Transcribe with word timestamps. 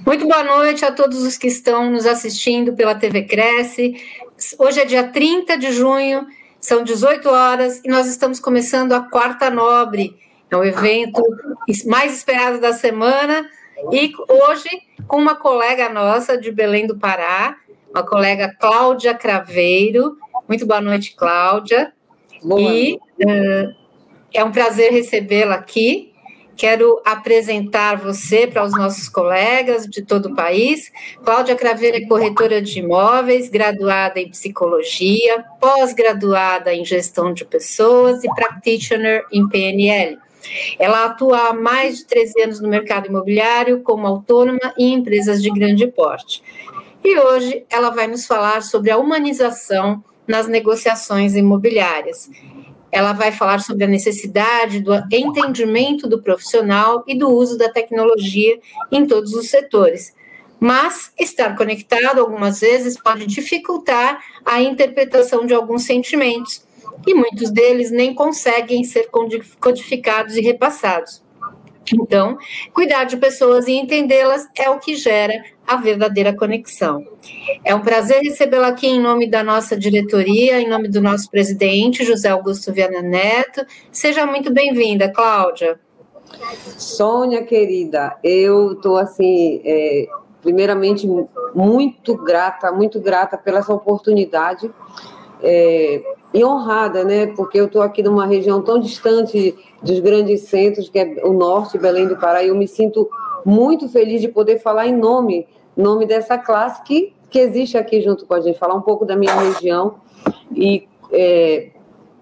Muito 0.00 0.26
boa 0.26 0.42
noite 0.42 0.84
a 0.84 0.90
todos 0.90 1.22
os 1.22 1.38
que 1.38 1.46
estão 1.46 1.88
nos 1.88 2.04
assistindo 2.04 2.72
pela 2.72 2.96
TV 2.96 3.22
Cresce. 3.22 3.94
Hoje 4.58 4.80
é 4.80 4.84
dia 4.84 5.04
30 5.04 5.56
de 5.56 5.70
junho, 5.70 6.26
são 6.60 6.82
18 6.82 7.28
horas 7.28 7.80
e 7.84 7.88
nós 7.88 8.08
estamos 8.08 8.40
começando 8.40 8.92
a 8.92 9.02
Quarta 9.02 9.48
Nobre. 9.50 10.18
É 10.50 10.56
o 10.56 10.64
evento 10.64 11.22
mais 11.86 12.16
esperado 12.16 12.60
da 12.60 12.72
semana 12.72 13.48
e 13.92 14.12
hoje 14.28 14.68
com 15.06 15.16
uma 15.16 15.36
colega 15.36 15.88
nossa 15.88 16.36
de 16.36 16.50
Belém 16.50 16.88
do 16.88 16.98
Pará, 16.98 17.56
uma 17.88 18.02
colega 18.02 18.52
Cláudia 18.58 19.14
Craveiro. 19.14 20.18
Muito 20.48 20.66
boa 20.66 20.80
noite, 20.80 21.14
Cláudia. 21.14 21.92
Boa 22.42 22.60
e 22.60 22.96
uh, 22.96 23.74
é 24.32 24.42
um 24.42 24.50
prazer 24.50 24.90
recebê-la 24.90 25.54
aqui. 25.54 26.13
Quero 26.56 27.00
apresentar 27.04 27.96
você 27.96 28.46
para 28.46 28.64
os 28.64 28.72
nossos 28.72 29.08
colegas 29.08 29.86
de 29.86 30.02
todo 30.02 30.26
o 30.26 30.34
país. 30.34 30.90
Cláudia 31.24 31.56
Craveira 31.56 31.96
é 31.96 32.06
corretora 32.06 32.62
de 32.62 32.78
imóveis, 32.78 33.48
graduada 33.48 34.20
em 34.20 34.30
psicologia, 34.30 35.44
pós-graduada 35.60 36.72
em 36.72 36.84
gestão 36.84 37.32
de 37.32 37.44
pessoas 37.44 38.22
e 38.22 38.28
practitioner 38.34 39.24
em 39.32 39.48
PNL. 39.48 40.18
Ela 40.78 41.06
atua 41.06 41.48
há 41.48 41.52
mais 41.52 41.98
de 41.98 42.04
13 42.06 42.42
anos 42.42 42.60
no 42.60 42.68
mercado 42.68 43.08
imobiliário 43.08 43.82
como 43.82 44.06
autônoma 44.06 44.74
e 44.78 44.84
em 44.84 44.94
empresas 44.94 45.42
de 45.42 45.50
grande 45.50 45.86
porte. 45.86 46.42
E 47.02 47.18
hoje 47.18 47.64
ela 47.68 47.90
vai 47.90 48.06
nos 48.06 48.26
falar 48.26 48.62
sobre 48.62 48.90
a 48.90 48.96
humanização 48.96 50.02
nas 50.26 50.46
negociações 50.46 51.34
imobiliárias 51.34 52.30
ela 52.94 53.12
vai 53.12 53.32
falar 53.32 53.58
sobre 53.58 53.82
a 53.82 53.88
necessidade 53.88 54.78
do 54.78 54.94
entendimento 55.10 56.08
do 56.08 56.22
profissional 56.22 57.02
e 57.08 57.18
do 57.18 57.28
uso 57.28 57.58
da 57.58 57.68
tecnologia 57.68 58.60
em 58.92 59.04
todos 59.04 59.34
os 59.34 59.50
setores. 59.50 60.14
Mas 60.60 61.12
estar 61.18 61.56
conectado 61.56 62.20
algumas 62.20 62.60
vezes 62.60 62.96
pode 62.96 63.26
dificultar 63.26 64.22
a 64.44 64.62
interpretação 64.62 65.44
de 65.44 65.52
alguns 65.52 65.82
sentimentos, 65.82 66.64
e 67.04 67.12
muitos 67.14 67.50
deles 67.50 67.90
nem 67.90 68.14
conseguem 68.14 68.84
ser 68.84 69.10
codificados 69.58 70.36
e 70.36 70.40
repassados. 70.40 71.20
Então, 71.92 72.38
cuidar 72.72 73.04
de 73.04 73.16
pessoas 73.16 73.66
e 73.66 73.72
entendê-las 73.72 74.46
é 74.56 74.70
o 74.70 74.78
que 74.78 74.94
gera 74.94 75.34
a 75.66 75.76
verdadeira 75.76 76.34
conexão. 76.34 77.04
É 77.64 77.74
um 77.74 77.80
prazer 77.80 78.20
recebê-la 78.22 78.68
aqui 78.68 78.86
em 78.86 79.00
nome 79.00 79.28
da 79.28 79.42
nossa 79.42 79.76
diretoria, 79.76 80.60
em 80.60 80.68
nome 80.68 80.88
do 80.88 81.00
nosso 81.00 81.30
presidente, 81.30 82.04
José 82.04 82.28
Augusto 82.28 82.72
Viana 82.72 83.00
Neto. 83.00 83.64
Seja 83.90 84.26
muito 84.26 84.52
bem-vinda, 84.52 85.10
Cláudia. 85.10 85.80
Sônia, 86.76 87.44
querida, 87.44 88.16
eu 88.22 88.72
estou 88.72 88.96
assim, 88.96 89.60
é, 89.64 90.06
primeiramente, 90.42 91.08
muito 91.54 92.16
grata, 92.16 92.72
muito 92.72 93.00
grata 93.00 93.38
pela 93.38 93.60
essa 93.60 93.72
oportunidade. 93.72 94.70
É, 95.42 96.02
e 96.34 96.44
honrada, 96.44 97.04
né? 97.04 97.28
Porque 97.28 97.58
eu 97.58 97.66
estou 97.66 97.80
aqui 97.80 98.02
numa 98.02 98.26
região 98.26 98.60
tão 98.60 98.80
distante 98.80 99.54
dos 99.80 100.00
grandes 100.00 100.42
centros, 100.42 100.88
que 100.88 100.98
é 100.98 101.24
o 101.24 101.32
norte, 101.32 101.78
Belém 101.78 102.08
do 102.08 102.16
Pará, 102.16 102.42
e 102.42 102.48
eu 102.48 102.56
me 102.56 102.66
sinto 102.66 103.08
muito 103.44 103.88
feliz 103.88 104.20
de 104.20 104.28
poder 104.28 104.58
falar 104.58 104.86
em 104.86 104.96
nome, 104.96 105.46
nome 105.76 106.06
dessa 106.06 106.38
classe 106.38 106.82
que, 106.82 107.12
que 107.28 107.38
existe 107.38 107.76
aqui 107.76 108.00
junto 108.00 108.26
com 108.26 108.34
a 108.34 108.40
gente, 108.40 108.58
falar 108.58 108.74
um 108.74 108.82
pouco 108.82 109.04
da 109.04 109.16
minha 109.16 109.34
região 109.34 109.96
e 110.54 110.88
é, 111.12 111.70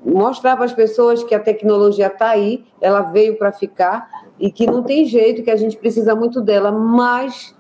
mostrar 0.04 0.56
para 0.56 0.64
as 0.64 0.72
pessoas 0.72 1.22
que 1.22 1.34
a 1.34 1.40
tecnologia 1.40 2.08
está 2.08 2.30
aí, 2.30 2.64
ela 2.80 3.02
veio 3.02 3.36
para 3.36 3.52
ficar 3.52 4.08
e 4.38 4.50
que 4.50 4.66
não 4.66 4.82
tem 4.82 5.04
jeito, 5.04 5.42
que 5.42 5.50
a 5.50 5.56
gente 5.56 5.76
precisa 5.76 6.14
muito 6.14 6.40
dela, 6.40 6.72
mas 6.72 7.54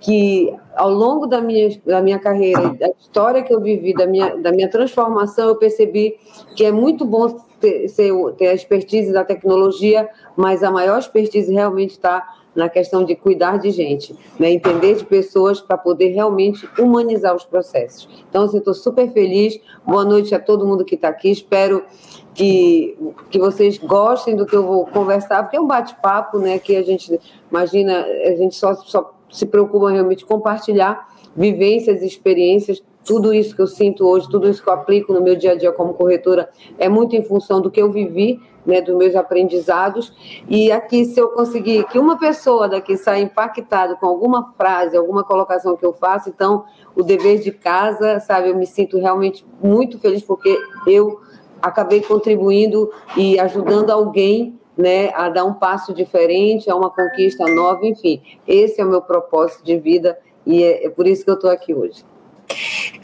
que 0.00 0.54
ao 0.74 0.90
longo 0.90 1.26
da 1.26 1.40
minha, 1.40 1.70
da 1.86 2.02
minha 2.02 2.18
carreira, 2.18 2.74
da 2.74 2.88
história 3.00 3.42
que 3.42 3.52
eu 3.52 3.60
vivi, 3.60 3.94
da 3.94 4.06
minha, 4.06 4.36
da 4.36 4.52
minha 4.52 4.68
transformação, 4.68 5.48
eu 5.48 5.56
percebi 5.56 6.16
que 6.54 6.64
é 6.64 6.70
muito 6.70 7.04
bom 7.06 7.28
ter, 7.58 7.86
ter 8.36 8.48
a 8.48 8.54
expertise 8.54 9.12
da 9.12 9.24
tecnologia, 9.24 10.08
mas 10.36 10.62
a 10.62 10.70
maior 10.70 10.98
expertise 10.98 11.52
realmente 11.52 11.92
está 11.92 12.35
na 12.56 12.68
questão 12.68 13.04
de 13.04 13.14
cuidar 13.14 13.58
de 13.58 13.70
gente, 13.70 14.16
né? 14.38 14.50
entender 14.50 14.94
de 14.96 15.04
pessoas 15.04 15.60
para 15.60 15.76
poder 15.76 16.08
realmente 16.08 16.68
humanizar 16.78 17.36
os 17.36 17.44
processos. 17.44 18.08
Então, 18.28 18.44
assim, 18.44 18.58
estou 18.58 18.74
super 18.74 19.12
feliz. 19.12 19.60
Boa 19.86 20.04
noite 20.04 20.34
a 20.34 20.40
todo 20.40 20.66
mundo 20.66 20.84
que 20.84 20.94
está 20.94 21.08
aqui. 21.08 21.30
Espero 21.30 21.84
que, 22.34 22.96
que 23.30 23.38
vocês 23.38 23.78
gostem 23.78 24.34
do 24.34 24.46
que 24.46 24.56
eu 24.56 24.66
vou 24.66 24.86
conversar, 24.86 25.42
porque 25.42 25.56
é 25.56 25.60
um 25.60 25.66
bate-papo, 25.66 26.38
né? 26.38 26.58
Que 26.58 26.76
a 26.76 26.82
gente 26.82 27.20
imagina, 27.50 28.04
a 28.04 28.34
gente 28.36 28.54
só, 28.54 28.74
só 28.74 29.14
se 29.28 29.46
preocupa 29.46 29.90
realmente 29.90 30.24
compartilhar 30.24 31.08
vivências 31.36 32.02
experiências. 32.02 32.82
Tudo 33.04 33.32
isso 33.32 33.54
que 33.54 33.62
eu 33.62 33.66
sinto 33.66 34.04
hoje, 34.04 34.28
tudo 34.28 34.48
isso 34.48 34.62
que 34.62 34.68
eu 34.68 34.72
aplico 34.72 35.12
no 35.12 35.20
meu 35.20 35.36
dia 35.36 35.52
a 35.52 35.54
dia 35.54 35.70
como 35.70 35.94
corretora, 35.94 36.48
é 36.78 36.88
muito 36.88 37.14
em 37.14 37.22
função 37.22 37.60
do 37.60 37.70
que 37.70 37.80
eu 37.80 37.92
vivi, 37.92 38.40
né, 38.66 38.80
dos 38.80 38.96
meus 38.96 39.14
aprendizados. 39.14 40.12
E 40.48 40.72
aqui, 40.72 41.04
se 41.04 41.20
eu 41.20 41.28
conseguir 41.28 41.84
que 41.84 41.98
uma 41.98 42.18
pessoa 42.18 42.68
daqui 42.68 42.96
saia 42.96 43.22
impactada 43.22 43.94
com 43.96 44.06
alguma 44.06 44.52
frase, 44.54 44.96
alguma 44.96 45.22
colocação 45.22 45.76
que 45.76 45.86
eu 45.86 45.92
faço, 45.92 46.28
então 46.28 46.64
o 46.94 47.02
dever 47.02 47.38
de 47.38 47.52
casa, 47.52 48.18
sabe, 48.20 48.50
eu 48.50 48.56
me 48.56 48.66
sinto 48.66 48.98
realmente 48.98 49.46
muito 49.62 49.98
feliz 49.98 50.22
porque 50.22 50.58
eu 50.86 51.20
acabei 51.62 52.00
contribuindo 52.00 52.90
e 53.16 53.38
ajudando 53.38 53.90
alguém 53.90 54.58
né, 54.76 55.10
a 55.14 55.28
dar 55.28 55.44
um 55.44 55.54
passo 55.54 55.94
diferente, 55.94 56.68
a 56.68 56.76
uma 56.76 56.90
conquista 56.90 57.46
nova, 57.46 57.86
enfim. 57.86 58.20
Esse 58.46 58.80
é 58.80 58.84
o 58.84 58.88
meu 58.88 59.00
propósito 59.00 59.64
de 59.64 59.78
vida 59.78 60.18
e 60.44 60.62
é, 60.62 60.86
é 60.86 60.90
por 60.90 61.06
isso 61.06 61.24
que 61.24 61.30
eu 61.30 61.34
estou 61.34 61.50
aqui 61.50 61.72
hoje. 61.72 62.04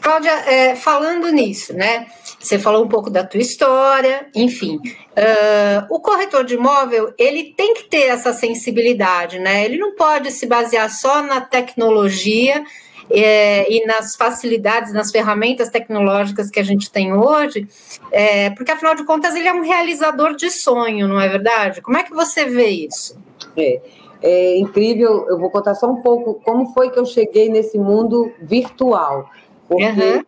Cláudia, 0.01 0.31
é, 0.31 0.75
falando 0.75 1.29
nisso, 1.29 1.73
né? 1.73 2.05
Você 2.43 2.59
falou 2.59 2.83
um 2.83 2.89
pouco 2.89 3.09
da 3.09 3.23
tua 3.23 3.39
história, 3.39 4.27
enfim. 4.35 4.75
Uh, 4.75 5.87
o 5.89 6.01
corretor 6.01 6.43
de 6.43 6.55
imóvel, 6.55 7.13
ele 7.17 7.53
tem 7.55 7.73
que 7.73 7.83
ter 7.85 8.07
essa 8.07 8.33
sensibilidade, 8.33 9.39
né? 9.39 9.63
Ele 9.63 9.77
não 9.77 9.95
pode 9.95 10.29
se 10.29 10.45
basear 10.45 10.93
só 10.93 11.21
na 11.21 11.39
tecnologia 11.39 12.61
é, 13.09 13.71
e 13.71 13.85
nas 13.85 14.17
facilidades, 14.17 14.91
nas 14.91 15.09
ferramentas 15.09 15.69
tecnológicas 15.69 16.49
que 16.49 16.59
a 16.59 16.63
gente 16.63 16.91
tem 16.91 17.13
hoje, 17.13 17.65
é, 18.11 18.49
porque 18.49 18.71
afinal 18.71 18.93
de 18.93 19.05
contas 19.05 19.35
ele 19.35 19.47
é 19.47 19.53
um 19.53 19.61
realizador 19.61 20.35
de 20.35 20.51
sonho, 20.51 21.07
não 21.07 21.21
é 21.21 21.29
verdade? 21.29 21.81
Como 21.81 21.97
é 21.97 22.03
que 22.03 22.13
você 22.13 22.43
vê 22.43 22.67
isso? 22.67 23.17
É, 23.55 23.81
é 24.21 24.57
incrível, 24.57 25.27
eu 25.29 25.39
vou 25.39 25.49
contar 25.49 25.75
só 25.75 25.89
um 25.89 26.01
pouco 26.01 26.41
como 26.43 26.73
foi 26.73 26.89
que 26.89 26.99
eu 26.99 27.05
cheguei 27.05 27.47
nesse 27.47 27.77
mundo 27.77 28.33
virtual, 28.41 29.29
porque 29.67 29.85
uhum. 29.85 30.23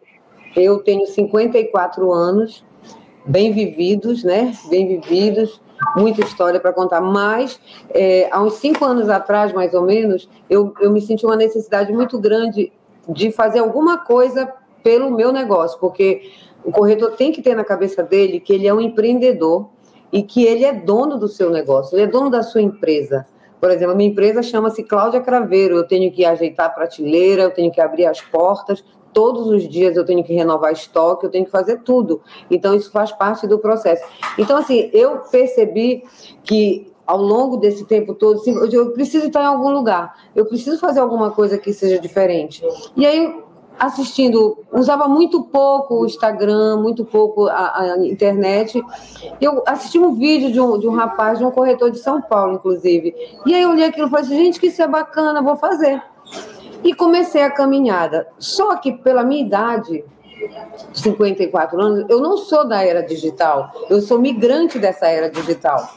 Eu 0.55 0.79
tenho 0.79 1.05
54 1.05 2.11
anos, 2.11 2.63
bem 3.25 3.51
vividos, 3.51 4.23
né? 4.23 4.53
Bem 4.69 4.87
vividos, 4.87 5.61
muita 5.95 6.21
história 6.21 6.59
para 6.59 6.71
contar, 6.71 7.01
mas 7.01 7.59
é, 7.93 8.29
há 8.31 8.41
uns 8.41 8.55
cinco 8.55 8.85
anos 8.85 9.09
atrás, 9.09 9.53
mais 9.53 9.73
ou 9.73 9.81
menos, 9.81 10.29
eu, 10.49 10.73
eu 10.79 10.91
me 10.91 11.01
senti 11.01 11.25
uma 11.25 11.35
necessidade 11.35 11.91
muito 11.91 12.19
grande 12.19 12.71
de 13.09 13.31
fazer 13.31 13.59
alguma 13.59 13.97
coisa 13.97 14.51
pelo 14.83 15.11
meu 15.11 15.31
negócio, 15.31 15.79
porque 15.79 16.31
o 16.63 16.71
corretor 16.71 17.11
tem 17.11 17.31
que 17.31 17.41
ter 17.41 17.55
na 17.55 17.63
cabeça 17.63 18.03
dele 18.03 18.39
que 18.39 18.53
ele 18.53 18.67
é 18.67 18.73
um 18.73 18.81
empreendedor 18.81 19.69
e 20.11 20.23
que 20.23 20.43
ele 20.45 20.63
é 20.63 20.73
dono 20.73 21.17
do 21.17 21.27
seu 21.27 21.49
negócio, 21.49 21.95
ele 21.95 22.03
é 22.03 22.07
dono 22.07 22.29
da 22.29 22.43
sua 22.43 22.61
empresa. 22.61 23.25
Por 23.59 23.71
exemplo, 23.71 23.93
a 23.93 23.95
minha 23.95 24.09
empresa 24.09 24.43
chama-se 24.43 24.83
Cláudia 24.83 25.21
Craveiro. 25.21 25.75
Eu 25.75 25.87
tenho 25.87 26.11
que 26.11 26.23
ajeitar 26.23 26.67
a 26.67 26.69
prateleira, 26.69 27.41
eu 27.43 27.51
tenho 27.51 27.71
que 27.71 27.81
abrir 27.81 28.05
as 28.05 28.21
portas, 28.21 28.83
todos 29.15 29.47
os 29.47 29.65
dias 29.67 29.95
eu 29.95 30.05
tenho 30.05 30.21
que 30.25 30.33
renovar 30.33 30.73
estoque, 30.73 31.25
eu 31.25 31.31
tenho 31.31 31.45
que 31.45 31.51
fazer 31.51 31.79
tudo. 31.83 32.21
Então, 32.51 32.75
isso 32.75 32.91
faz 32.91 33.13
parte 33.13 33.47
do 33.47 33.57
processo. 33.57 34.03
Então, 34.37 34.57
assim, 34.57 34.89
eu 34.91 35.19
percebi 35.31 36.03
que 36.43 36.91
ao 37.07 37.21
longo 37.21 37.55
desse 37.55 37.85
tempo 37.85 38.13
todo, 38.13 38.41
assim, 38.41 38.53
eu 38.73 38.91
preciso 38.91 39.27
estar 39.27 39.41
em 39.41 39.45
algum 39.45 39.69
lugar, 39.69 40.17
eu 40.35 40.45
preciso 40.45 40.77
fazer 40.77 40.99
alguma 40.99 41.31
coisa 41.31 41.57
que 41.57 41.71
seja 41.71 41.97
diferente. 41.97 42.61
E 42.97 43.05
aí, 43.05 43.41
assistindo, 43.79 44.57
usava 44.73 45.07
muito 45.07 45.43
pouco 45.43 46.01
o 46.01 46.05
Instagram, 46.05 46.77
muito 46.81 47.05
pouco 47.05 47.47
a, 47.47 47.79
a 47.79 47.97
internet. 48.05 48.83
Eu 49.39 49.63
assisti 49.65 49.97
um 49.97 50.13
vídeo 50.15 50.51
de 50.51 50.59
um, 50.59 50.77
de 50.77 50.89
um 50.89 50.93
rapaz, 50.93 51.39
de 51.39 51.45
um 51.45 51.51
corretor 51.51 51.89
de 51.89 51.99
São 51.99 52.21
Paulo, 52.21 52.55
inclusive. 52.55 53.15
E 53.45 53.53
aí 53.53 53.61
eu 53.61 53.69
olhei 53.69 53.85
aquilo 53.85 54.07
e 54.07 54.09
falei 54.09 54.25
assim, 54.25 54.35
gente, 54.35 54.59
que 54.59 54.67
isso 54.67 54.81
é 54.81 54.87
bacana, 54.87 55.41
vou 55.41 55.55
fazer. 55.55 56.01
E 56.83 56.93
comecei 56.93 57.43
a 57.43 57.51
caminhada. 57.51 58.27
Só 58.37 58.75
que 58.77 58.91
pela 58.91 59.23
minha 59.23 59.41
idade, 59.41 60.03
54 60.93 61.79
anos, 61.81 62.05
eu 62.09 62.19
não 62.19 62.37
sou 62.37 62.67
da 62.67 62.83
era 62.83 63.01
digital, 63.01 63.71
eu 63.89 64.01
sou 64.01 64.19
migrante 64.19 64.79
dessa 64.79 65.07
era 65.07 65.29
digital. 65.29 65.89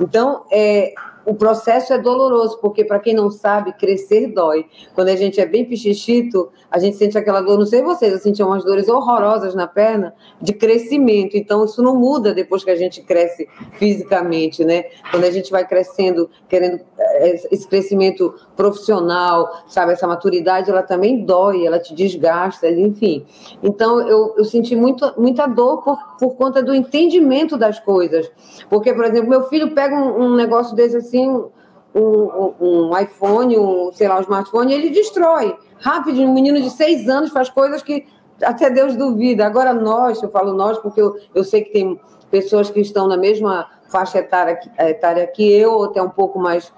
Então, 0.00 0.44
é, 0.50 0.92
o 1.26 1.34
processo 1.34 1.92
é 1.92 1.98
doloroso, 1.98 2.58
porque 2.60 2.84
para 2.84 2.98
quem 2.98 3.14
não 3.14 3.30
sabe, 3.30 3.72
crescer 3.72 4.28
dói. 4.28 4.66
Quando 4.94 5.08
a 5.08 5.16
gente 5.16 5.40
é 5.40 5.46
bem 5.46 5.64
pichichito, 5.64 6.50
a 6.70 6.78
gente 6.78 6.96
sente 6.96 7.16
aquela 7.16 7.40
dor, 7.40 7.58
não 7.58 7.66
sei 7.66 7.82
vocês, 7.82 8.12
eu 8.12 8.18
senti 8.18 8.42
umas 8.42 8.64
dores 8.64 8.88
horrorosas 8.88 9.54
na 9.54 9.66
perna 9.66 10.14
de 10.40 10.52
crescimento. 10.52 11.36
Então, 11.36 11.64
isso 11.64 11.82
não 11.82 11.96
muda 11.96 12.34
depois 12.34 12.64
que 12.64 12.70
a 12.70 12.76
gente 12.76 13.02
cresce 13.02 13.48
fisicamente, 13.78 14.64
né? 14.64 14.84
Quando 15.10 15.24
a 15.24 15.30
gente 15.30 15.50
vai 15.50 15.66
crescendo, 15.66 16.28
querendo 16.48 16.80
eh, 16.98 17.48
esse 17.50 17.66
crescimento 17.66 18.34
profissional, 18.56 19.64
sabe? 19.68 19.92
Essa 19.92 20.06
maturidade, 20.06 20.70
ela 20.70 20.82
também 20.82 21.24
dói, 21.24 21.66
ela 21.66 21.78
te 21.78 21.94
desgasta, 21.94 22.68
enfim. 22.68 23.24
Então, 23.62 24.00
eu, 24.06 24.34
eu 24.36 24.44
senti 24.44 24.76
muito, 24.76 25.12
muita 25.16 25.46
dor 25.46 25.82
por, 25.82 25.98
por 26.18 26.36
conta 26.36 26.62
do 26.62 26.74
entendimento 26.74 27.56
das 27.56 27.78
coisas. 27.78 28.30
Porque, 28.68 28.92
por 28.92 29.04
exemplo, 29.04 29.30
meu 29.30 29.44
filho 29.44 29.74
pega 29.74 29.94
um, 29.94 30.24
um 30.24 30.34
negócio 30.34 30.74
desse 30.74 30.96
assim, 30.96 31.13
assim 31.14 31.28
um, 31.28 31.50
um, 31.94 32.54
um 32.60 32.98
iPhone, 32.98 33.56
um, 33.58 33.92
sei 33.92 34.08
lá, 34.08 34.18
um 34.18 34.22
smartphone, 34.22 34.72
ele 34.72 34.90
destrói. 34.90 35.56
Rápido, 35.78 36.20
um 36.22 36.32
menino 36.32 36.60
de 36.60 36.70
seis 36.70 37.08
anos 37.08 37.30
faz 37.30 37.48
coisas 37.48 37.82
que 37.82 38.06
até 38.42 38.68
Deus 38.68 38.96
duvida. 38.96 39.46
Agora 39.46 39.72
nós, 39.72 40.20
eu 40.22 40.30
falo 40.30 40.52
nós 40.52 40.78
porque 40.78 41.00
eu, 41.00 41.16
eu 41.34 41.44
sei 41.44 41.62
que 41.62 41.72
tem 41.72 42.00
pessoas 42.30 42.68
que 42.68 42.80
estão 42.80 43.06
na 43.06 43.16
mesma 43.16 43.68
faixa 43.90 44.18
etária, 44.18 44.58
etária 44.78 45.26
que 45.26 45.48
eu, 45.52 45.72
ou 45.72 45.84
até 45.84 46.02
um 46.02 46.10
pouco 46.10 46.38
mais 46.38 46.72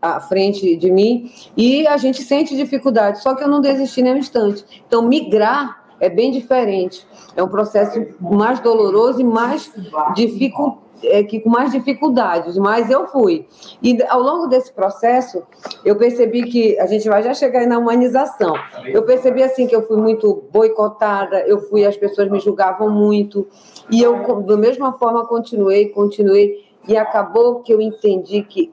à 0.00 0.20
frente 0.20 0.74
de 0.74 0.90
mim, 0.90 1.30
e 1.56 1.86
a 1.86 1.96
gente 1.96 2.22
sente 2.22 2.56
dificuldade, 2.56 3.22
só 3.22 3.36
que 3.36 3.44
eu 3.44 3.48
não 3.48 3.60
desisti 3.60 4.02
nem 4.02 4.14
um 4.14 4.16
instante. 4.16 4.64
Então, 4.84 5.02
migrar 5.02 5.84
é 6.00 6.08
bem 6.08 6.32
diferente. 6.32 7.06
É 7.36 7.42
um 7.42 7.46
processo 7.46 8.04
mais 8.20 8.58
doloroso 8.58 9.20
e 9.20 9.24
mais 9.24 9.72
dificultoso 10.16 10.82
é, 11.04 11.22
que 11.22 11.40
com 11.40 11.50
mais 11.50 11.72
dificuldades, 11.72 12.56
mas 12.56 12.90
eu 12.90 13.06
fui. 13.06 13.46
E 13.82 14.02
ao 14.08 14.20
longo 14.20 14.46
desse 14.46 14.72
processo, 14.72 15.42
eu 15.84 15.96
percebi 15.96 16.44
que 16.44 16.78
a 16.78 16.86
gente 16.86 17.08
vai 17.08 17.22
já 17.22 17.34
chegar 17.34 17.60
aí 17.60 17.66
na 17.66 17.78
humanização. 17.78 18.54
Eu 18.86 19.02
percebi 19.02 19.42
assim 19.42 19.66
que 19.66 19.74
eu 19.74 19.82
fui 19.82 19.96
muito 19.96 20.44
boicotada, 20.52 21.40
eu 21.46 21.60
fui, 21.68 21.84
as 21.84 21.96
pessoas 21.96 22.30
me 22.30 22.40
julgavam 22.40 22.90
muito, 22.90 23.46
e 23.90 24.02
eu 24.02 24.42
da 24.42 24.56
mesma 24.56 24.92
forma 24.94 25.26
continuei, 25.26 25.88
continuei, 25.88 26.64
e 26.88 26.96
acabou 26.96 27.60
que 27.60 27.72
eu 27.72 27.80
entendi 27.80 28.42
que 28.42 28.72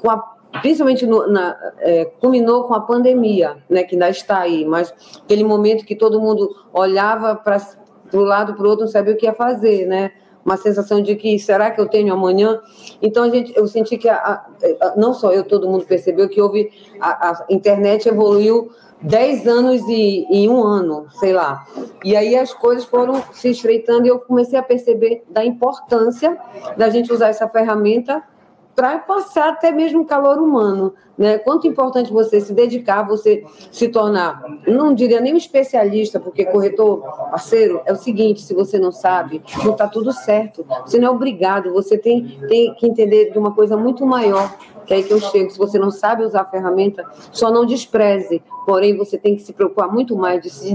com 0.00 0.10
a 0.10 0.38
principalmente 0.62 1.06
no, 1.06 1.30
na, 1.30 1.56
é, 1.78 2.06
culminou 2.20 2.64
com 2.64 2.74
a 2.74 2.80
pandemia, 2.80 3.58
né, 3.68 3.84
que 3.84 3.94
ainda 3.94 4.08
está 4.08 4.38
aí, 4.38 4.64
mas 4.64 4.92
aquele 5.22 5.44
momento 5.44 5.84
que 5.84 5.94
todo 5.94 6.20
mundo 6.20 6.48
olhava 6.72 7.34
para 7.36 7.58
o 8.12 8.20
lado 8.20 8.54
para 8.54 8.64
o 8.64 8.68
outro, 8.70 8.86
não 8.86 8.90
sabia 8.90 9.14
o 9.14 9.16
que 9.16 9.26
ia 9.26 9.34
fazer, 9.34 9.86
né? 9.86 10.12
Uma 10.44 10.56
sensação 10.56 11.02
de 11.02 11.14
que 11.16 11.38
será 11.38 11.70
que 11.70 11.80
eu 11.80 11.86
tenho 11.86 12.12
amanhã? 12.12 12.60
Então 13.02 13.24
a 13.24 13.30
gente, 13.30 13.52
eu 13.56 13.66
senti 13.66 13.96
que 13.96 14.08
a, 14.08 14.16
a, 14.16 14.94
não 14.96 15.12
só 15.12 15.32
eu, 15.32 15.44
todo 15.44 15.68
mundo 15.68 15.84
percebeu 15.84 16.28
que 16.28 16.40
houve 16.40 16.70
a, 17.00 17.30
a 17.30 17.46
internet 17.50 18.08
evoluiu 18.08 18.70
10 19.02 19.46
anos 19.46 19.82
e, 19.88 20.26
e, 20.30 20.48
um 20.48 20.62
ano, 20.64 21.06
sei 21.20 21.32
lá. 21.32 21.66
E 22.04 22.16
aí 22.16 22.36
as 22.36 22.52
coisas 22.52 22.84
foram 22.84 23.22
se 23.32 23.50
estreitando 23.50 24.06
e 24.06 24.10
eu 24.10 24.18
comecei 24.18 24.58
a 24.58 24.62
perceber 24.62 25.22
da 25.28 25.44
importância 25.44 26.36
da 26.76 26.88
gente 26.90 27.12
usar 27.12 27.28
essa 27.28 27.48
ferramenta 27.48 28.22
para 28.78 28.96
passar 28.96 29.48
até 29.48 29.72
mesmo 29.72 30.04
calor 30.04 30.38
humano. 30.38 30.94
Né? 31.18 31.36
Quanto 31.36 31.66
importante 31.66 32.12
você 32.12 32.40
se 32.40 32.54
dedicar, 32.54 33.02
você 33.02 33.42
se 33.72 33.88
tornar, 33.88 34.40
não 34.68 34.94
diria 34.94 35.20
nem 35.20 35.34
um 35.34 35.36
especialista, 35.36 36.20
porque 36.20 36.44
corretor 36.44 37.00
parceiro 37.28 37.80
é 37.84 37.92
o 37.92 37.96
seguinte: 37.96 38.40
se 38.40 38.54
você 38.54 38.78
não 38.78 38.92
sabe, 38.92 39.42
não 39.64 39.72
está 39.72 39.88
tudo 39.88 40.12
certo. 40.12 40.64
Você 40.86 40.96
não 40.96 41.08
é 41.08 41.10
obrigado, 41.10 41.72
você 41.72 41.98
tem, 41.98 42.38
tem 42.48 42.72
que 42.74 42.86
entender 42.86 43.32
de 43.32 43.38
uma 43.40 43.52
coisa 43.52 43.76
muito 43.76 44.06
maior. 44.06 44.56
Que 44.86 44.94
é 44.94 44.98
aí 44.98 45.02
que 45.02 45.12
eu 45.12 45.20
chego. 45.20 45.50
Se 45.50 45.58
você 45.58 45.76
não 45.76 45.90
sabe 45.90 46.22
usar 46.22 46.42
a 46.42 46.44
ferramenta, 46.44 47.04
só 47.32 47.50
não 47.50 47.66
despreze. 47.66 48.40
Porém, 48.64 48.96
você 48.96 49.18
tem 49.18 49.34
que 49.34 49.42
se 49.42 49.52
preocupar 49.52 49.92
muito 49.92 50.16
mais 50.16 50.40
de 50.40 50.50
se 50.50 50.72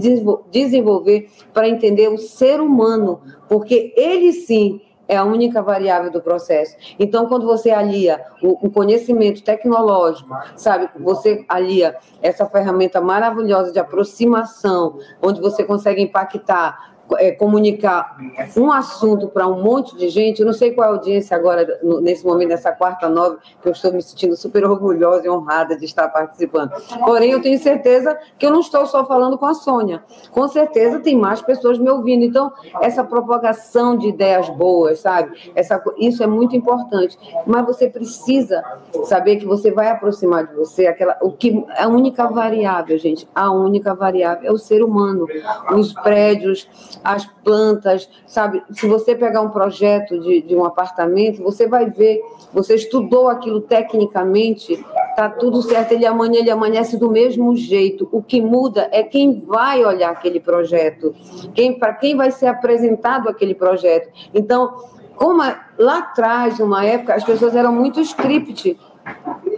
desenvolver 0.51 1.29
para 1.53 1.69
entender 1.69 2.09
o 2.09 2.17
ser 2.17 2.59
humano, 2.59 3.21
porque 3.47 3.93
ele 3.95 4.33
sim 4.33 4.81
é 5.13 5.17
a 5.17 5.23
única 5.23 5.61
variável 5.61 6.11
do 6.11 6.21
processo. 6.21 6.75
Então, 6.99 7.27
quando 7.27 7.45
você 7.45 7.71
alia 7.71 8.23
o, 8.41 8.67
o, 8.67 8.71
conhecimento 8.71 9.43
tecnológico, 9.43 10.35
sabe, 10.55 10.89
você 10.99 11.45
alia 11.47 11.95
essa 12.21 12.45
ferramenta 12.45 12.99
maravilhosa 12.99 13.71
de 13.71 13.79
aproximação, 13.79 14.99
onde 15.21 15.39
você 15.39 15.63
consegue 15.63 16.01
impactar 16.01 16.92
é, 17.17 17.31
comunicar 17.31 18.17
um 18.57 18.71
assunto 18.71 19.27
para 19.27 19.47
um 19.47 19.61
monte 19.61 19.95
de 19.97 20.09
gente. 20.09 20.39
Eu 20.39 20.45
não 20.45 20.53
sei 20.53 20.71
qual 20.71 20.87
é 20.87 20.91
a 20.91 20.93
audiência 20.93 21.35
agora, 21.35 21.79
nesse 22.01 22.25
momento, 22.25 22.49
nessa 22.49 22.71
quarta 22.71 23.09
nove, 23.09 23.37
que 23.61 23.67
eu 23.67 23.71
estou 23.71 23.91
me 23.91 24.01
sentindo 24.01 24.35
super 24.35 24.65
orgulhosa 24.65 25.25
e 25.25 25.29
honrada 25.29 25.77
de 25.77 25.85
estar 25.85 26.07
participando. 26.09 26.71
Porém, 27.05 27.31
eu 27.31 27.41
tenho 27.41 27.57
certeza 27.59 28.17
que 28.37 28.45
eu 28.45 28.51
não 28.51 28.59
estou 28.59 28.85
só 28.85 29.05
falando 29.05 29.37
com 29.37 29.45
a 29.45 29.53
Sônia. 29.53 30.03
Com 30.31 30.47
certeza 30.47 30.99
tem 30.99 31.17
mais 31.17 31.41
pessoas 31.41 31.77
me 31.77 31.89
ouvindo. 31.89 32.23
Então, 32.23 32.51
essa 32.81 33.03
propagação 33.03 33.97
de 33.97 34.07
ideias 34.07 34.49
boas, 34.49 34.99
sabe? 34.99 35.51
Essa, 35.55 35.81
isso 35.97 36.23
é 36.23 36.27
muito 36.27 36.55
importante. 36.55 37.17
Mas 37.45 37.65
você 37.65 37.89
precisa 37.89 38.63
saber 39.05 39.37
que 39.37 39.45
você 39.45 39.71
vai 39.71 39.89
aproximar 39.89 40.47
de 40.47 40.55
você 40.55 40.87
aquela, 40.87 41.17
o 41.21 41.31
que 41.31 41.63
a 41.77 41.87
única 41.87 42.27
variável, 42.27 42.97
gente, 42.97 43.27
a 43.33 43.51
única 43.51 43.93
variável 43.93 44.49
é 44.49 44.51
o 44.51 44.57
ser 44.57 44.83
humano. 44.83 45.27
Os 45.75 45.93
prédios, 45.93 46.67
as 47.03 47.25
plantas, 47.43 48.09
sabe? 48.25 48.63
Se 48.71 48.87
você 48.87 49.13
pegar 49.13 49.41
um 49.41 49.49
projeto 49.49 50.19
de, 50.19 50.41
de 50.41 50.55
um 50.55 50.63
apartamento, 50.63 51.43
você 51.43 51.67
vai 51.67 51.89
ver, 51.89 52.21
você 52.53 52.75
estudou 52.75 53.27
aquilo 53.27 53.59
tecnicamente, 53.59 54.83
tá 55.15 55.29
tudo 55.29 55.61
certo, 55.61 55.91
ele 55.91 56.05
amanhã 56.05 56.39
ele 56.39 56.49
amanhece 56.49 56.97
do 56.97 57.11
mesmo 57.11 57.55
jeito. 57.55 58.07
O 58.11 58.23
que 58.23 58.41
muda 58.41 58.87
é 58.91 59.03
quem 59.03 59.41
vai 59.41 59.83
olhar 59.83 60.11
aquele 60.11 60.39
projeto, 60.39 61.13
quem 61.53 61.77
para 61.77 61.93
quem 61.93 62.15
vai 62.15 62.31
ser 62.31 62.47
apresentado 62.47 63.27
aquele 63.27 63.53
projeto. 63.53 64.09
Então, 64.33 64.73
como 65.15 65.41
lá 65.77 65.99
atrás, 65.99 66.57
numa 66.59 66.85
época, 66.85 67.15
as 67.15 67.23
pessoas 67.23 67.55
eram 67.55 67.73
muito 67.73 67.99
script. 67.99 68.77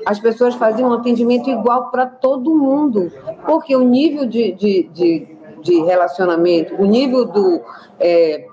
As 0.05 0.19
pessoas 0.19 0.55
faziam 0.55 0.89
um 0.89 0.93
atendimento 0.93 1.49
igual 1.49 1.91
para 1.91 2.05
todo 2.05 2.55
mundo, 2.55 3.11
porque 3.45 3.75
o 3.75 3.81
nível 3.81 4.25
de, 4.25 4.51
de, 4.51 4.83
de 4.91 5.34
de 5.65 5.81
relacionamento, 5.81 6.75
o 6.75 6.85
nível 6.85 7.25
do, 7.25 7.61
é, 7.99 8.45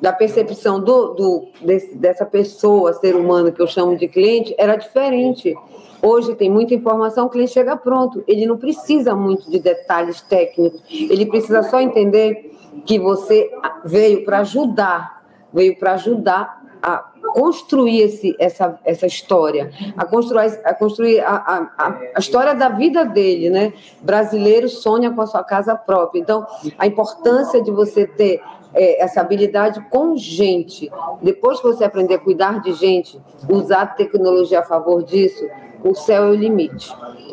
da 0.00 0.12
percepção 0.12 0.80
do, 0.80 1.14
do 1.14 1.48
desse, 1.62 1.96
dessa 1.96 2.26
pessoa, 2.26 2.92
ser 2.92 3.14
humano 3.14 3.52
que 3.52 3.62
eu 3.62 3.68
chamo 3.68 3.96
de 3.96 4.08
cliente, 4.08 4.52
era 4.58 4.74
diferente. 4.74 5.54
Hoje 6.02 6.34
tem 6.34 6.50
muita 6.50 6.74
informação, 6.74 7.26
o 7.26 7.30
cliente 7.30 7.52
chega 7.52 7.76
pronto. 7.76 8.24
Ele 8.26 8.46
não 8.46 8.58
precisa 8.58 9.14
muito 9.14 9.48
de 9.48 9.60
detalhes 9.60 10.20
técnicos. 10.22 10.82
Ele 10.90 11.24
precisa 11.24 11.62
só 11.62 11.80
entender 11.80 12.52
que 12.84 12.98
você 12.98 13.48
veio 13.84 14.24
para 14.24 14.40
ajudar, 14.40 15.24
veio 15.52 15.78
para 15.78 15.92
ajudar 15.92 16.62
a 16.82 17.12
construir 17.34 18.00
esse, 18.00 18.36
essa, 18.38 18.78
essa 18.84 19.06
história, 19.06 19.72
a 19.96 20.04
construir, 20.04 20.60
a, 20.64 20.72
construir 20.72 21.20
a, 21.20 21.34
a, 21.76 21.98
a 22.14 22.20
história 22.20 22.54
da 22.54 22.68
vida 22.68 23.04
dele, 23.04 23.50
né? 23.50 23.72
Brasileiro 24.00 24.68
sonha 24.68 25.10
com 25.10 25.20
a 25.20 25.26
sua 25.26 25.42
casa 25.42 25.74
própria. 25.74 26.20
Então, 26.20 26.46
a 26.78 26.86
importância 26.86 27.60
de 27.60 27.72
você 27.72 28.06
ter 28.06 28.40
é, 28.72 29.02
essa 29.02 29.20
habilidade 29.20 29.84
com 29.90 30.16
gente. 30.16 30.88
Depois 31.20 31.58
que 31.58 31.66
você 31.66 31.82
aprender 31.82 32.14
a 32.14 32.18
cuidar 32.20 32.60
de 32.60 32.72
gente, 32.72 33.20
usar 33.48 33.96
tecnologia 33.96 34.60
a 34.60 34.62
favor 34.62 35.02
disso, 35.02 35.44
o 35.84 35.94
céu 35.94 36.24
é 36.24 36.30
o 36.30 36.34
limite. 36.34 36.90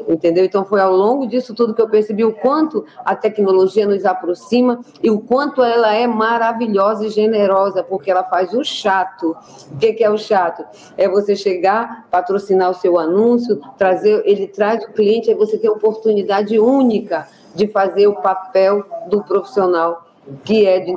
Entendeu? 0.08 0.44
Então 0.44 0.66
foi 0.66 0.82
ao 0.82 0.94
longo 0.94 1.26
disso 1.26 1.54
tudo 1.54 1.74
que 1.74 1.82
eu 1.82 1.88
percebi 1.88 2.26
o 2.26 2.34
quanto 2.34 2.84
a 3.06 3.16
tecnologia 3.16 3.88
nos 3.88 4.04
aproxima 4.04 4.82
e 5.02 5.10
o 5.10 5.20
quanto 5.20 5.64
ela 5.64 5.94
é 5.94 6.06
maravilhosa 6.06 7.06
e 7.06 7.10
generosa, 7.10 7.84
porque 7.84 8.12
ela 8.12 8.24
faz 8.24 8.52
o 8.54 8.64
chato. 8.64 9.36
O 9.72 9.78
que 9.78 10.04
é 10.04 10.10
o 10.10 10.18
chato? 10.18 10.66
É 10.98 11.08
você 11.08 11.36
chegar, 11.36 12.08
patrocinar 12.12 12.72
o 12.72 12.74
seu 12.74 13.00
anúncio, 13.00 13.62
trazer, 13.78 14.22
ele 14.26 14.48
traz 14.48 14.84
o 14.84 14.92
cliente, 14.92 15.30
aí 15.30 15.36
você 15.36 15.58
tem 15.58 15.70
a 15.70 15.74
oportunidade 15.74 16.60
única 16.60 17.28
de 17.56 17.68
fazer 17.68 18.08
o 18.08 18.16
papel 18.16 18.84
do 19.08 19.24
profissional 19.24 20.08
que 20.44 20.66
é 20.66 20.80
de 20.80 20.96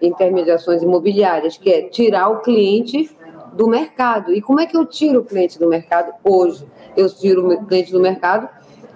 intermediações 0.00 0.82
imobiliárias, 0.82 1.56
que 1.56 1.70
é 1.70 1.82
tirar 1.82 2.28
o 2.28 2.40
cliente 2.40 3.10
do 3.52 3.68
mercado. 3.68 4.32
E 4.32 4.40
como 4.40 4.60
é 4.60 4.66
que 4.66 4.76
eu 4.76 4.86
tiro 4.86 5.20
o 5.20 5.24
cliente 5.24 5.58
do 5.58 5.68
mercado 5.68 6.12
hoje? 6.24 6.66
Eu 6.96 7.08
tiro 7.08 7.52
o 7.52 7.66
cliente 7.66 7.92
do 7.92 8.00
mercado 8.00 8.48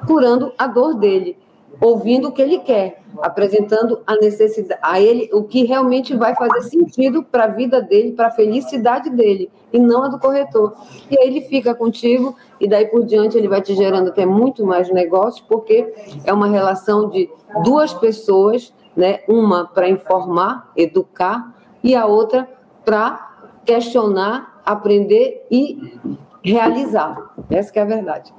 curando 0.06 0.52
a 0.58 0.66
dor 0.66 0.94
dele. 0.94 1.36
ouvindo 1.80 2.28
o 2.28 2.32
que 2.32 2.40
ele 2.40 2.58
quer, 2.58 3.02
apresentando 3.20 4.00
a 4.06 4.14
necessidade 4.16 4.80
a 4.82 5.00
ele 5.00 5.28
o 5.32 5.42
que 5.44 5.64
realmente 5.64 6.14
vai 6.16 6.34
fazer 6.34 6.62
sentido 6.62 7.22
para 7.22 7.44
a 7.44 7.48
vida 7.48 7.80
dele, 7.80 8.12
para 8.12 8.28
a 8.28 8.30
felicidade 8.30 9.10
dele 9.10 9.50
e 9.72 9.78
não 9.78 10.04
a 10.04 10.08
do 10.08 10.18
corretor. 10.18 10.74
E 11.10 11.18
aí 11.18 11.26
ele 11.26 11.42
fica 11.42 11.74
contigo 11.74 12.36
e 12.60 12.68
daí 12.68 12.86
por 12.86 13.04
diante 13.04 13.36
ele 13.36 13.48
vai 13.48 13.60
te 13.60 13.74
gerando 13.74 14.08
até 14.08 14.24
muito 14.24 14.64
mais 14.64 14.90
negócio, 14.90 15.44
porque 15.48 15.92
é 16.24 16.32
uma 16.32 16.48
relação 16.48 17.08
de 17.08 17.28
duas 17.62 17.92
pessoas, 17.92 18.72
né? 18.96 19.20
Uma 19.28 19.66
para 19.66 19.88
informar, 19.88 20.72
educar 20.76 21.54
e 21.82 21.94
a 21.94 22.06
outra 22.06 22.48
para 22.84 23.25
questionar, 23.66 24.62
aprender 24.64 25.46
e 25.50 25.98
realizar. 26.42 27.34
Essa 27.50 27.72
é 27.80 27.82
a 27.82 27.84
verdade. 27.84 28.32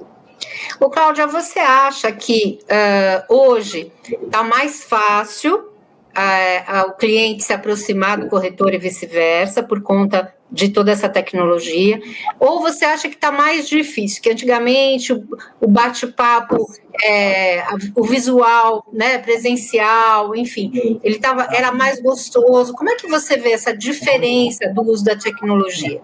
O 0.80 0.88
Cláudia, 0.88 1.26
você 1.26 1.58
acha 1.58 2.10
que 2.10 2.58
uh, 2.64 3.34
hoje 3.34 3.92
está 4.22 4.42
mais 4.42 4.84
fácil 4.84 5.68
uh, 6.16 6.88
o 6.88 6.92
cliente 6.92 7.44
se 7.44 7.52
aproximar 7.52 8.18
do 8.18 8.28
corretor 8.28 8.74
e 8.74 8.78
vice-versa 8.78 9.62
por 9.62 9.82
conta 9.82 10.32
de 10.50 10.70
toda 10.70 10.90
essa 10.90 11.08
tecnologia? 11.08 12.00
Ou 12.38 12.60
você 12.60 12.84
acha 12.84 13.08
que 13.08 13.14
está 13.14 13.30
mais 13.30 13.68
difícil? 13.68 14.22
Que 14.22 14.30
antigamente 14.30 15.12
o, 15.12 15.24
o 15.60 15.68
bate-papo, 15.68 16.66
é, 17.04 17.62
o 17.94 18.04
visual, 18.04 18.84
né, 18.92 19.18
presencial, 19.18 20.34
enfim, 20.34 21.00
ele 21.02 21.18
tava, 21.18 21.48
era 21.52 21.72
mais 21.72 22.00
gostoso. 22.00 22.72
Como 22.72 22.90
é 22.90 22.96
que 22.96 23.08
você 23.08 23.36
vê 23.36 23.52
essa 23.52 23.76
diferença 23.76 24.68
do 24.72 24.82
uso 24.82 25.04
da 25.04 25.16
tecnologia? 25.16 26.00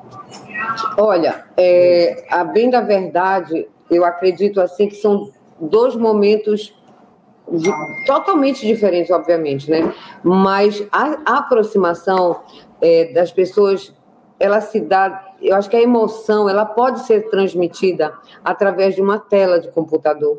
Olha, 0.98 1.44
é, 1.56 2.24
a 2.30 2.44
bem 2.44 2.70
da 2.70 2.80
verdade, 2.80 3.66
eu 3.90 4.04
acredito 4.04 4.60
assim 4.60 4.88
que 4.88 4.96
são 4.96 5.30
dois 5.60 5.94
momentos 5.94 6.74
totalmente 8.06 8.66
diferentes, 8.66 9.10
obviamente, 9.10 9.70
né? 9.70 9.92
Mas 10.22 10.84
a, 10.90 11.16
a 11.24 11.38
aproximação 11.38 12.40
é, 12.80 13.12
das 13.12 13.32
pessoas, 13.32 13.92
ela 14.38 14.60
se 14.60 14.80
dá. 14.80 15.32
Eu 15.40 15.56
acho 15.56 15.68
que 15.68 15.76
a 15.76 15.82
emoção, 15.82 16.48
ela 16.48 16.64
pode 16.64 17.00
ser 17.00 17.28
transmitida 17.28 18.14
através 18.42 18.94
de 18.94 19.02
uma 19.02 19.18
tela 19.18 19.60
de 19.60 19.68
computador. 19.68 20.38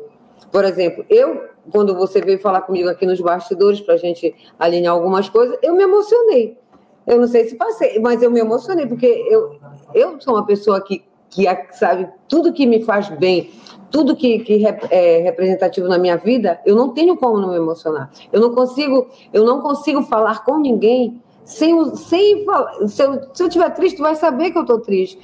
Por 0.50 0.64
exemplo, 0.64 1.04
eu, 1.08 1.44
quando 1.70 1.94
você 1.94 2.20
veio 2.20 2.38
falar 2.38 2.62
comigo 2.62 2.88
aqui 2.88 3.06
nos 3.06 3.20
bastidores 3.20 3.80
para 3.80 3.94
a 3.94 3.98
gente 3.98 4.34
alinhar 4.58 4.94
algumas 4.94 5.28
coisas, 5.28 5.58
eu 5.62 5.74
me 5.74 5.82
emocionei. 5.82 6.58
Eu 7.06 7.20
não 7.20 7.28
sei 7.28 7.44
se 7.44 7.56
passei, 7.56 8.00
mas 8.00 8.20
eu 8.20 8.30
me 8.30 8.40
emocionei 8.40 8.86
porque 8.86 9.06
eu, 9.30 9.56
eu 9.94 10.20
sou 10.20 10.34
uma 10.34 10.44
pessoa 10.44 10.80
que 10.80 11.04
que 11.30 11.46
sabe 11.72 12.08
tudo 12.28 12.52
que 12.52 12.66
me 12.66 12.82
faz 12.82 13.08
bem, 13.10 13.50
tudo 13.96 14.14
que, 14.14 14.40
que 14.40 14.62
é 14.90 15.22
representativo 15.22 15.88
na 15.88 15.96
minha 15.96 16.18
vida, 16.18 16.60
eu 16.66 16.76
não 16.76 16.90
tenho 16.90 17.16
como 17.16 17.38
não 17.38 17.48
me 17.48 17.56
emocionar. 17.56 18.10
Eu 18.30 18.42
não 18.42 18.54
consigo, 18.54 19.08
eu 19.32 19.42
não 19.42 19.62
consigo 19.62 20.02
falar 20.02 20.44
com 20.44 20.58
ninguém 20.58 21.18
sem, 21.46 21.94
sem. 21.96 22.44
Se 22.88 23.02
eu, 23.02 23.34
se 23.34 23.42
eu 23.42 23.48
tiver 23.48 23.70
triste, 23.70 23.96
tu 23.96 24.02
vai 24.02 24.14
saber 24.14 24.50
que 24.50 24.58
eu 24.58 24.62
estou 24.62 24.80
triste. 24.80 25.18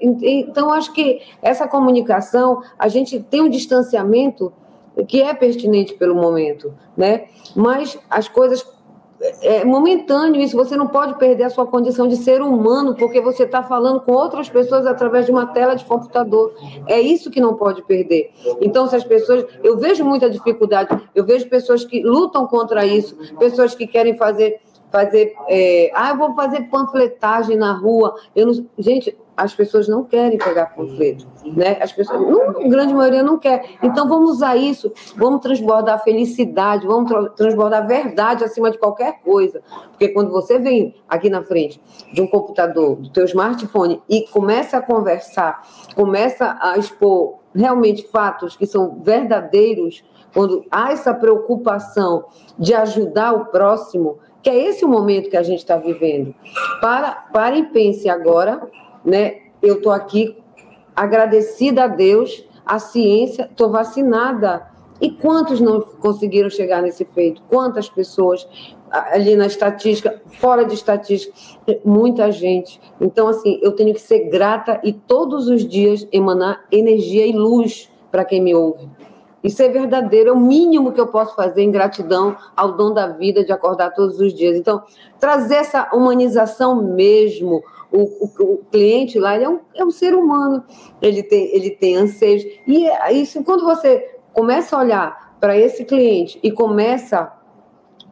Então, 0.00 0.72
acho 0.72 0.90
que 0.94 1.20
essa 1.42 1.68
comunicação, 1.68 2.62
a 2.78 2.88
gente 2.88 3.20
tem 3.20 3.42
um 3.42 3.50
distanciamento 3.50 4.50
que 5.06 5.20
é 5.20 5.34
pertinente 5.34 5.92
pelo 5.92 6.14
momento, 6.14 6.72
né? 6.96 7.26
Mas 7.54 7.98
as 8.08 8.26
coisas 8.26 8.66
é 9.40 9.64
momentâneo 9.64 10.40
isso, 10.40 10.56
você 10.56 10.76
não 10.76 10.88
pode 10.88 11.14
perder 11.18 11.44
a 11.44 11.50
sua 11.50 11.66
condição 11.66 12.08
de 12.08 12.16
ser 12.16 12.42
humano 12.42 12.94
porque 12.94 13.20
você 13.20 13.44
está 13.44 13.62
falando 13.62 14.00
com 14.00 14.12
outras 14.12 14.48
pessoas 14.48 14.86
através 14.86 15.26
de 15.26 15.32
uma 15.32 15.46
tela 15.46 15.74
de 15.74 15.84
computador. 15.84 16.52
É 16.86 17.00
isso 17.00 17.30
que 17.30 17.40
não 17.40 17.54
pode 17.54 17.82
perder. 17.82 18.30
Então, 18.60 18.86
se 18.86 18.96
as 18.96 19.04
pessoas. 19.04 19.44
Eu 19.62 19.78
vejo 19.78 20.04
muita 20.04 20.28
dificuldade, 20.28 21.00
eu 21.14 21.24
vejo 21.24 21.48
pessoas 21.48 21.84
que 21.84 22.02
lutam 22.02 22.46
contra 22.46 22.84
isso, 22.84 23.16
pessoas 23.38 23.74
que 23.74 23.86
querem 23.86 24.16
fazer 24.16 24.60
fazer, 24.92 25.34
é, 25.48 25.90
ah, 25.94 26.10
eu 26.10 26.18
vou 26.18 26.34
fazer 26.34 26.68
panfletagem 26.68 27.56
na 27.56 27.72
rua. 27.72 28.14
Eu 28.36 28.46
não, 28.46 28.66
gente, 28.78 29.16
as 29.36 29.54
pessoas 29.54 29.88
não 29.88 30.04
querem 30.04 30.36
pegar 30.36 30.66
panfleto, 30.66 31.26
né? 31.44 31.78
As 31.80 31.92
pessoas, 31.92 32.20
não, 32.20 32.50
a 32.50 32.68
grande 32.68 32.92
maioria 32.92 33.22
não 33.22 33.38
quer. 33.38 33.64
Então 33.82 34.06
vamos 34.06 34.32
usar 34.32 34.56
isso, 34.56 34.92
vamos 35.16 35.40
transbordar 35.40 36.02
felicidade, 36.04 36.86
vamos 36.86 37.10
transbordar 37.34 37.86
verdade 37.86 38.44
acima 38.44 38.70
de 38.70 38.78
qualquer 38.78 39.20
coisa. 39.20 39.62
Porque 39.90 40.08
quando 40.08 40.30
você 40.30 40.58
vem 40.58 40.94
aqui 41.08 41.30
na 41.30 41.42
frente 41.42 41.80
de 42.12 42.20
um 42.20 42.26
computador, 42.26 42.96
do 42.96 43.08
teu 43.08 43.24
smartphone 43.24 44.02
e 44.08 44.28
começa 44.28 44.76
a 44.76 44.82
conversar, 44.82 45.62
começa 45.94 46.58
a 46.60 46.76
expor 46.76 47.40
realmente 47.54 48.06
fatos 48.08 48.56
que 48.56 48.66
são 48.66 49.00
verdadeiros, 49.00 50.04
quando 50.32 50.64
há 50.70 50.92
essa 50.92 51.12
preocupação 51.12 52.24
de 52.58 52.72
ajudar 52.74 53.32
o 53.34 53.46
próximo, 53.46 54.18
que 54.42 54.50
é 54.50 54.68
esse 54.68 54.84
o 54.84 54.88
momento 54.88 55.30
que 55.30 55.36
a 55.36 55.42
gente 55.42 55.60
está 55.60 55.76
vivendo. 55.76 56.34
Para, 56.80 57.12
para 57.32 57.56
e 57.56 57.66
pense 57.66 58.08
agora, 58.08 58.60
né? 59.04 59.36
Eu 59.62 59.76
estou 59.76 59.92
aqui 59.92 60.36
agradecida 60.94 61.84
a 61.84 61.86
Deus, 61.86 62.44
a 62.66 62.78
ciência, 62.78 63.48
estou 63.50 63.70
vacinada. 63.70 64.66
E 65.00 65.10
quantos 65.10 65.60
não 65.60 65.80
conseguiram 65.80 66.50
chegar 66.50 66.82
nesse 66.82 67.04
feito? 67.04 67.42
Quantas 67.48 67.88
pessoas 67.88 68.46
ali 68.92 69.34
na 69.36 69.46
estatística, 69.46 70.20
fora 70.38 70.64
de 70.64 70.74
estatística, 70.74 71.34
muita 71.82 72.30
gente. 72.30 72.78
Então, 73.00 73.26
assim, 73.26 73.58
eu 73.62 73.72
tenho 73.72 73.94
que 73.94 74.00
ser 74.00 74.28
grata 74.28 74.80
e 74.84 74.92
todos 74.92 75.48
os 75.48 75.66
dias 75.66 76.06
emanar 76.12 76.64
energia 76.70 77.26
e 77.26 77.32
luz 77.32 77.90
para 78.10 78.24
quem 78.24 78.42
me 78.42 78.54
ouve. 78.54 78.86
Isso 79.42 79.62
é 79.62 79.68
verdadeiro, 79.68 80.30
é 80.30 80.32
o 80.32 80.38
mínimo 80.38 80.92
que 80.92 81.00
eu 81.00 81.08
posso 81.08 81.34
fazer 81.34 81.62
em 81.62 81.70
gratidão 81.70 82.36
ao 82.56 82.72
dom 82.72 82.92
da 82.92 83.08
vida 83.08 83.44
de 83.44 83.52
acordar 83.52 83.90
todos 83.90 84.20
os 84.20 84.32
dias. 84.32 84.56
Então, 84.56 84.82
trazer 85.18 85.56
essa 85.56 85.88
humanização 85.92 86.82
mesmo. 86.82 87.62
O, 87.90 88.24
o, 88.24 88.52
o 88.54 88.58
cliente 88.70 89.18
lá 89.18 89.34
é, 89.34 89.46
um, 89.46 89.60
é 89.74 89.84
um 89.84 89.90
ser 89.90 90.14
humano, 90.14 90.64
ele 91.02 91.22
tem, 91.22 91.54
ele 91.54 91.70
tem 91.70 91.96
anseios. 91.96 92.42
E 92.66 92.86
é 92.86 93.12
isso, 93.12 93.44
quando 93.44 93.64
você 93.64 94.16
começa 94.32 94.74
a 94.74 94.78
olhar 94.78 95.36
para 95.38 95.58
esse 95.58 95.84
cliente 95.84 96.38
e 96.42 96.50
começa 96.50 97.30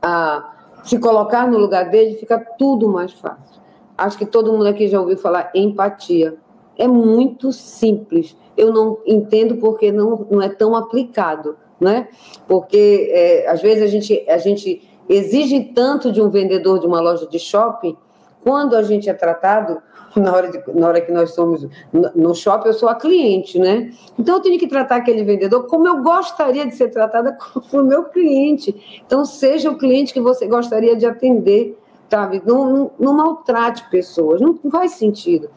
a 0.02 0.52
se 0.84 0.98
colocar 0.98 1.48
no 1.48 1.58
lugar 1.58 1.88
dele, 1.88 2.16
fica 2.16 2.38
tudo 2.58 2.88
mais 2.88 3.12
fácil. 3.12 3.60
Acho 3.96 4.18
que 4.18 4.26
todo 4.26 4.52
mundo 4.52 4.66
aqui 4.66 4.88
já 4.88 5.00
ouviu 5.00 5.16
falar 5.16 5.50
empatia. 5.54 6.36
É 6.78 6.86
muito 6.86 7.52
simples 7.52 8.36
eu 8.60 8.70
não 8.72 8.98
entendo 9.06 9.56
porque 9.56 9.90
não, 9.90 10.26
não 10.30 10.42
é 10.42 10.48
tão 10.48 10.76
aplicado, 10.76 11.56
né? 11.80 12.08
Porque 12.46 13.08
é, 13.10 13.48
às 13.48 13.62
vezes 13.62 13.82
a 13.82 13.86
gente, 13.86 14.24
a 14.28 14.36
gente 14.36 14.86
exige 15.08 15.72
tanto 15.74 16.12
de 16.12 16.20
um 16.20 16.28
vendedor 16.28 16.78
de 16.78 16.86
uma 16.86 17.00
loja 17.00 17.26
de 17.26 17.38
shopping, 17.38 17.96
quando 18.44 18.76
a 18.76 18.82
gente 18.82 19.08
é 19.08 19.14
tratado, 19.14 19.80
na 20.14 20.34
hora, 20.34 20.50
de, 20.50 20.62
na 20.74 20.88
hora 20.88 21.00
que 21.00 21.10
nós 21.10 21.34
somos 21.34 21.66
no 22.14 22.34
shopping, 22.34 22.68
eu 22.68 22.74
sou 22.74 22.88
a 22.90 22.94
cliente, 22.94 23.58
né? 23.58 23.90
Então 24.18 24.36
eu 24.36 24.42
tenho 24.42 24.58
que 24.58 24.66
tratar 24.66 24.96
aquele 24.96 25.24
vendedor 25.24 25.66
como 25.66 25.88
eu 25.88 26.02
gostaria 26.02 26.66
de 26.66 26.74
ser 26.74 26.88
tratada 26.88 27.32
como 27.70 27.82
o 27.82 27.86
meu 27.86 28.04
cliente. 28.04 29.02
Então, 29.06 29.24
seja 29.24 29.70
o 29.70 29.78
cliente 29.78 30.12
que 30.12 30.20
você 30.20 30.46
gostaria 30.46 30.94
de 30.94 31.06
atender, 31.06 31.78
sabe? 32.10 32.42
Não, 32.44 32.68
não, 32.68 32.90
não 32.98 33.14
maltrate 33.14 33.88
pessoas, 33.88 34.38
não 34.38 34.58
faz 34.70 34.92
sentido. 34.92 35.48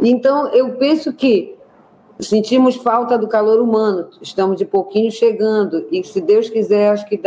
Então, 0.00 0.48
eu 0.48 0.72
penso 0.76 1.12
que 1.12 1.58
Sentimos 2.20 2.76
falta 2.76 3.16
do 3.16 3.26
calor 3.26 3.60
humano, 3.60 4.08
estamos 4.20 4.56
de 4.56 4.66
pouquinho 4.66 5.10
chegando, 5.10 5.86
e 5.90 6.04
se 6.04 6.20
Deus 6.20 6.50
quiser, 6.50 6.90
acho 6.90 7.06
que 7.06 7.18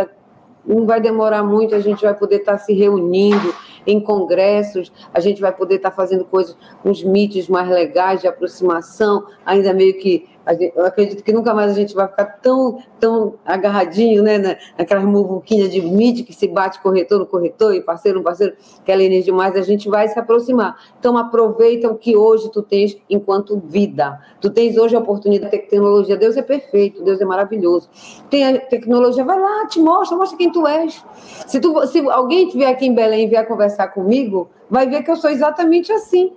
não 0.65 0.85
vai 0.85 1.01
demorar 1.01 1.43
muito, 1.43 1.73
a 1.73 1.79
gente 1.79 2.03
vai 2.03 2.13
poder 2.13 2.37
estar 2.37 2.57
se 2.59 2.73
reunindo 2.73 3.53
em 3.87 3.99
congressos, 3.99 4.91
a 5.13 5.19
gente 5.19 5.41
vai 5.41 5.51
poder 5.51 5.75
estar 5.75 5.91
fazendo 5.91 6.23
coisas, 6.25 6.55
uns 6.85 7.03
meets 7.03 7.49
mais 7.49 7.67
legais 7.69 8.21
de 8.21 8.27
aproximação, 8.27 9.25
ainda 9.45 9.73
meio 9.73 9.97
que 9.97 10.29
eu 10.75 10.85
acredito 10.85 11.23
que 11.23 11.31
nunca 11.31 11.53
mais 11.53 11.71
a 11.71 11.73
gente 11.73 11.93
vai 11.93 12.07
ficar 12.07 12.25
tão, 12.25 12.79
tão 12.99 13.35
agarradinho, 13.45 14.21
né, 14.21 14.57
naquelas 14.77 15.05
muvuquinhas 15.05 15.71
de 15.71 15.81
mídia 15.81 16.25
que 16.25 16.33
se 16.33 16.47
bate 16.47 16.81
corretor 16.81 17.19
no 17.19 17.25
corretor 17.25 17.73
e 17.73 17.81
parceiro 17.81 18.19
no 18.19 18.23
parceiro, 18.23 18.53
aquela 18.81 19.01
energia 19.01 19.33
mais, 19.33 19.55
a 19.55 19.61
gente 19.61 19.89
vai 19.89 20.07
se 20.07 20.19
aproximar. 20.19 20.77
Então, 20.99 21.17
aproveita 21.17 21.89
o 21.89 21.95
que 21.95 22.15
hoje 22.15 22.51
tu 22.51 22.61
tens 22.61 22.97
enquanto 23.09 23.57
vida. 23.57 24.19
Tu 24.41 24.49
tens 24.49 24.77
hoje 24.77 24.95
a 24.95 24.99
oportunidade 24.99 25.51
de 25.51 25.61
tecnologia. 25.61 26.17
Deus 26.17 26.35
é 26.35 26.41
perfeito, 26.41 27.03
Deus 27.03 27.21
é 27.21 27.25
maravilhoso. 27.25 27.89
Tem 28.29 28.45
a 28.45 28.59
tecnologia, 28.59 29.23
vai 29.23 29.39
lá, 29.39 29.65
te 29.67 29.79
mostra, 29.79 30.17
mostra 30.17 30.37
quem 30.37 30.51
tu 30.51 30.67
és. 30.67 31.03
Se, 31.47 31.59
tu, 31.59 31.87
se 31.87 31.99
alguém 32.09 32.47
estiver 32.47 32.67
aqui 32.67 32.85
em 32.85 32.93
Belém 32.93 33.25
e 33.25 33.27
vier 33.27 33.47
conversar 33.47 33.87
comigo, 33.87 34.49
vai 34.69 34.87
ver 34.87 35.03
que 35.03 35.11
eu 35.11 35.15
sou 35.15 35.29
exatamente 35.29 35.91
assim 35.91 36.33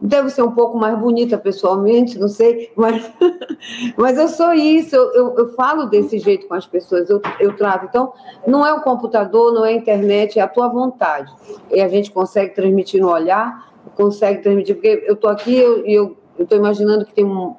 Devo 0.00 0.30
ser 0.30 0.42
um 0.42 0.52
pouco 0.52 0.78
mais 0.78 0.98
bonita 0.98 1.36
pessoalmente, 1.36 2.18
não 2.18 2.28
sei, 2.28 2.72
mas, 2.74 3.10
mas 3.98 4.16
eu 4.16 4.28
sou 4.28 4.54
isso, 4.54 4.96
eu, 4.96 5.12
eu, 5.12 5.34
eu, 5.36 5.52
falo 5.52 5.86
desse 5.86 6.18
jeito 6.18 6.48
com 6.48 6.54
as 6.54 6.66
pessoas, 6.66 7.10
eu, 7.10 7.20
eu 7.38 7.54
trato. 7.54 7.84
Então, 7.84 8.12
não 8.46 8.66
é 8.66 8.72
o 8.72 8.80
computador, 8.80 9.52
não 9.52 9.64
é 9.64 9.70
a 9.70 9.76
internet, 9.76 10.38
é 10.38 10.42
a 10.42 10.48
tua 10.48 10.68
vontade. 10.68 11.30
E 11.70 11.82
a 11.82 11.88
gente 11.88 12.10
consegue 12.10 12.54
transmitir 12.54 13.00
no 13.00 13.10
olhar, 13.10 13.70
consegue 13.94 14.42
transmitir, 14.42 14.76
porque 14.76 15.04
eu 15.06 15.14
estou 15.14 15.28
aqui 15.28 15.52
e 15.52 15.92
eu, 15.92 16.16
eu 16.38 16.44
estou 16.44 16.56
imaginando 16.56 17.04
que 17.04 17.12
tem 17.12 17.24
um, 17.24 17.54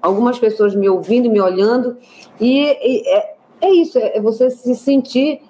algumas 0.00 0.38
pessoas 0.38 0.74
me 0.74 0.88
ouvindo, 0.88 1.30
me 1.30 1.40
olhando, 1.40 1.98
e, 2.40 2.62
e 2.62 3.06
é, 3.06 3.34
é 3.60 3.70
isso, 3.70 3.98
é 3.98 4.18
você 4.18 4.48
se 4.48 4.74
sentir 4.74 5.42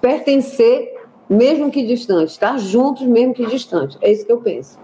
pertencer, 0.00 0.94
mesmo 1.28 1.70
que 1.70 1.84
distante, 1.84 2.32
estar 2.32 2.52
tá? 2.52 2.58
juntos, 2.58 3.06
mesmo 3.06 3.34
que 3.34 3.46
distante. 3.46 3.98
É 4.00 4.10
isso 4.10 4.24
que 4.24 4.32
eu 4.32 4.40
penso. 4.40 4.78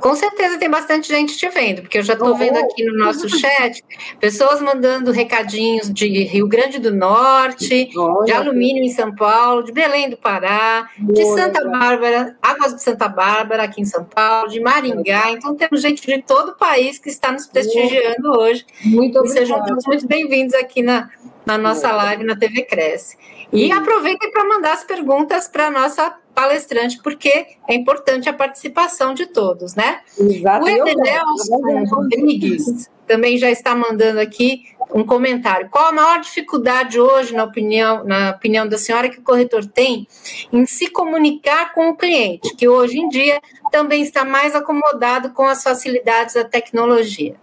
Com 0.00 0.14
certeza 0.14 0.58
tem 0.58 0.68
bastante 0.68 1.08
gente 1.08 1.36
te 1.36 1.48
vendo, 1.48 1.82
porque 1.82 1.98
eu 1.98 2.02
já 2.02 2.12
estou 2.12 2.36
vendo 2.36 2.56
aqui 2.56 2.84
no 2.84 2.98
nosso 2.98 3.28
chat 3.28 3.82
pessoas 4.20 4.60
mandando 4.60 5.10
recadinhos 5.10 5.92
de 5.92 6.06
Rio 6.24 6.46
Grande 6.46 6.78
do 6.78 6.94
Norte, 6.94 7.90
de 8.24 8.32
alumínio 8.32 8.84
em 8.84 8.90
São 8.90 9.14
Paulo, 9.14 9.62
de 9.62 9.72
Belém 9.72 10.10
do 10.10 10.16
Pará, 10.16 10.88
de 10.98 11.24
Santa 11.34 11.66
Bárbara, 11.68 12.36
Águas 12.42 12.74
de 12.74 12.82
Santa 12.82 13.08
Bárbara 13.08 13.64
aqui 13.64 13.80
em 13.80 13.84
São 13.84 14.04
Paulo, 14.04 14.48
de 14.48 14.60
Maringá. 14.60 15.30
Então 15.30 15.54
temos 15.54 15.80
gente 15.80 16.06
de 16.06 16.22
todo 16.22 16.50
o 16.50 16.56
país 16.56 16.98
que 16.98 17.08
está 17.08 17.32
nos 17.32 17.46
prestigiando 17.46 18.38
hoje. 18.38 18.64
Muito 18.84 19.18
obrigada. 19.18 19.46
Sejam 19.46 19.64
todos 19.64 19.84
muito 19.86 20.06
bem-vindos 20.06 20.54
aqui 20.54 20.82
na, 20.82 21.10
na 21.44 21.56
nossa 21.56 21.90
live 21.92 22.24
na 22.24 22.36
TV 22.36 22.62
Cresce. 22.62 23.16
E 23.52 23.70
aproveitem 23.70 24.30
para 24.30 24.44
mandar 24.44 24.72
as 24.72 24.84
perguntas 24.84 25.48
para 25.48 25.68
a 25.68 25.70
nossa 25.70 26.14
palestrante, 26.34 27.00
porque 27.02 27.46
é 27.66 27.74
importante 27.74 28.28
a 28.28 28.32
participação 28.32 29.14
de 29.14 29.26
todos, 29.26 29.74
né? 29.74 30.00
Exato. 30.18 30.64
O 30.64 30.68
Edenelson 30.68 31.84
Rodrigues 31.88 32.90
também 33.06 33.38
já 33.38 33.50
está 33.50 33.74
mandando 33.74 34.20
aqui 34.20 34.64
um 34.92 35.04
comentário. 35.04 35.68
Qual 35.70 35.86
a 35.86 35.92
maior 35.92 36.20
dificuldade 36.20 37.00
hoje, 37.00 37.34
na 37.34 37.44
opinião, 37.44 38.04
na 38.04 38.30
opinião 38.30 38.68
da 38.68 38.76
senhora, 38.76 39.08
que 39.08 39.18
o 39.18 39.22
corretor 39.22 39.64
tem 39.64 40.06
em 40.52 40.66
se 40.66 40.88
comunicar 40.90 41.72
com 41.72 41.88
o 41.88 41.96
cliente, 41.96 42.54
que 42.54 42.68
hoje 42.68 42.98
em 42.98 43.08
dia 43.08 43.40
também 43.70 44.02
está 44.02 44.24
mais 44.24 44.54
acomodado 44.54 45.30
com 45.30 45.44
as 45.44 45.62
facilidades 45.62 46.34
da 46.34 46.44
tecnologia? 46.44 47.34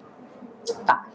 Tá. 0.86 1.06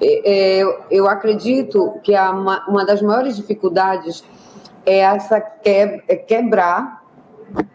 É, 0.00 0.60
é 0.60 0.86
eu 0.90 1.08
acredito 1.08 1.98
que 2.02 2.12
uma 2.12 2.84
das 2.84 3.02
maiores 3.02 3.36
dificuldades 3.36 4.24
é 4.86 4.98
essa 4.98 5.40
que, 5.40 5.68
é 5.68 6.16
quebrar 6.16 7.04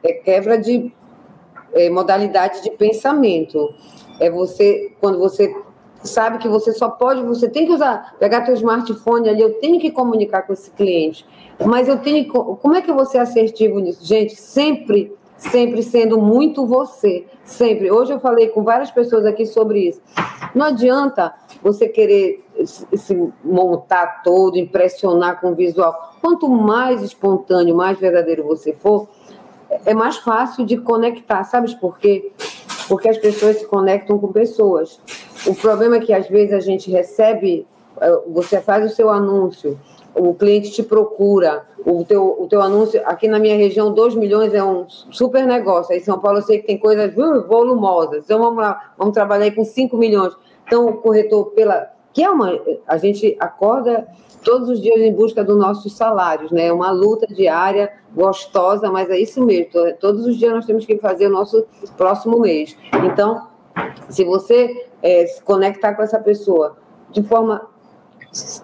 é 0.03 0.13
quebra 0.13 0.57
de 0.57 0.91
é, 1.73 1.89
modalidade 1.89 2.61
de 2.63 2.71
pensamento. 2.71 3.73
É 4.19 4.29
você, 4.29 4.93
quando 4.99 5.17
você 5.19 5.53
sabe 6.03 6.37
que 6.37 6.47
você 6.47 6.73
só 6.73 6.89
pode, 6.89 7.23
você 7.23 7.49
tem 7.49 7.65
que 7.65 7.73
usar, 7.73 8.15
pegar 8.19 8.41
teu 8.41 8.53
smartphone 8.53 9.29
ali, 9.29 9.41
eu 9.41 9.59
tenho 9.59 9.79
que 9.79 9.91
comunicar 9.91 10.43
com 10.43 10.53
esse 10.53 10.71
cliente, 10.71 11.25
mas 11.65 11.87
eu 11.87 11.97
tenho, 11.97 12.25
como 12.27 12.75
é 12.75 12.81
que 12.81 12.91
você 12.91 13.17
é 13.17 13.21
assertivo 13.21 13.79
nisso? 13.79 14.05
Gente, 14.05 14.35
sempre, 14.35 15.13
sempre 15.37 15.83
sendo 15.83 16.17
muito 16.17 16.65
você, 16.65 17.25
sempre. 17.43 17.91
Hoje 17.91 18.13
eu 18.13 18.19
falei 18.19 18.47
com 18.47 18.63
várias 18.63 18.91
pessoas 18.91 19.25
aqui 19.25 19.45
sobre 19.45 19.89
isso. 19.89 20.01
Não 20.55 20.67
adianta 20.67 21.33
você 21.61 21.87
querer 21.87 22.45
se 22.65 23.31
montar 23.43 24.21
todo, 24.23 24.57
impressionar 24.57 25.39
com 25.39 25.51
o 25.51 25.55
visual. 25.55 26.15
Quanto 26.21 26.47
mais 26.49 27.01
espontâneo, 27.01 27.75
mais 27.75 27.99
verdadeiro 27.99 28.43
você 28.43 28.73
for, 28.73 29.07
é 29.85 29.93
mais 29.93 30.17
fácil 30.17 30.65
de 30.65 30.77
conectar, 30.77 31.43
sabes 31.43 31.73
por 31.73 31.97
quê? 31.97 32.31
Porque 32.87 33.07
as 33.07 33.17
pessoas 33.17 33.57
se 33.57 33.67
conectam 33.67 34.17
com 34.17 34.31
pessoas. 34.31 34.99
O 35.45 35.53
problema 35.55 35.97
é 35.97 35.99
que 35.99 36.11
às 36.11 36.27
vezes 36.27 36.53
a 36.53 36.59
gente 36.59 36.89
recebe, 36.89 37.67
eh, 38.01 38.21
você 38.27 38.59
faz 38.59 38.91
o 38.91 38.93
seu 38.93 39.09
anúncio, 39.09 39.79
o 40.15 40.33
cliente 40.33 40.71
te 40.71 40.83
procura, 40.83 41.65
o 41.85 42.03
teu, 42.03 42.35
o 42.39 42.47
teu 42.47 42.61
anúncio, 42.61 43.01
aqui 43.05 43.27
na 43.27 43.39
minha 43.39 43.55
região, 43.55 43.93
2 43.93 44.15
milhões 44.15 44.53
é 44.53 44.63
um 44.63 44.85
super 44.87 45.45
negócio. 45.45 45.93
Aí 45.93 45.99
em 45.99 46.03
São 46.03 46.19
Paulo 46.19 46.39
eu 46.39 46.43
sei 46.43 46.59
que 46.59 46.67
tem 46.67 46.77
coisas 46.77 47.15
uh, 47.15 47.47
volumosas. 47.47 48.23
Então 48.23 48.39
vamos 48.39 48.61
lá, 48.61 48.93
vamos 48.97 49.13
trabalhar 49.13 49.45
aí 49.45 49.51
com 49.51 49.63
5 49.63 49.95
milhões. 49.97 50.33
Então 50.65 50.87
o 50.87 50.93
corretor, 50.97 51.51
pela. 51.51 51.98
Que 52.13 52.23
é 52.23 52.29
uma. 52.29 52.59
A 52.87 52.97
gente 52.97 53.35
acorda 53.39 54.07
todos 54.43 54.69
os 54.69 54.81
dias 54.81 54.99
em 54.99 55.13
busca 55.13 55.43
dos 55.43 55.57
nossos 55.57 55.95
salários, 55.95 56.51
né? 56.51 56.67
É 56.67 56.73
uma 56.73 56.91
luta 56.91 57.27
diária, 57.27 57.91
gostosa, 58.13 58.91
mas 58.91 59.09
é 59.09 59.19
isso 59.19 59.43
mesmo. 59.43 59.71
Todos 59.99 60.25
os 60.25 60.37
dias 60.37 60.53
nós 60.53 60.65
temos 60.65 60.85
que 60.85 60.97
fazer 60.97 61.27
o 61.27 61.31
nosso 61.31 61.65
próximo 61.97 62.39
mês. 62.39 62.75
Então, 63.05 63.47
se 64.09 64.23
você 64.23 64.87
é, 65.01 65.25
se 65.25 65.41
conectar 65.43 65.93
com 65.93 66.01
essa 66.01 66.19
pessoa 66.19 66.77
de 67.11 67.23
forma 67.23 67.67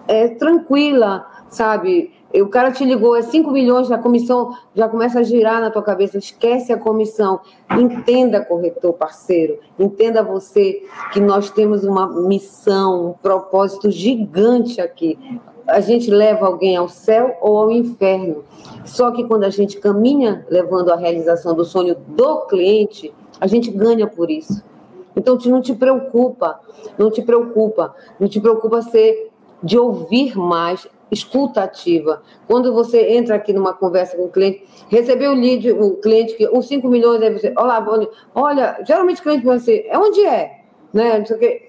é, 0.06 0.28
tranquila, 0.28 1.26
sabe? 1.56 2.12
O 2.34 2.48
cara 2.48 2.70
te 2.70 2.84
ligou, 2.84 3.16
é 3.16 3.22
5 3.22 3.50
milhões, 3.50 3.90
a 3.90 3.96
comissão 3.96 4.54
já 4.74 4.88
começa 4.88 5.20
a 5.20 5.22
girar 5.22 5.60
na 5.60 5.70
tua 5.70 5.82
cabeça, 5.82 6.18
esquece 6.18 6.72
a 6.72 6.76
comissão. 6.76 7.40
Entenda, 7.70 8.44
corretor 8.44 8.92
parceiro, 8.92 9.58
entenda 9.78 10.22
você 10.22 10.82
que 11.12 11.20
nós 11.20 11.50
temos 11.50 11.84
uma 11.84 12.06
missão, 12.06 13.08
um 13.08 13.12
propósito 13.14 13.90
gigante 13.90 14.80
aqui 14.80 15.18
a 15.66 15.80
gente 15.80 16.10
leva 16.10 16.46
alguém 16.46 16.76
ao 16.76 16.88
céu 16.88 17.36
ou 17.40 17.58
ao 17.58 17.70
inferno. 17.70 18.44
Só 18.84 19.10
que 19.10 19.24
quando 19.24 19.44
a 19.44 19.50
gente 19.50 19.78
caminha 19.78 20.46
levando 20.48 20.92
a 20.92 20.96
realização 20.96 21.54
do 21.54 21.64
sonho 21.64 21.96
do 22.06 22.42
cliente, 22.42 23.12
a 23.40 23.46
gente 23.48 23.70
ganha 23.70 24.06
por 24.06 24.30
isso. 24.30 24.62
Então, 25.16 25.36
não 25.46 25.60
te 25.60 25.74
preocupa, 25.74 26.60
não 26.96 27.10
te 27.10 27.20
preocupa, 27.20 27.94
não 28.20 28.28
te 28.28 28.40
preocupa 28.40 28.80
ser 28.82 29.32
de 29.62 29.78
ouvir 29.78 30.36
mais, 30.38 30.86
escuta 31.10 31.62
ativa. 31.62 32.22
Quando 32.46 32.72
você 32.72 33.14
entra 33.14 33.36
aqui 33.36 33.52
numa 33.52 33.72
conversa 33.72 34.16
com 34.16 34.24
o 34.24 34.30
cliente, 34.30 34.64
recebeu 34.88 35.32
o 35.32 35.34
lead, 35.34 35.70
o 35.72 35.96
cliente 35.96 36.34
que 36.34 36.48
os 36.48 36.66
5 36.66 36.88
milhões, 36.88 37.22
aí 37.22 37.32
você, 37.32 37.52
olá, 37.56 37.84
olha, 38.34 38.78
geralmente 38.86 39.20
o 39.20 39.22
cliente 39.22 39.44
vai 39.44 39.56
assim, 39.56 39.82
é 39.86 39.98
onde 39.98 40.24
é? 40.24 40.60
Né? 40.92 41.18
Não 41.18 41.26
sei 41.26 41.36
o 41.36 41.38
quê 41.38 41.68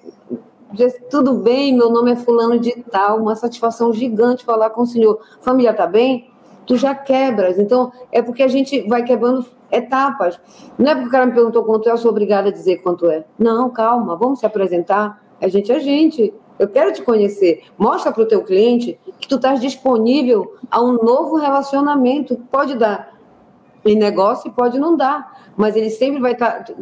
tudo 1.10 1.36
bem, 1.36 1.76
meu 1.76 1.89
nome 1.89 2.12
é 2.12 2.15
fulano 2.15 2.60
de 2.60 2.84
tal, 2.91 3.19
uma 3.19 3.36
satisfação 3.36 3.93
gigante 3.93 4.43
falar 4.43 4.69
com 4.71 4.82
o 4.82 4.86
senhor. 4.86 5.19
Família 5.41 5.73
tá 5.73 5.88
bem? 5.88 6.30
Tu 6.65 6.76
já 6.76 6.93
quebras. 6.93 7.58
Então, 7.58 7.91
é 8.12 8.21
porque 8.21 8.43
a 8.43 8.47
gente 8.47 8.82
vai 8.82 9.04
quebrando 9.04 9.45
etapas. 9.71 10.39
Não 10.78 10.91
é 10.91 10.95
porque 10.95 11.08
o 11.08 11.12
cara 11.12 11.26
me 11.26 11.34
perguntou 11.34 11.63
quanto 11.63 11.88
é, 11.88 11.91
eu 11.91 11.97
sou 11.97 12.12
obrigada 12.12 12.50
a 12.50 12.52
dizer 12.52 12.78
quanto 12.78 13.10
é. 13.10 13.23
Não, 13.39 13.69
calma, 13.69 14.15
vamos 14.17 14.39
se 14.39 14.45
apresentar. 14.45 15.23
A 15.41 15.47
gente 15.47 15.71
é 15.71 15.80
gente. 15.80 16.34
Eu 16.58 16.67
quero 16.67 16.93
te 16.93 17.02
conhecer. 17.02 17.63
Mostra 17.78 18.12
para 18.12 18.24
o 18.24 18.28
teu 18.28 18.43
cliente 18.43 19.00
que 19.20 19.28
tu 19.28 19.36
estás 19.36 19.60
disponível 19.60 20.56
a 20.70 20.82
um 20.82 20.93
novo 20.93 21.36
relacionamento. 21.36 22.38
Pode 22.52 22.76
dar 22.76 23.15
em 23.86 23.96
negócio 23.96 24.50
e 24.50 24.52
pode 24.52 24.80
não 24.80 24.98
dar 24.98 25.38
mas 25.58 25.76
ele 25.76 25.89
sempre 25.89 26.22
vai 26.22 26.34
estar. 26.34 26.63
Tá, 26.63 26.74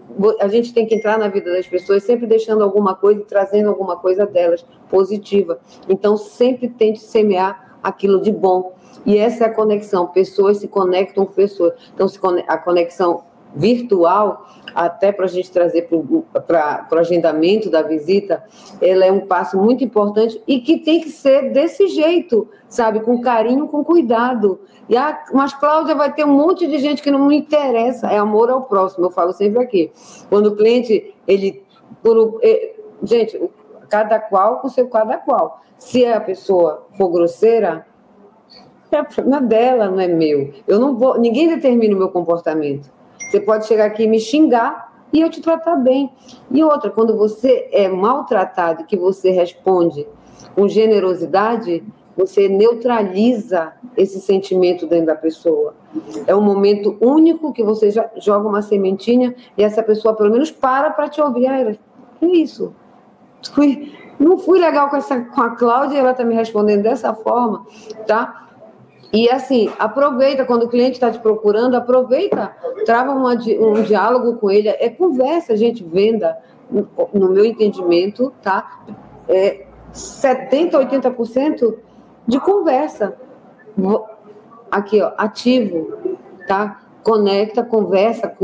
a 0.41 0.49
gente 0.49 0.73
tem 0.73 0.85
que 0.85 0.93
entrar 0.93 1.17
na 1.17 1.29
vida 1.29 1.51
das 1.51 1.65
pessoas, 1.65 2.03
sempre 2.03 2.27
deixando 2.27 2.61
alguma 2.61 2.93
coisa 2.93 3.21
e 3.21 3.23
trazendo 3.23 3.69
alguma 3.69 3.95
coisa 3.95 4.25
delas 4.25 4.65
positiva. 4.89 5.57
Então, 5.87 6.17
sempre 6.17 6.67
tente 6.67 6.99
semear 6.99 7.77
aquilo 7.81 8.21
de 8.21 8.33
bom. 8.33 8.75
E 9.05 9.17
essa 9.17 9.45
é 9.45 9.47
a 9.47 9.53
conexão. 9.53 10.07
Pessoas 10.07 10.57
se 10.57 10.67
conectam 10.67 11.25
com 11.25 11.31
pessoas. 11.31 11.73
Então, 11.93 12.07
a 12.47 12.57
conexão 12.57 13.23
virtual, 13.55 14.45
até 14.75 15.13
para 15.13 15.23
a 15.23 15.29
gente 15.29 15.49
trazer 15.49 15.87
para 16.45 16.87
o 16.91 16.95
agendamento 16.99 17.69
da 17.69 17.81
visita, 17.81 18.43
ela 18.81 19.05
é 19.05 19.11
um 19.11 19.21
passo 19.21 19.57
muito 19.57 19.85
importante 19.85 20.41
e 20.45 20.59
que 20.59 20.79
tem 20.79 20.99
que 20.99 21.09
ser 21.09 21.53
desse 21.53 21.87
jeito, 21.87 22.49
sabe? 22.67 22.99
Com 22.99 23.21
carinho, 23.21 23.69
com 23.69 23.85
cuidado. 23.85 24.59
E 24.89 24.97
a, 24.97 25.23
mas, 25.33 25.53
Cláudia, 25.53 25.95
vai 25.95 26.13
ter 26.13 26.25
um 26.25 26.35
monte 26.35 26.67
de 26.67 26.77
gente 26.77 27.01
que 27.01 27.09
não 27.09 27.25
me 27.25 27.37
interessa. 27.37 28.07
É 28.07 28.17
amor 28.17 28.49
ao 28.49 28.63
próximo, 28.63 29.05
eu 29.05 29.09
falo 29.09 29.31
sempre 29.31 29.63
aqui. 29.63 29.91
Quando 30.27 30.47
o 30.47 30.55
cliente, 30.55 31.15
ele. 31.25 31.63
Por, 32.03 32.39
é, 32.43 32.75
gente, 33.01 33.49
cada 33.89 34.19
qual 34.19 34.59
com 34.59 34.67
seu 34.67 34.89
cada 34.89 35.17
qual. 35.17 35.61
Se 35.77 36.05
a 36.05 36.19
pessoa 36.19 36.85
for 36.97 37.09
grosseira, 37.09 37.85
é 38.91 39.03
problema 39.03 39.41
dela, 39.41 39.89
não 39.89 39.99
é 39.99 40.07
meu. 40.07 40.53
Eu 40.67 40.79
não 40.79 40.97
vou, 40.97 41.17
ninguém 41.17 41.47
determina 41.47 41.95
o 41.95 41.97
meu 41.97 42.09
comportamento. 42.09 42.94
Você 43.35 43.41
pode 43.41 43.67
chegar 43.67 43.87
aqui 43.87 44.03
e 44.03 44.07
me 44.07 44.17
xingar 44.17 44.93
e 45.11 45.19
eu 45.19 45.29
te 45.29 45.41
tratar 45.41 45.75
bem. 45.75 46.09
E 46.49 46.63
outra, 46.63 46.89
quando 46.89 47.17
você 47.17 47.67
é 47.73 47.89
maltratado 47.89 48.83
e 48.83 48.85
que 48.85 48.95
você 48.95 49.29
responde 49.29 50.07
com 50.55 50.69
generosidade, 50.69 51.83
você 52.15 52.47
neutraliza 52.47 53.73
esse 53.97 54.21
sentimento 54.21 54.87
dentro 54.87 55.07
da 55.07 55.15
pessoa. 55.15 55.75
É 56.25 56.33
um 56.33 56.39
momento 56.39 56.95
único 57.01 57.51
que 57.51 57.61
você 57.61 57.89
joga 58.15 58.47
uma 58.47 58.61
sementinha 58.61 59.35
e 59.57 59.63
essa 59.63 59.83
pessoa 59.83 60.15
pelo 60.15 60.31
menos 60.31 60.49
para 60.49 60.91
para 60.91 61.09
te 61.09 61.19
ouvir. 61.19 61.47
Ah, 61.47 61.75
que 62.17 62.25
isso? 62.25 62.73
Fui, 63.53 63.91
não 64.17 64.37
fui 64.37 64.59
legal 64.59 64.89
com, 64.89 64.95
essa, 64.95 65.19
com 65.19 65.41
a 65.41 65.49
Cláudia, 65.57 65.97
ela 65.97 66.11
está 66.11 66.23
me 66.23 66.33
respondendo 66.33 66.83
dessa 66.83 67.13
forma, 67.13 67.65
tá? 68.07 68.44
E 69.15 69.29
assim, 69.29 69.71
aproveita, 69.79 70.43
quando 70.43 70.63
o 70.63 70.67
cliente 70.67 70.95
está 70.95 71.09
te 71.09 71.19
procurando, 71.19 71.75
aproveita, 71.75 72.53
trava 72.85 73.13
uma, 73.13 73.31
um 73.31 73.81
diálogo 73.81 74.35
com 74.35 74.51
ele, 74.51 74.67
é 74.67 74.89
conversa, 74.89 75.55
gente, 75.55 75.81
venda, 75.85 76.37
no 76.69 77.29
meu 77.29 77.45
entendimento, 77.45 78.33
tá? 78.41 78.81
É 79.29 79.67
70, 79.93 80.77
80% 80.77 81.77
de 82.27 82.39
conversa. 82.41 83.15
Aqui, 84.69 85.01
ó, 85.01 85.13
ativo, 85.17 85.93
tá? 86.45 86.81
Conecta, 87.05 87.63
conversa, 87.63 88.35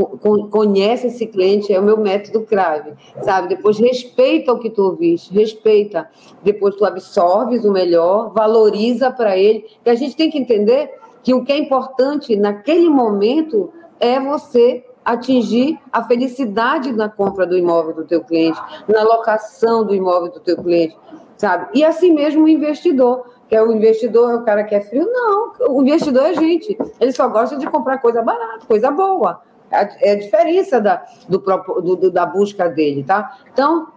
conhece 0.48 1.08
esse 1.08 1.26
cliente, 1.26 1.72
é 1.74 1.80
o 1.80 1.82
meu 1.82 1.96
método 1.96 2.42
crave, 2.42 2.92
sabe? 3.20 3.48
Depois 3.48 3.76
respeita 3.76 4.52
o 4.52 4.58
que 4.60 4.70
tu 4.70 4.82
ouviste, 4.82 5.34
respeita. 5.34 6.08
Depois 6.44 6.76
tu 6.76 6.84
absorves 6.84 7.64
o 7.64 7.72
melhor, 7.72 8.32
valoriza 8.32 9.10
para 9.10 9.36
ele. 9.36 9.66
E 9.84 9.90
a 9.90 9.96
gente 9.96 10.14
tem 10.14 10.30
que 10.30 10.38
entender 10.38 10.94
que 11.24 11.34
o 11.34 11.44
que 11.44 11.50
é 11.50 11.58
importante 11.58 12.36
naquele 12.36 12.88
momento 12.88 13.72
é 13.98 14.20
você 14.20 14.84
atingir 15.04 15.76
a 15.92 16.04
felicidade 16.04 16.92
na 16.92 17.08
compra 17.08 17.44
do 17.44 17.58
imóvel 17.58 17.92
do 17.92 18.04
teu 18.04 18.22
cliente, 18.22 18.60
na 18.86 19.02
locação 19.02 19.84
do 19.84 19.92
imóvel 19.92 20.30
do 20.30 20.38
teu 20.38 20.56
cliente, 20.56 20.96
sabe? 21.36 21.66
E 21.74 21.84
assim 21.84 22.12
mesmo 22.12 22.44
o 22.44 22.48
investidor, 22.48 23.24
que 23.52 23.56
é 23.56 23.62
o 23.62 23.70
investidor 23.70 24.30
é 24.30 24.36
o 24.36 24.42
cara 24.44 24.64
que 24.64 24.74
é 24.74 24.80
frio, 24.80 25.06
não, 25.12 25.52
o 25.76 25.82
investidor 25.82 26.24
é 26.24 26.32
gente, 26.32 26.74
ele 26.98 27.12
só 27.12 27.28
gosta 27.28 27.58
de 27.58 27.66
comprar 27.66 27.98
coisa 27.98 28.22
barata, 28.22 28.64
coisa 28.66 28.90
boa, 28.90 29.42
é 29.70 30.12
a 30.12 30.14
diferença 30.14 30.80
da, 30.80 31.04
do, 31.28 31.36
do, 31.38 32.10
da 32.10 32.24
busca 32.24 32.66
dele, 32.66 33.04
tá? 33.04 33.36
Então, 33.52 33.88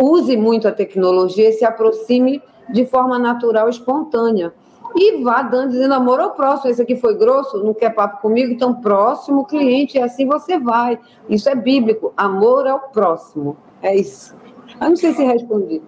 use 0.00 0.36
muito 0.36 0.68
a 0.68 0.70
tecnologia 0.70 1.50
se 1.50 1.64
aproxime 1.64 2.40
de 2.70 2.86
forma 2.86 3.18
natural, 3.18 3.68
espontânea 3.68 4.54
e 4.94 5.24
vá 5.24 5.42
dando, 5.42 5.72
dizendo 5.72 5.94
amor 5.94 6.20
ao 6.20 6.30
próximo. 6.30 6.70
Esse 6.70 6.82
aqui 6.82 6.94
foi 6.94 7.16
grosso, 7.16 7.64
não 7.64 7.74
quer 7.74 7.90
papo 7.90 8.22
comigo, 8.22 8.52
então 8.52 8.80
próximo 8.80 9.44
cliente, 9.44 9.98
e 9.98 10.00
assim 10.00 10.24
você 10.24 10.56
vai. 10.56 11.00
Isso 11.28 11.48
é 11.48 11.54
bíblico, 11.56 12.12
amor 12.16 12.68
ao 12.68 12.78
próximo. 12.90 13.56
É 13.82 13.96
isso. 13.96 14.36
Eu 14.80 14.90
não 14.90 14.96
sei 14.96 15.14
se 15.14 15.24
respondi. 15.24 15.82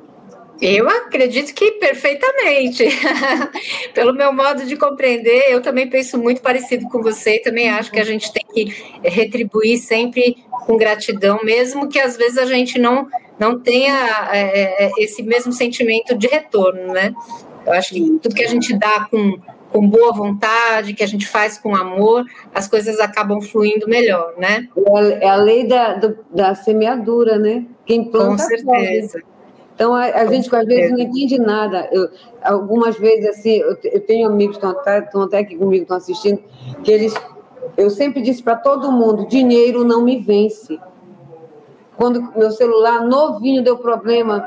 Eu 0.61 0.88
acredito 0.88 1.55
que 1.55 1.73
perfeitamente. 1.73 2.85
Pelo 3.94 4.12
meu 4.12 4.33
modo 4.33 4.64
de 4.64 4.77
compreender, 4.77 5.44
eu 5.49 5.62
também 5.62 5.88
penso 5.88 6.18
muito 6.18 6.40
parecido 6.40 6.88
com 6.88 7.01
você 7.01 7.37
e 7.37 7.42
também 7.42 7.71
acho 7.71 7.90
que 7.90 8.01
a 8.01 8.05
gente 8.05 8.33
tem 8.33 8.44
que 8.53 8.64
retribuir 9.03 9.79
sempre 9.79 10.37
com 10.66 10.77
gratidão, 10.77 11.40
mesmo 11.44 11.88
que 11.88 11.99
às 11.99 12.16
vezes 12.16 12.38
a 12.38 12.44
gente 12.44 12.79
não, 12.79 13.07
não 13.38 13.59
tenha 13.59 14.29
é, 14.33 14.87
é 14.87 14.90
esse 14.99 15.23
mesmo 15.23 15.53
sentimento 15.53 16.16
de 16.16 16.27
retorno, 16.27 16.92
né? 16.92 17.14
Eu 17.64 17.73
acho 17.73 17.94
que 17.94 18.18
tudo 18.21 18.35
que 18.35 18.42
a 18.42 18.49
gente 18.49 18.77
dá 18.77 19.07
com, 19.09 19.38
com 19.71 19.87
boa 19.87 20.12
vontade, 20.12 20.92
que 20.92 21.05
a 21.05 21.07
gente 21.07 21.27
faz 21.27 21.57
com 21.57 21.77
amor, 21.77 22.25
as 22.53 22.66
coisas 22.66 22.99
acabam 22.99 23.40
fluindo 23.40 23.87
melhor, 23.87 24.35
né? 24.37 24.66
É, 24.77 25.25
é 25.25 25.29
a 25.29 25.37
lei 25.37 25.68
da, 25.68 25.94
do, 25.94 26.18
da 26.31 26.55
semeadura, 26.55 27.38
né? 27.38 27.64
Quem 27.87 28.11
planta, 28.11 28.42
com 28.42 28.49
certeza. 28.49 29.21
Pode. 29.21 29.38
Então, 29.79 29.95
a, 29.95 30.07
a 30.07 30.27
gente, 30.27 30.53
às 30.53 30.67
vezes, 30.67 30.91
não 30.91 30.99
entende 30.99 31.38
nada. 31.38 31.88
Eu, 31.93 32.11
algumas 32.43 32.99
vezes, 32.99 33.29
assim, 33.29 33.59
eu, 33.59 33.79
eu 33.85 34.01
tenho 34.01 34.27
amigos 34.27 34.57
que 34.57 34.67
estão 34.67 34.81
até, 34.81 34.99
estão 34.99 35.23
até 35.23 35.38
aqui 35.38 35.55
comigo, 35.55 35.83
estão 35.83 35.97
assistindo, 35.97 36.43
que 36.83 36.91
eles... 36.91 37.14
Eu 37.77 37.88
sempre 37.88 38.21
disse 38.21 38.43
para 38.43 38.57
todo 38.57 38.91
mundo, 38.91 39.29
dinheiro 39.29 39.85
não 39.85 40.03
me 40.03 40.19
vence. 40.19 40.81
Quando 41.97 42.37
meu 42.37 42.51
celular 42.51 43.03
novinho 43.07 43.62
deu 43.62 43.79
problema, 43.79 44.45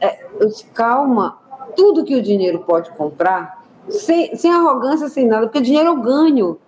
é, 0.00 0.26
eu 0.38 0.46
disse, 0.46 0.64
calma, 0.66 1.40
tudo 1.74 2.04
que 2.04 2.14
o 2.14 2.22
dinheiro 2.22 2.60
pode 2.60 2.88
comprar, 2.92 3.64
sem, 3.88 4.36
sem 4.36 4.52
arrogância, 4.52 5.08
sem 5.08 5.26
nada, 5.26 5.46
porque 5.48 5.60
dinheiro 5.60 5.88
eu 5.88 5.96
ganho. 5.96 6.58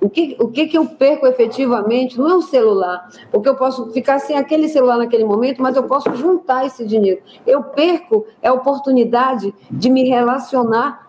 O 0.00 0.08
que, 0.08 0.36
o 0.38 0.48
que, 0.48 0.68
que 0.68 0.78
eu 0.78 0.86
perco 0.86 1.26
efetivamente 1.26 2.16
não 2.16 2.30
é 2.30 2.34
o 2.34 2.42
celular, 2.42 3.08
porque 3.32 3.48
eu 3.48 3.56
posso 3.56 3.90
ficar 3.90 4.20
sem 4.20 4.36
aquele 4.36 4.68
celular 4.68 4.96
naquele 4.96 5.24
momento, 5.24 5.60
mas 5.60 5.74
eu 5.74 5.82
posso 5.82 6.14
juntar 6.14 6.64
esse 6.64 6.86
dinheiro. 6.86 7.20
Eu 7.44 7.64
perco 7.64 8.24
é 8.40 8.48
a 8.48 8.52
oportunidade 8.52 9.52
de 9.70 9.90
me 9.90 10.08
relacionar 10.08 11.08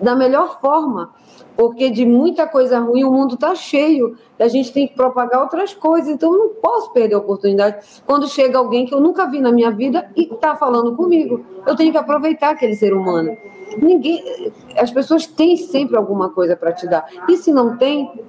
da 0.00 0.14
melhor 0.14 0.60
forma 0.60 1.14
porque 1.56 1.88
de 1.88 2.04
muita 2.04 2.46
coisa 2.46 2.78
ruim 2.78 3.02
o 3.02 3.10
mundo 3.10 3.34
está 3.34 3.54
cheio. 3.54 4.16
A 4.38 4.46
gente 4.46 4.72
tem 4.72 4.86
que 4.86 4.94
propagar 4.94 5.40
outras 5.40 5.72
coisas, 5.72 6.10
então 6.10 6.32
eu 6.32 6.38
não 6.38 6.48
posso 6.50 6.92
perder 6.92 7.14
a 7.14 7.18
oportunidade. 7.18 7.84
Quando 8.04 8.28
chega 8.28 8.58
alguém 8.58 8.84
que 8.84 8.94
eu 8.94 9.00
nunca 9.00 9.26
vi 9.26 9.40
na 9.40 9.50
minha 9.50 9.70
vida 9.70 10.10
e 10.14 10.24
está 10.24 10.54
falando 10.54 10.94
comigo, 10.94 11.44
eu 11.66 11.74
tenho 11.74 11.90
que 11.90 11.98
aproveitar 11.98 12.50
aquele 12.50 12.74
ser 12.76 12.92
humano. 12.92 13.36
Ninguém, 13.78 14.52
as 14.76 14.90
pessoas 14.90 15.26
têm 15.26 15.56
sempre 15.56 15.96
alguma 15.96 16.30
coisa 16.30 16.56
para 16.56 16.72
te 16.72 16.86
dar. 16.86 17.06
E 17.28 17.36
se 17.36 17.52
não 17.52 17.76
tem, 17.76 18.24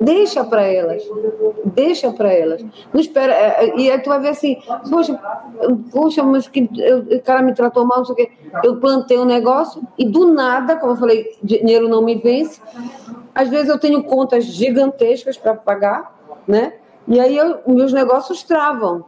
Deixa 0.00 0.44
para 0.44 0.62
elas. 0.62 1.02
Deixa 1.64 2.12
para 2.12 2.32
elas. 2.32 2.64
Não 2.92 3.00
espera. 3.00 3.32
É, 3.32 3.64
é, 3.64 3.78
e 3.78 3.90
aí 3.90 3.98
tu 4.00 4.10
vai 4.10 4.20
ver 4.20 4.28
assim, 4.28 4.58
poxa, 4.88 5.18
poxa, 5.90 6.22
mas 6.22 6.46
que 6.46 6.68
o 7.10 7.22
cara 7.22 7.42
me 7.42 7.54
tratou 7.54 7.84
mal, 7.84 7.98
não 7.98 8.04
sei 8.04 8.12
o 8.12 8.16
quê. 8.16 8.30
Eu 8.62 8.76
plantei 8.76 9.18
um 9.18 9.24
negócio 9.24 9.82
e 9.98 10.04
do 10.04 10.32
nada, 10.32 10.76
como 10.76 10.92
eu 10.92 10.96
falei, 10.96 11.36
dinheiro 11.42 11.88
não 11.88 12.02
me 12.02 12.16
vence. 12.16 12.60
Às 13.34 13.48
vezes 13.48 13.68
eu 13.68 13.78
tenho 13.78 14.02
contas 14.04 14.44
gigantescas 14.44 15.36
para 15.36 15.54
pagar, 15.54 16.14
né? 16.46 16.74
E 17.06 17.18
aí 17.18 17.36
eu, 17.36 17.60
meus 17.66 17.92
negócios 17.92 18.42
travam 18.42 19.04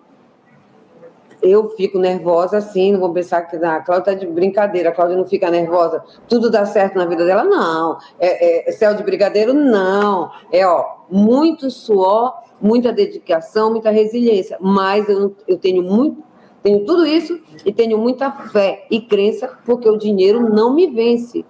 eu 1.43 1.71
fico 1.71 1.99
nervosa 1.99 2.59
assim, 2.59 2.93
não 2.93 3.01
vou 3.01 3.13
pensar 3.13 3.43
que 3.43 3.57
ah, 3.57 3.77
a 3.77 3.81
Cláudia 3.81 4.13
está 4.13 4.27
de 4.27 4.33
brincadeira, 4.33 4.91
a 4.91 4.93
Cláudia 4.93 5.17
não 5.17 5.25
fica 5.25 5.51
nervosa, 5.51 6.05
tudo 6.29 6.51
dá 6.51 6.67
certo 6.67 6.97
na 6.97 7.07
vida 7.07 7.25
dela, 7.25 7.45
não. 7.45 7.99
É, 8.19 8.69
é 8.69 8.73
céu 8.73 8.95
de 8.95 9.03
brigadeiro, 9.03 9.55
não. 9.55 10.31
É 10.53 10.67
ó, 10.67 10.85
muito 11.11 11.71
suor, 11.71 12.35
muita 12.61 12.93
dedicação, 12.93 13.71
muita 13.71 13.91
resiliência. 13.91 14.59
Mas 14.61 15.09
eu, 15.09 15.35
eu 15.49 15.57
tenho 15.57 15.83
muito, 15.83 16.23
tenho 16.63 16.85
tudo 16.85 17.07
isso 17.07 17.41
e 17.65 17.73
tenho 17.73 17.97
muita 17.99 18.31
fé 18.31 18.87
e 18.91 19.01
crença, 19.01 19.49
porque 19.65 19.89
o 19.89 19.97
dinheiro 19.97 20.41
não 20.41 20.75
me 20.75 20.87
vence. 20.87 21.45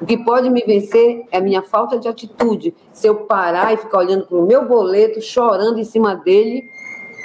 O 0.00 0.06
que 0.06 0.18
pode 0.18 0.50
me 0.50 0.62
vencer 0.62 1.24
é 1.30 1.38
a 1.38 1.40
minha 1.40 1.62
falta 1.62 1.98
de 1.98 2.08
atitude. 2.08 2.74
Se 2.92 3.06
eu 3.06 3.14
parar 3.26 3.72
e 3.72 3.76
ficar 3.76 3.98
olhando 3.98 4.26
para 4.26 4.36
o 4.36 4.46
meu 4.46 4.66
boleto, 4.66 5.20
chorando 5.22 5.78
em 5.78 5.84
cima 5.84 6.16
dele, 6.16 6.68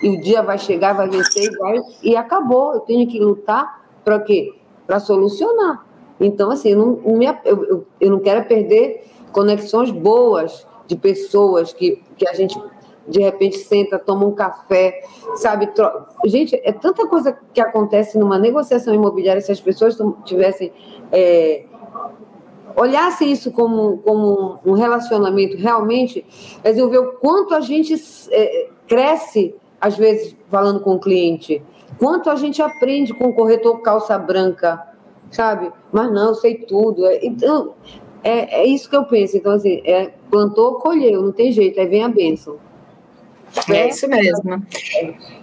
e 0.02 0.10
o 0.10 0.22
dia 0.22 0.42
vai 0.42 0.58
chegar, 0.58 0.94
vai 0.94 1.10
vencer 1.10 1.52
e 1.52 1.58
vai, 1.58 1.82
e 2.04 2.16
acabou. 2.16 2.74
Eu 2.74 2.80
tenho 2.82 3.08
que 3.08 3.20
lutar 3.20 3.82
para 4.04 4.20
quê? 4.20 4.54
Para 4.88 5.00
solucionar. 5.00 5.86
Então, 6.20 6.52
assim, 6.52 6.70
eu 6.70 6.78
não, 6.78 7.18
me, 7.18 7.26
eu, 7.46 7.66
eu, 7.66 7.88
eu 8.00 8.12
não 8.12 8.20
quero 8.20 8.46
perder 8.46 9.06
conexões 9.32 9.92
boas 9.92 10.68
de 10.88 10.96
pessoas 10.96 11.72
que, 11.72 12.02
que 12.18 12.28
a 12.28 12.34
gente 12.34 12.60
de 13.08 13.20
repente 13.22 13.58
senta, 13.58 13.98
toma 13.98 14.26
um 14.26 14.32
café, 14.32 15.02
sabe? 15.36 15.68
Tro... 15.68 15.90
Gente, 16.26 16.56
é 16.64 16.72
tanta 16.72 17.08
coisa 17.08 17.38
que 17.54 17.60
acontece 17.60 18.18
numa 18.20 18.38
negociação 18.38 18.94
imobiliária 18.94 19.42
se 19.42 19.52
as 19.52 19.60
pessoas 19.60 19.98
tivessem. 20.26 20.72
É, 21.12 21.66
olhassem 22.76 23.32
isso 23.32 23.52
como, 23.52 23.98
como 23.98 24.60
um 24.64 24.74
relacionamento 24.74 25.58
realmente, 25.58 26.26
eles 26.64 26.78
iam 26.78 26.90
ver 26.90 27.00
o 27.00 27.14
quanto 27.14 27.54
a 27.56 27.60
gente 27.60 27.96
é, 28.32 28.70
cresce 28.88 29.56
às 29.80 29.98
vezes, 29.98 30.36
falando 30.50 30.80
com 30.80 30.96
o 30.96 31.00
cliente. 31.00 31.62
Quanto 31.98 32.30
a 32.30 32.36
gente 32.36 32.62
aprende 32.62 33.14
com 33.14 33.26
o 33.26 33.34
corretor 33.34 33.82
calça 33.82 34.18
branca, 34.18 34.82
sabe? 35.32 35.72
Mas 35.92 36.12
não, 36.12 36.30
eu 36.30 36.36
sei 36.36 36.56
tudo. 36.56 37.06
É, 37.06 37.20
então, 37.26 37.74
é, 38.24 38.62
é 38.62 38.66
isso 38.66 38.90
que 38.90 38.96
eu 38.96 39.06
penso. 39.06 39.38
Então, 39.38 39.54
assim, 39.54 39.82
é, 39.86 40.12
plantou, 40.30 40.76
colheu, 40.76 41.22
não 41.22 41.32
tem 41.32 41.52
jeito, 41.52 41.80
aí 41.80 41.88
vem 41.88 42.04
a 42.04 42.10
bênção. 42.10 42.58
É 43.68 43.90
isso 43.90 44.08
mesmo. 44.08 44.64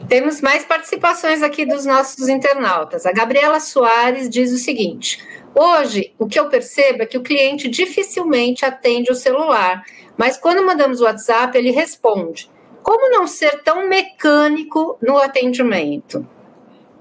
Temos 0.08 0.40
mais 0.40 0.64
participações 0.64 1.42
aqui 1.42 1.66
dos 1.66 1.84
nossos 1.84 2.28
internautas. 2.28 3.04
A 3.04 3.12
Gabriela 3.12 3.58
Soares 3.58 4.30
diz 4.30 4.52
o 4.52 4.58
seguinte: 4.58 5.18
Hoje, 5.54 6.12
o 6.18 6.26
que 6.26 6.38
eu 6.38 6.48
percebo 6.48 7.02
é 7.02 7.06
que 7.06 7.18
o 7.18 7.22
cliente 7.22 7.68
dificilmente 7.68 8.64
atende 8.64 9.10
o 9.10 9.14
celular, 9.14 9.82
mas 10.16 10.36
quando 10.36 10.64
mandamos 10.64 11.00
o 11.00 11.04
WhatsApp, 11.04 11.56
ele 11.56 11.70
responde. 11.70 12.48
Como 12.86 13.10
não 13.10 13.26
ser 13.26 13.64
tão 13.64 13.88
mecânico 13.88 14.96
no 15.02 15.16
atendimento? 15.16 16.24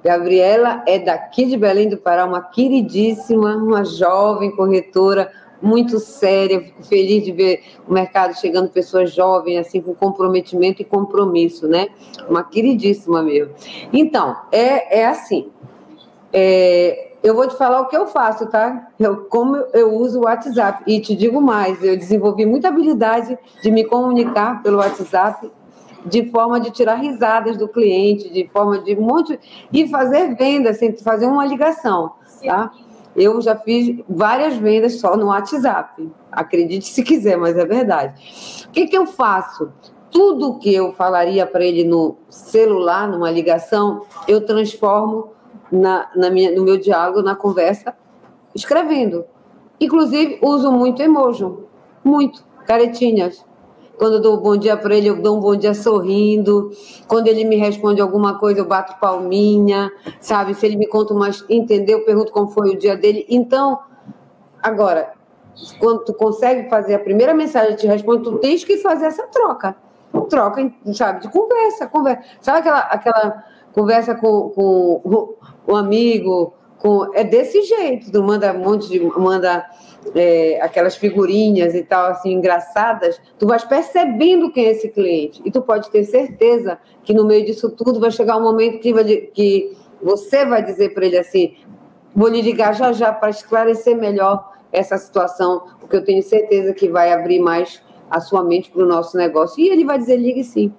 Gabriela 0.03 0.83
é 0.87 0.97
daqui 0.97 1.45
de 1.45 1.55
Belém 1.55 1.87
do 1.87 1.95
Pará, 1.95 2.25
uma 2.25 2.41
queridíssima, 2.41 3.55
uma 3.55 3.85
jovem 3.85 4.49
corretora 4.49 5.31
muito 5.61 5.99
séria. 5.99 6.59
Fico 6.59 6.83
feliz 6.83 7.23
de 7.23 7.31
ver 7.31 7.63
o 7.87 7.93
mercado 7.93 8.33
chegando 8.33 8.67
pessoas 8.69 9.13
jovens, 9.13 9.59
assim, 9.59 9.79
com 9.79 9.93
comprometimento 9.93 10.81
e 10.81 10.85
compromisso, 10.85 11.67
né? 11.67 11.89
Uma 12.27 12.43
queridíssima 12.43 13.21
mesmo. 13.21 13.53
Então, 13.93 14.35
é, 14.51 15.01
é 15.01 15.05
assim. 15.05 15.51
É, 16.33 17.11
eu 17.21 17.35
vou 17.35 17.47
te 17.47 17.55
falar 17.55 17.81
o 17.81 17.87
que 17.89 17.95
eu 17.95 18.07
faço, 18.07 18.47
tá? 18.47 18.87
Eu, 18.99 19.25
como 19.25 19.57
eu 19.71 19.93
uso 19.93 20.21
o 20.21 20.23
WhatsApp. 20.23 20.81
E 20.87 20.99
te 20.99 21.15
digo 21.15 21.39
mais, 21.39 21.83
eu 21.83 21.95
desenvolvi 21.95 22.43
muita 22.43 22.69
habilidade 22.69 23.37
de 23.61 23.69
me 23.69 23.83
comunicar 23.83 24.63
pelo 24.63 24.77
WhatsApp 24.77 25.47
de 26.05 26.29
forma 26.29 26.59
de 26.59 26.71
tirar 26.71 26.95
risadas 26.95 27.57
do 27.57 27.67
cliente, 27.67 28.29
de 28.29 28.47
forma 28.47 28.79
de 28.79 28.95
um 28.95 29.01
monte 29.01 29.39
e 29.73 29.87
fazer 29.87 30.35
vendas, 30.35 30.77
sem 30.77 30.95
fazer 30.97 31.25
uma 31.25 31.45
ligação, 31.45 32.11
tá? 32.43 32.71
Eu 33.15 33.41
já 33.41 33.55
fiz 33.55 34.03
várias 34.09 34.57
vendas 34.57 34.99
só 34.99 35.15
no 35.15 35.27
WhatsApp. 35.27 36.11
Acredite 36.29 36.85
se 36.85 37.01
quiser, 37.01 37.37
mas 37.37 37.57
é 37.57 37.65
verdade. 37.65 38.65
O 38.67 38.71
que, 38.71 38.87
que 38.87 38.97
eu 38.97 39.07
faço? 39.07 39.71
Tudo 40.11 40.59
que 40.59 40.73
eu 40.73 40.91
falaria 40.93 41.45
para 41.45 41.63
ele 41.63 41.85
no 41.85 42.17
celular, 42.29 43.07
numa 43.07 43.31
ligação, 43.31 44.05
eu 44.27 44.45
transformo 44.45 45.31
na, 45.71 46.09
na 46.15 46.29
minha, 46.29 46.51
no 46.53 46.63
meu 46.63 46.77
diálogo, 46.77 47.21
na 47.21 47.35
conversa, 47.35 47.95
escrevendo. 48.53 49.25
Inclusive, 49.79 50.39
uso 50.41 50.71
muito 50.71 51.01
emoji. 51.01 51.45
Muito 52.03 52.45
caretinhas. 52.65 53.45
Quando 53.97 54.15
eu 54.15 54.21
dou 54.21 54.38
um 54.38 54.41
bom 54.41 54.58
dia 54.58 54.75
para 54.75 54.95
ele, 54.95 55.08
eu 55.08 55.21
dou 55.21 55.38
um 55.38 55.39
bom 55.39 55.55
dia 55.55 55.73
sorrindo. 55.73 56.71
Quando 57.08 57.27
ele 57.27 57.45
me 57.45 57.55
responde 57.55 58.01
alguma 58.01 58.38
coisa, 58.38 58.60
eu 58.60 58.65
bato 58.65 58.99
palminha, 58.99 59.91
sabe? 60.19 60.53
Se 60.53 60.65
ele 60.65 60.75
me 60.75 60.88
conta 60.88 61.13
mais, 61.13 61.43
entendeu? 61.49 61.99
Eu 61.99 62.05
pergunto 62.05 62.31
como 62.31 62.49
foi 62.49 62.71
o 62.71 62.77
dia 62.77 62.95
dele. 62.97 63.25
Então, 63.29 63.79
agora, 64.62 65.13
quando 65.79 66.03
tu 66.03 66.13
consegue 66.13 66.69
fazer 66.69 66.95
a 66.95 66.99
primeira 66.99 67.34
mensagem, 67.34 67.75
te 67.75 67.88
responde, 67.88 68.23
tu 68.23 68.38
tens 68.39 68.63
que 68.63 68.77
fazer 68.77 69.05
essa 69.05 69.27
troca. 69.27 69.75
Troca, 70.29 70.71
sabe, 70.93 71.21
de 71.21 71.29
conversa, 71.29 71.88
conversa. 71.88 72.23
Sabe 72.41 72.60
aquela, 72.60 72.79
aquela 72.79 73.43
conversa 73.73 74.15
com, 74.15 74.49
com 74.49 75.36
um 75.67 75.75
amigo, 75.75 76.53
com, 76.85 77.09
é 77.15 77.23
desse 77.23 77.63
jeito, 77.63 78.11
tu 78.11 78.21
manda 78.21 78.53
um 78.53 78.59
monte 78.59 78.87
de. 78.87 78.99
manda 78.99 79.65
é, 80.13 80.61
aquelas 80.61 80.95
figurinhas 80.95 81.73
e 81.73 81.81
tal, 81.81 82.11
assim, 82.11 82.33
engraçadas, 82.33 83.19
tu 83.39 83.47
vais 83.47 83.63
percebendo 83.63 84.51
quem 84.51 84.67
é 84.67 84.71
esse 84.71 84.89
cliente. 84.89 85.41
E 85.43 85.49
tu 85.49 85.63
pode 85.63 85.89
ter 85.89 86.03
certeza 86.03 86.77
que 87.03 87.11
no 87.11 87.25
meio 87.25 87.43
disso 87.43 87.71
tudo 87.71 87.99
vai 87.99 88.11
chegar 88.11 88.37
um 88.37 88.43
momento 88.43 88.77
que, 88.77 88.93
vai, 88.93 89.03
que 89.03 89.75
você 89.99 90.45
vai 90.45 90.61
dizer 90.61 90.93
para 90.93 91.07
ele 91.07 91.17
assim: 91.17 91.55
vou 92.15 92.27
lhe 92.27 92.39
ligar 92.39 92.75
já 92.75 92.91
já 92.91 93.11
para 93.11 93.31
esclarecer 93.31 93.97
melhor 93.97 94.53
essa 94.71 94.95
situação, 94.95 95.63
porque 95.79 95.95
eu 95.95 96.05
tenho 96.05 96.21
certeza 96.21 96.71
que 96.71 96.87
vai 96.87 97.11
abrir 97.11 97.39
mais 97.39 97.81
a 98.11 98.19
sua 98.19 98.43
mente 98.43 98.69
para 98.69 98.83
o 98.83 98.85
nosso 98.85 99.17
negócio. 99.17 99.59
E 99.59 99.69
ele 99.69 99.83
vai 99.83 99.97
dizer: 99.97 100.17
ligue 100.17 100.43
sim. 100.43 100.71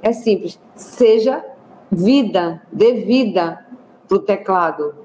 É 0.00 0.12
simples. 0.12 0.60
Seja 0.76 1.44
vida, 1.90 2.62
dê 2.72 2.92
vida 2.92 3.66
para 4.06 4.16
o 4.16 4.20
teclado. 4.20 5.03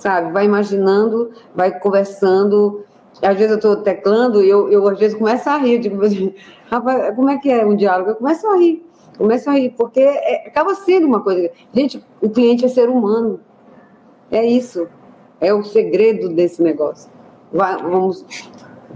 Sabe? 0.00 0.32
Vai 0.32 0.46
imaginando, 0.46 1.30
vai 1.54 1.78
conversando. 1.78 2.84
Às 3.22 3.36
vezes 3.36 3.50
eu 3.50 3.56
estou 3.56 3.76
teclando 3.76 4.42
e 4.42 4.48
eu, 4.48 4.68
eu, 4.70 4.88
às 4.88 4.98
vezes, 4.98 5.16
começo 5.16 5.48
a 5.48 5.56
rir. 5.56 5.78
Digo, 5.78 6.00
rapaz, 6.68 7.14
como 7.14 7.30
é 7.30 7.38
que 7.38 7.50
é 7.50 7.64
um 7.64 7.76
diálogo? 7.76 8.10
Eu 8.10 8.16
começo 8.16 8.46
a 8.48 8.56
rir. 8.56 8.84
Começo 9.16 9.50
a 9.50 9.52
rir, 9.52 9.74
porque 9.76 10.00
é, 10.00 10.48
acaba 10.48 10.74
sendo 10.74 11.06
uma 11.06 11.20
coisa. 11.20 11.50
Gente, 11.72 12.04
o 12.20 12.30
cliente 12.30 12.64
é 12.64 12.68
ser 12.68 12.88
humano. 12.88 13.38
É 14.30 14.44
isso. 14.44 14.88
É 15.40 15.52
o 15.52 15.62
segredo 15.62 16.30
desse 16.30 16.62
negócio 16.62 17.10
vamos 17.52 18.24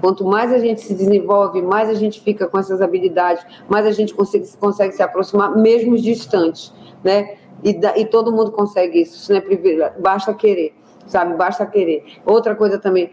Quanto 0.01 0.25
mais 0.25 0.53
a 0.53 0.59
gente 0.59 0.81
se 0.81 0.93
desenvolve, 0.93 1.63
mais 1.63 1.89
a 1.89 1.95
gente 1.95 2.21
fica 2.21 2.49
com 2.49 2.59
essas 2.59 2.83
habilidades, 2.83 3.47
mais 3.69 3.87
a 3.87 3.93
gente 3.93 4.13
consegue, 4.13 4.45
consegue 4.59 4.93
se 4.93 5.03
aproximar, 5.03 5.57
mesmo 5.57 5.97
distantes, 5.97 6.75
né? 7.03 7.37
E, 7.63 7.73
da, 7.73 7.97
e 7.97 8.05
todo 8.05 8.33
mundo 8.33 8.51
consegue 8.51 9.01
isso, 9.01 9.15
isso 9.15 9.31
não 9.31 9.39
é 9.39 9.41
privilégio, 9.41 10.03
basta 10.03 10.35
querer, 10.35 10.75
sabe? 11.07 11.35
Basta 11.35 11.67
querer. 11.67 12.05
Outra 12.25 12.55
coisa 12.55 12.79
também, 12.79 13.11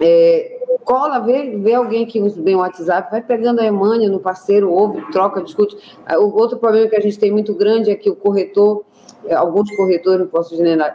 é, 0.00 0.58
cola, 0.84 1.18
vê, 1.18 1.56
vê 1.56 1.74
alguém 1.74 2.06
que 2.06 2.20
usa 2.20 2.40
bem 2.40 2.54
o 2.54 2.58
WhatsApp, 2.58 3.10
vai 3.10 3.20
pegando 3.20 3.60
a 3.60 3.64
Emânia 3.64 4.08
no 4.08 4.20
parceiro, 4.20 4.70
ouve, 4.70 5.00
troca, 5.10 5.42
discute. 5.42 5.76
O 6.18 6.38
outro 6.38 6.58
problema 6.58 6.88
que 6.88 6.96
a 6.96 7.00
gente 7.00 7.18
tem 7.18 7.30
muito 7.30 7.54
grande 7.54 7.90
é 7.90 7.94
que 7.94 8.08
o 8.08 8.16
corretor, 8.16 8.84
é, 9.26 9.34
alguns 9.34 9.70
corretores, 9.76 10.20
não 10.20 10.28
posso 10.28 10.54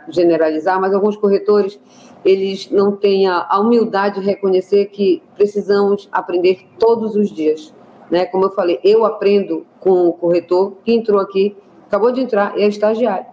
generalizar, 0.09 0.79
mas 0.79 0.93
alguns 0.93 1.17
corretores 1.17 1.79
eles 2.25 2.71
não 2.71 2.95
têm 2.95 3.27
a 3.27 3.59
humildade 3.59 4.21
de 4.21 4.25
reconhecer 4.25 4.85
que 4.85 5.21
precisamos 5.35 6.07
aprender 6.11 6.65
todos 6.79 7.15
os 7.15 7.29
dias. 7.29 7.73
Né? 8.09 8.25
Como 8.25 8.45
eu 8.45 8.51
falei, 8.51 8.79
eu 8.83 9.03
aprendo 9.05 9.65
com 9.79 10.07
o 10.07 10.13
corretor 10.13 10.73
que 10.83 10.93
entrou 10.93 11.19
aqui, 11.19 11.55
acabou 11.85 12.11
de 12.11 12.21
entrar, 12.21 12.57
é 12.57 12.65
estagiário. 12.65 13.25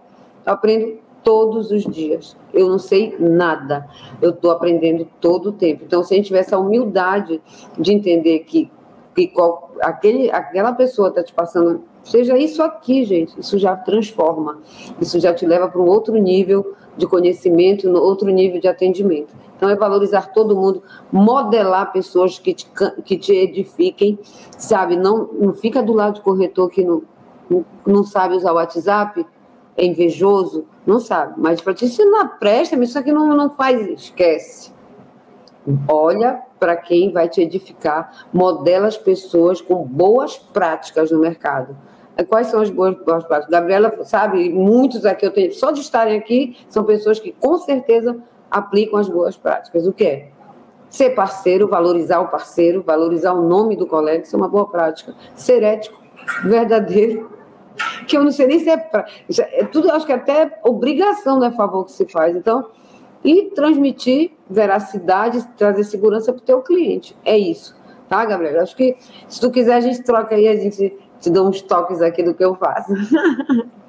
Eu 0.45 0.53
aprendo 0.53 0.99
todos 1.23 1.71
os 1.71 1.83
dias. 1.83 2.35
Eu 2.53 2.69
não 2.69 2.79
sei 2.79 3.15
nada. 3.19 3.87
Eu 4.21 4.31
estou 4.31 4.51
aprendendo 4.51 5.07
todo 5.19 5.49
o 5.49 5.51
tempo. 5.51 5.83
Então, 5.85 6.03
se 6.03 6.13
a 6.13 6.17
gente 6.17 6.27
tiver 6.27 6.39
essa 6.39 6.57
humildade 6.57 7.41
de 7.77 7.93
entender 7.93 8.39
que, 8.39 8.71
que 9.15 9.27
qual, 9.27 9.71
aquele, 9.81 10.31
aquela 10.31 10.73
pessoa 10.73 11.09
está 11.09 11.23
te 11.23 11.33
passando, 11.33 11.83
seja 12.03 12.37
isso 12.37 12.61
aqui, 12.61 13.03
gente, 13.05 13.39
isso 13.39 13.57
já 13.57 13.75
transforma. 13.75 14.59
Isso 14.99 15.19
já 15.19 15.33
te 15.33 15.45
leva 15.45 15.67
para 15.67 15.81
um 15.81 15.87
outro 15.87 16.15
nível 16.15 16.75
de 16.97 17.07
conhecimento, 17.07 17.89
no 17.89 18.01
outro 18.01 18.29
nível 18.29 18.59
de 18.59 18.67
atendimento. 18.67 19.33
Então, 19.55 19.69
é 19.69 19.75
valorizar 19.75 20.33
todo 20.33 20.55
mundo, 20.55 20.81
modelar 21.11 21.91
pessoas 21.91 22.39
que 22.39 22.53
te, 22.53 22.67
que 23.05 23.17
te 23.17 23.31
edifiquem, 23.31 24.17
sabe? 24.57 24.95
Não, 24.95 25.29
não 25.33 25.53
fica 25.53 25.83
do 25.83 25.93
lado 25.93 26.15
do 26.15 26.21
corretor 26.21 26.69
que 26.69 26.83
não, 26.83 27.03
não 27.85 28.03
sabe 28.03 28.35
usar 28.35 28.51
o 28.51 28.55
WhatsApp, 28.55 29.25
é 29.77 29.85
invejoso, 29.85 30.65
não 30.85 30.99
sabe. 30.99 31.33
Mas 31.37 31.61
para 31.61 31.73
te 31.73 31.85
ensinar, 31.85 32.39
presta, 32.39 32.75
mas 32.75 32.89
isso 32.89 32.99
aqui 32.99 33.11
não, 33.11 33.35
não 33.35 33.49
faz, 33.49 33.87
esquece. 33.87 34.73
Olha 35.87 36.41
para 36.59 36.75
quem 36.75 37.11
vai 37.11 37.29
te 37.29 37.41
edificar, 37.41 38.25
modela 38.33 38.87
as 38.87 38.97
pessoas 38.97 39.61
com 39.61 39.83
boas 39.83 40.37
práticas 40.37 41.11
no 41.11 41.19
mercado. 41.19 41.75
Quais 42.27 42.47
são 42.47 42.61
as 42.61 42.69
boas, 42.69 42.95
boas 43.03 43.23
práticas? 43.23 43.49
Gabriela 43.49 44.03
sabe, 44.03 44.49
muitos 44.49 45.05
aqui 45.05 45.25
eu 45.25 45.31
tenho, 45.31 45.53
só 45.53 45.71
de 45.71 45.81
estarem 45.81 46.17
aqui, 46.17 46.57
são 46.67 46.83
pessoas 46.83 47.19
que 47.19 47.31
com 47.31 47.57
certeza 47.57 48.21
aplicam 48.49 48.99
as 48.99 49.07
boas 49.07 49.37
práticas. 49.37 49.87
O 49.87 49.93
que 49.93 50.03
é? 50.03 50.29
Ser 50.89 51.11
parceiro, 51.11 51.67
valorizar 51.67 52.19
o 52.19 52.27
parceiro, 52.27 52.83
valorizar 52.83 53.33
o 53.33 53.47
nome 53.47 53.75
do 53.75 53.87
colega, 53.87 54.23
isso 54.23 54.35
é 54.35 54.37
uma 54.37 54.49
boa 54.49 54.67
prática. 54.67 55.15
Ser 55.33 55.63
ético, 55.63 55.99
verdadeiro, 56.43 57.31
que 58.07 58.17
eu 58.17 58.23
não 58.23 58.31
sei 58.31 58.47
nem 58.47 58.59
se 58.59 58.69
é, 58.69 58.77
pra, 58.77 59.05
é 59.37 59.63
tudo, 59.65 59.91
acho 59.91 60.05
que 60.05 60.11
é 60.11 60.15
até 60.15 60.59
obrigação, 60.63 61.39
não 61.39 61.47
é 61.47 61.51
favor 61.51 61.85
que 61.85 61.91
se 61.91 62.05
faz. 62.05 62.35
Então, 62.35 62.69
e 63.23 63.51
transmitir 63.51 64.31
veracidade, 64.49 65.47
trazer 65.57 65.83
segurança 65.83 66.33
para 66.33 66.41
o 66.41 66.45
teu 66.45 66.61
cliente. 66.61 67.15
É 67.23 67.37
isso, 67.37 67.75
tá, 68.09 68.25
Gabriela? 68.25 68.63
Acho 68.63 68.75
que 68.75 68.95
se 69.27 69.39
tu 69.39 69.51
quiser, 69.51 69.75
a 69.75 69.81
gente 69.81 70.03
troca 70.03 70.35
aí, 70.35 70.47
a 70.47 70.55
gente 70.55 70.97
te 71.19 71.29
dou 71.29 71.47
uns 71.47 71.61
toques 71.61 72.01
aqui 72.01 72.23
do 72.23 72.33
que 72.33 72.43
eu 72.43 72.55
faço. 72.55 72.93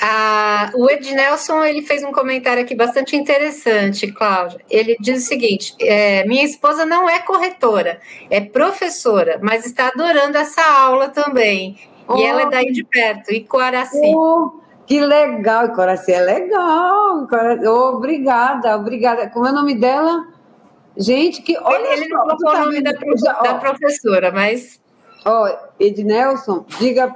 Ah, 0.00 0.70
o 0.74 0.90
Ed 0.90 1.14
Nelson 1.14 1.62
ele 1.62 1.82
fez 1.82 2.02
um 2.02 2.12
comentário 2.12 2.62
aqui 2.62 2.74
bastante 2.74 3.16
interessante, 3.16 4.10
Cláudia. 4.10 4.60
Ele 4.68 4.96
diz 5.00 5.24
o 5.24 5.28
seguinte: 5.28 5.74
é, 5.80 6.24
minha 6.26 6.44
esposa 6.44 6.84
não 6.84 7.08
é 7.08 7.20
corretora, 7.20 8.00
é 8.30 8.40
professora, 8.40 9.38
mas 9.42 9.64
está 9.64 9.88
adorando 9.88 10.36
essa 10.38 10.62
aula 10.62 11.08
também. 11.08 11.76
Oh, 12.12 12.18
e 12.18 12.24
ela 12.24 12.42
é 12.42 12.50
daí 12.50 12.72
de 12.72 12.84
perto, 12.84 13.32
Icoaraci. 13.32 14.14
Oh, 14.14 14.60
que 14.86 15.00
legal, 15.00 15.66
Icoaraci 15.66 16.12
é 16.12 16.20
legal. 16.20 17.26
Oh, 17.66 17.96
obrigada, 17.96 18.76
obrigada. 18.76 19.30
Como 19.30 19.46
é 19.46 19.50
o 19.50 19.54
nome 19.54 19.74
dela? 19.74 20.28
Gente, 20.96 21.40
que 21.42 21.56
olha 21.58 21.92
Ele, 21.92 22.02
ele 22.04 22.08
não 22.08 22.20
colocou 22.20 22.50
o 22.50 22.64
nome 22.64 22.82
da, 22.82 22.92
da 22.92 23.54
professora, 23.54 24.30
mas 24.30 24.82
Ó, 25.24 25.46
oh, 25.46 25.58
Ednelson, 25.78 26.64
diga 26.78 27.14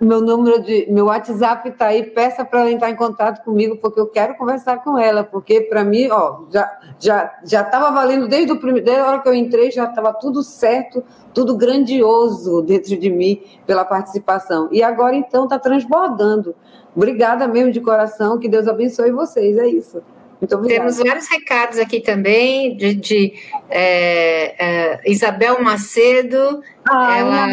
meu 0.00 0.22
número 0.22 0.62
de 0.62 0.86
meu 0.90 1.06
WhatsApp 1.06 1.68
está 1.68 1.88
aí, 1.88 2.04
peça 2.04 2.42
para 2.42 2.60
ela 2.60 2.70
entrar 2.70 2.88
em 2.88 2.96
contato 2.96 3.44
comigo 3.44 3.76
porque 3.76 4.00
eu 4.00 4.06
quero 4.06 4.34
conversar 4.34 4.82
com 4.82 4.98
ela, 4.98 5.22
porque 5.22 5.60
para 5.60 5.84
mim, 5.84 6.08
ó, 6.10 6.44
já 6.50 6.78
já 6.98 7.38
já 7.44 7.60
estava 7.60 7.90
valendo 7.90 8.26
desde 8.26 8.50
o 8.50 8.58
primeiro, 8.58 8.86
desde 8.86 9.02
a 9.02 9.06
hora 9.06 9.18
que 9.20 9.28
eu 9.28 9.34
entrei, 9.34 9.70
já 9.70 9.84
estava 9.84 10.14
tudo 10.14 10.42
certo, 10.42 11.04
tudo 11.34 11.54
grandioso 11.54 12.62
dentro 12.62 12.96
de 12.96 13.10
mim 13.10 13.42
pela 13.66 13.84
participação. 13.84 14.68
E 14.72 14.82
agora 14.82 15.14
então 15.14 15.44
está 15.44 15.58
transbordando. 15.58 16.54
Obrigada 16.96 17.46
mesmo 17.46 17.70
de 17.70 17.80
coração, 17.80 18.38
que 18.38 18.48
Deus 18.48 18.66
abençoe 18.66 19.12
vocês, 19.12 19.58
é 19.58 19.66
isso. 19.66 20.02
Muito 20.40 20.56
obrigada. 20.56 20.80
Temos 20.80 20.98
vários 20.98 21.28
recados 21.28 21.78
aqui 21.78 22.00
também 22.00 22.74
de, 22.74 22.94
de 22.94 23.34
é, 23.68 24.54
é, 24.58 25.00
Isabel 25.04 25.62
Macedo. 25.62 26.62
Ah, 26.88 27.18
ela 27.18 27.46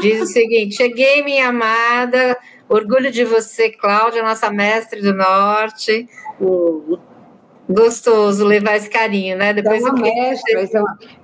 diz 0.00 0.22
o 0.22 0.26
seguinte: 0.26 0.76
cheguei, 0.76 1.22
minha 1.22 1.48
amada, 1.48 2.38
orgulho 2.68 3.10
de 3.10 3.24
você, 3.24 3.70
Cláudia, 3.70 4.22
nossa 4.22 4.50
mestre 4.50 5.02
do 5.02 5.12
norte. 5.12 6.08
Uhum. 6.40 6.98
Gostoso 7.68 8.46
levar 8.46 8.76
esse 8.76 8.88
carinho, 8.88 9.36
né? 9.36 9.52
Depois 9.52 9.84
é 9.84 9.90
uma 9.90 10.00
mestra, 10.00 10.62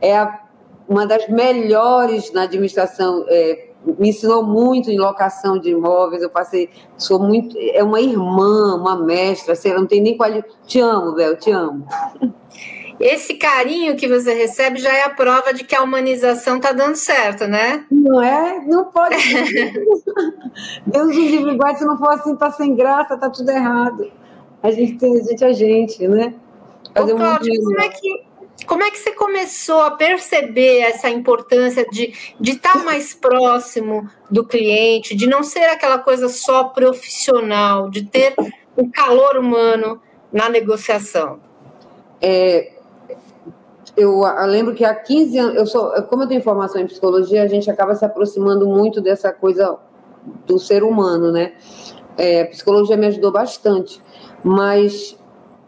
é, 0.02 0.08
é 0.08 0.16
a, 0.18 0.40
uma 0.86 1.06
das 1.06 1.26
melhores 1.26 2.30
na 2.32 2.42
administração. 2.42 3.24
É, 3.28 3.68
me 3.84 4.08
ensinou 4.08 4.42
muito 4.42 4.90
em 4.90 4.98
locação 4.98 5.58
de 5.58 5.70
imóveis. 5.70 6.22
Eu 6.22 6.30
passei, 6.30 6.70
sou 6.96 7.18
muito, 7.18 7.56
é 7.58 7.82
uma 7.82 8.00
irmã, 8.00 8.76
uma 8.76 8.96
mestra, 8.96 9.54
sei, 9.54 9.74
não 9.74 9.86
tem 9.86 10.00
nem 10.00 10.16
qual. 10.16 10.30
Te 10.66 10.80
amo, 10.80 11.12
Bel, 11.12 11.36
te 11.36 11.50
amo. 11.50 11.86
Esse 12.98 13.34
carinho 13.34 13.96
que 13.96 14.06
você 14.06 14.32
recebe 14.32 14.78
já 14.78 14.92
é 14.94 15.02
a 15.02 15.10
prova 15.10 15.52
de 15.52 15.64
que 15.64 15.74
a 15.74 15.82
humanização 15.82 16.56
está 16.56 16.72
dando 16.72 16.94
certo, 16.94 17.46
né? 17.46 17.84
Não 17.90 18.22
é? 18.22 18.64
Não 18.66 18.84
pode. 18.84 19.16
Deus 20.86 21.06
nos 21.08 21.16
livre 21.16 21.76
se 21.76 21.84
não 21.84 21.98
for 21.98 22.10
assim, 22.10 22.36
tá 22.36 22.52
sem 22.52 22.74
graça, 22.74 23.16
tá 23.16 23.28
tudo 23.28 23.50
errado. 23.50 24.10
A 24.62 24.70
gente 24.70 24.96
tem, 24.96 25.18
a 25.18 25.22
gente 25.22 25.44
é 25.44 25.46
a 25.48 25.52
gente, 25.52 26.06
né? 26.06 26.34
Fazer 26.94 27.14
Ô, 27.14 27.16
Cláudio, 27.16 27.62
como 27.62 27.80
é 27.80 27.88
que 27.88 28.24
como 28.66 28.82
é 28.82 28.90
que 28.90 28.98
você 28.98 29.12
começou 29.12 29.80
a 29.80 29.90
perceber 29.92 30.80
essa 30.80 31.10
importância 31.10 31.86
de, 31.90 32.12
de 32.40 32.52
estar 32.52 32.84
mais 32.84 33.14
próximo 33.14 34.08
do 34.30 34.44
cliente, 34.44 35.14
de 35.14 35.26
não 35.26 35.42
ser 35.42 35.64
aquela 35.64 35.98
coisa 35.98 36.28
só 36.28 36.64
profissional, 36.64 37.90
de 37.90 38.04
ter 38.04 38.34
um 38.76 38.90
calor 38.90 39.36
humano 39.36 40.00
na 40.32 40.48
negociação? 40.48 41.40
É, 42.20 42.72
eu, 43.96 44.22
eu, 44.22 44.46
lembro 44.46 44.74
que 44.74 44.84
há 44.84 44.94
15 44.94 45.38
anos, 45.38 45.56
eu 45.56 45.66
sou, 45.66 45.90
como 46.04 46.24
eu 46.24 46.28
tenho 46.28 46.42
formação 46.42 46.80
em 46.80 46.86
psicologia, 46.86 47.42
a 47.42 47.48
gente 47.48 47.70
acaba 47.70 47.94
se 47.94 48.04
aproximando 48.04 48.66
muito 48.66 49.00
dessa 49.00 49.32
coisa 49.32 49.78
do 50.46 50.58
ser 50.58 50.82
humano, 50.82 51.30
né? 51.30 51.52
É, 52.16 52.42
a 52.42 52.46
psicologia 52.46 52.96
me 52.96 53.06
ajudou 53.06 53.30
bastante, 53.30 54.00
mas 54.42 55.18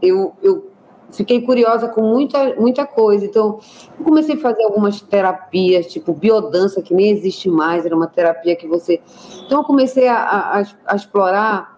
eu, 0.00 0.34
eu 0.42 0.65
fiquei 1.10 1.40
curiosa 1.42 1.88
com 1.88 2.02
muita, 2.02 2.54
muita 2.56 2.86
coisa. 2.86 3.24
Então, 3.24 3.58
comecei 4.02 4.34
a 4.34 4.38
fazer 4.38 4.64
algumas 4.64 5.00
terapias, 5.00 5.86
tipo 5.86 6.12
biodança, 6.12 6.82
que 6.82 6.94
nem 6.94 7.10
existe 7.10 7.48
mais, 7.48 7.86
era 7.86 7.94
uma 7.94 8.06
terapia 8.06 8.56
que 8.56 8.66
você. 8.66 9.00
Então, 9.44 9.60
eu 9.60 9.64
comecei 9.64 10.08
a, 10.08 10.16
a, 10.16 10.64
a 10.86 10.96
explorar 10.96 11.76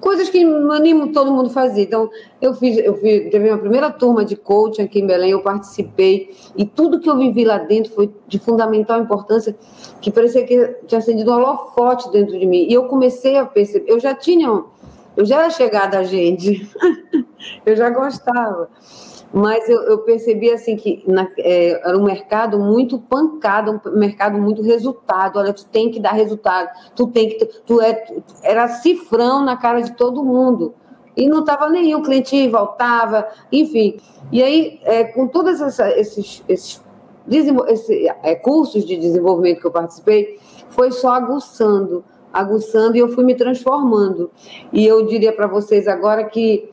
coisas 0.00 0.28
que 0.28 0.44
nem 0.44 1.12
todo 1.12 1.32
mundo 1.32 1.50
fazia. 1.50 1.84
Então, 1.84 2.10
eu 2.40 2.54
fiz, 2.54 2.78
eu 2.78 2.94
fiz, 2.94 3.30
teve 3.30 3.50
uma 3.50 3.58
primeira 3.58 3.90
turma 3.90 4.24
de 4.24 4.36
coaching 4.36 4.82
aqui 4.82 5.00
em 5.00 5.06
Belém, 5.06 5.30
eu 5.30 5.40
participei, 5.40 6.34
e 6.56 6.64
tudo 6.64 7.00
que 7.00 7.08
eu 7.08 7.16
vivi 7.16 7.44
lá 7.44 7.58
dentro 7.58 7.92
foi 7.92 8.12
de 8.26 8.38
fundamental 8.38 9.00
importância, 9.00 9.56
que 10.00 10.10
parecia 10.10 10.44
que 10.44 10.76
tinha 10.86 10.98
acendido 10.98 11.30
um 11.30 11.34
holofote 11.34 12.10
dentro 12.10 12.38
de 12.38 12.46
mim. 12.46 12.66
E 12.68 12.72
eu 12.72 12.84
comecei 12.84 13.36
a 13.36 13.44
perceber, 13.44 13.90
eu 13.90 14.00
já 14.00 14.14
tinha, 14.14 14.64
eu 15.16 15.24
já 15.24 15.40
era 15.40 15.50
chegada 15.50 15.98
a 15.98 16.04
gente, 16.04 16.70
eu 17.64 17.76
já 17.76 17.90
gostava. 17.90 18.68
Mas 19.32 19.66
eu, 19.66 19.80
eu, 19.84 19.98
percebi 20.00 20.50
assim 20.50 20.76
que 20.76 21.02
na, 21.06 21.26
é, 21.38 21.80
era 21.88 21.96
um 21.96 22.04
mercado 22.04 22.58
muito 22.58 22.98
pancado, 22.98 23.80
um 23.86 23.98
mercado 23.98 24.36
muito 24.38 24.60
resultado. 24.60 25.38
Olha, 25.38 25.54
tu 25.54 25.64
tem 25.66 25.90
que 25.90 25.98
dar 25.98 26.12
resultado, 26.12 26.68
tu 26.94 27.06
tem 27.06 27.30
que, 27.30 27.46
tu 27.64 27.80
é, 27.80 27.94
tu, 27.94 28.22
era 28.42 28.68
cifrão 28.68 29.42
na 29.42 29.56
cara 29.56 29.80
de 29.80 29.96
todo 29.96 30.22
mundo. 30.22 30.74
E 31.16 31.26
não 31.26 31.40
estava 31.40 31.68
nem 31.70 31.94
o 31.94 32.02
cliente 32.02 32.48
voltava, 32.48 33.26
enfim. 33.50 33.98
E 34.30 34.42
aí, 34.42 34.80
é, 34.82 35.04
com 35.04 35.26
todos 35.26 35.60
esses, 35.60 35.78
esses, 35.78 36.44
esses 36.48 36.82
é, 38.22 38.34
cursos 38.34 38.84
de 38.84 38.96
desenvolvimento 38.96 39.60
que 39.60 39.66
eu 39.66 39.70
participei, 39.70 40.38
foi 40.68 40.90
só 40.90 41.10
aguçando, 41.12 42.04
aguçando 42.32 42.96
e 42.96 43.00
eu 43.00 43.08
fui 43.08 43.24
me 43.24 43.34
transformando. 43.34 44.30
E 44.72 44.86
eu 44.86 45.06
diria 45.06 45.32
para 45.32 45.46
vocês 45.46 45.86
agora 45.86 46.24
que 46.24 46.70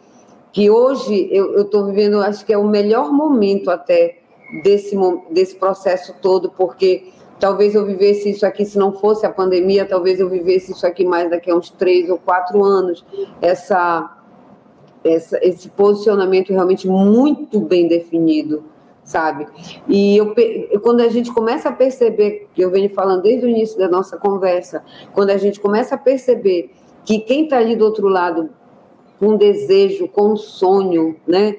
que 0.52 0.70
hoje 0.70 1.30
eu 1.32 1.62
estou 1.62 1.86
vivendo, 1.86 2.20
acho 2.22 2.46
que 2.46 2.52
é 2.52 2.58
o 2.58 2.68
melhor 2.68 3.12
momento 3.12 3.70
até 3.70 4.20
desse, 4.64 4.98
desse 5.32 5.56
processo 5.56 6.16
todo, 6.22 6.50
porque 6.52 7.10
talvez 7.40 7.76
eu 7.76 7.86
vivesse 7.86 8.30
isso 8.30 8.46
aqui 8.46 8.66
se 8.66 8.78
não 8.78 8.92
fosse 8.94 9.26
a 9.26 9.30
pandemia, 9.30 9.86
talvez 9.86 10.20
eu 10.20 10.30
vivesse 10.30 10.72
isso 10.72 10.86
aqui 10.86 11.06
mais 11.06 11.30
daqui 11.30 11.52
a 11.52 11.56
uns 11.56 11.70
três 11.70 12.10
ou 12.10 12.18
quatro 12.18 12.64
anos, 12.64 13.06
essa, 13.42 14.18
essa 15.04 15.40
esse 15.42 15.70
posicionamento 15.70 16.52
realmente 16.52 16.88
muito 16.88 17.60
bem 17.60 17.88
definido, 17.88 18.64
sabe? 19.10 19.48
E 19.88 20.16
eu, 20.18 20.36
quando 20.84 21.02
a 21.02 21.10
gente 21.10 21.34
começa 21.34 21.70
a 21.70 21.72
perceber, 21.72 22.48
que 22.54 22.62
eu 22.62 22.70
venho 22.70 22.92
falando 22.92 23.24
desde 23.24 23.44
o 23.44 23.50
início 23.50 23.76
da 23.76 23.90
nossa 23.90 24.18
conversa, 24.18 24.84
quando 25.14 25.32
a 25.32 25.38
gente 25.38 25.60
começa 25.60 25.96
a 25.96 25.98
perceber 25.98 26.72
que 27.04 27.18
quem 27.18 27.46
está 27.46 27.58
ali 27.58 27.76
do 27.76 27.84
outro 27.86 28.08
lado 28.08 28.52
com 29.18 29.30
um 29.30 29.38
desejo, 29.38 30.08
com 30.08 30.34
um 30.34 30.36
sonho, 30.36 31.16
né? 31.28 31.56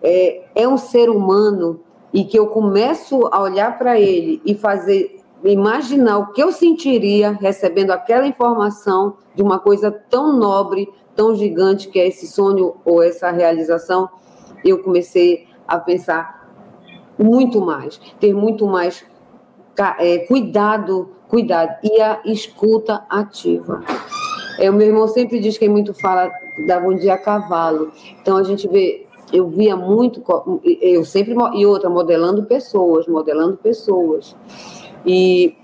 É, 0.00 0.42
é 0.54 0.68
um 0.68 0.76
ser 0.76 1.10
humano 1.10 1.80
e 2.12 2.24
que 2.24 2.38
eu 2.38 2.46
começo 2.46 3.28
a 3.32 3.42
olhar 3.42 3.76
para 3.76 3.98
ele 3.98 4.40
e 4.44 4.54
fazer, 4.54 5.16
imaginar 5.42 6.18
o 6.18 6.32
que 6.32 6.40
eu 6.40 6.52
sentiria 6.52 7.32
recebendo 7.32 7.90
aquela 7.90 8.26
informação 8.26 9.16
de 9.34 9.42
uma 9.42 9.58
coisa 9.58 9.90
tão 9.90 10.32
nobre, 10.32 10.88
tão 11.16 11.34
gigante 11.34 11.88
que 11.88 11.98
é 11.98 12.06
esse 12.06 12.28
sonho 12.28 12.76
ou 12.84 13.02
essa 13.02 13.32
realização, 13.32 14.08
eu 14.64 14.80
comecei 14.80 15.48
a 15.66 15.78
pensar 15.78 16.43
muito 17.18 17.60
mais, 17.60 18.00
ter 18.20 18.34
muito 18.34 18.66
mais 18.66 19.04
é, 19.98 20.18
cuidado, 20.18 21.10
cuidado 21.28 21.76
e 21.82 22.00
a 22.00 22.20
escuta 22.24 23.04
ativa. 23.08 23.82
É, 24.58 24.70
o 24.70 24.72
meu 24.72 24.86
irmão 24.86 25.08
sempre 25.08 25.40
diz 25.40 25.58
que 25.58 25.68
muito 25.68 25.92
fala 25.94 26.30
da 26.66 26.78
bom 26.78 26.94
dia 26.94 27.14
a 27.14 27.18
cavalo. 27.18 27.90
Então 28.20 28.36
a 28.36 28.42
gente 28.42 28.68
vê, 28.68 29.06
eu 29.32 29.48
via 29.48 29.76
muito, 29.76 30.22
eu 30.80 31.04
sempre 31.04 31.34
e 31.54 31.66
outra 31.66 31.90
modelando 31.90 32.44
pessoas, 32.44 33.06
modelando 33.08 33.56
pessoas. 33.56 34.36
E 35.04 35.56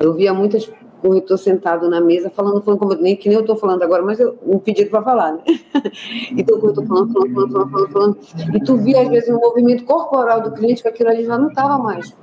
eu 0.00 0.12
via 0.12 0.34
muitas 0.34 0.70
corretor 1.06 1.38
sentado 1.38 1.88
na 1.88 2.00
mesa 2.00 2.30
falando, 2.30 2.62
falando 2.62 2.78
como 2.78 2.94
nem 2.94 3.16
que 3.16 3.28
nem 3.28 3.36
eu 3.36 3.42
estou 3.42 3.56
falando 3.56 3.82
agora, 3.82 4.02
mas 4.02 4.18
eu 4.18 4.36
um 4.44 4.58
pedido 4.58 4.90
para 4.90 5.02
falar, 5.02 5.32
né? 5.32 5.42
Então 6.36 6.56
o 6.56 6.60
corretor 6.60 6.86
falando, 6.86 7.12
falando, 7.12 7.34
falando, 7.34 7.52
falando, 7.52 7.70
falando, 7.70 7.92
falando, 7.92 8.56
e 8.56 8.60
tu 8.60 8.76
via 8.76 9.02
às 9.02 9.08
vezes 9.08 9.28
no 9.28 9.38
movimento 9.38 9.84
corporal 9.84 10.40
do 10.40 10.52
cliente 10.52 10.82
que 10.82 10.88
aquilo 10.88 11.10
ali 11.10 11.24
já 11.24 11.38
não 11.38 11.48
estava 11.48 11.78
mais. 11.78 12.14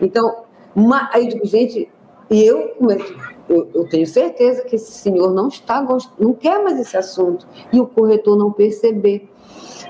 Então, 0.00 0.44
uma, 0.74 1.08
aí 1.12 1.24
eu 1.24 1.28
digo, 1.30 1.46
gente, 1.46 1.88
e 2.30 2.44
eu 2.44 2.68
comecei 2.78 3.16
eu, 3.48 3.68
eu, 3.74 3.88
tenho 3.88 4.06
certeza 4.06 4.64
que 4.64 4.76
esse 4.76 4.92
senhor 4.92 5.32
não 5.32 5.48
está 5.48 5.82
não 6.18 6.32
quer 6.32 6.62
mais 6.62 6.78
esse 6.78 6.96
assunto 6.96 7.46
e 7.72 7.80
o 7.80 7.86
corretor 7.86 8.36
não 8.36 8.50
perceber, 8.50 9.28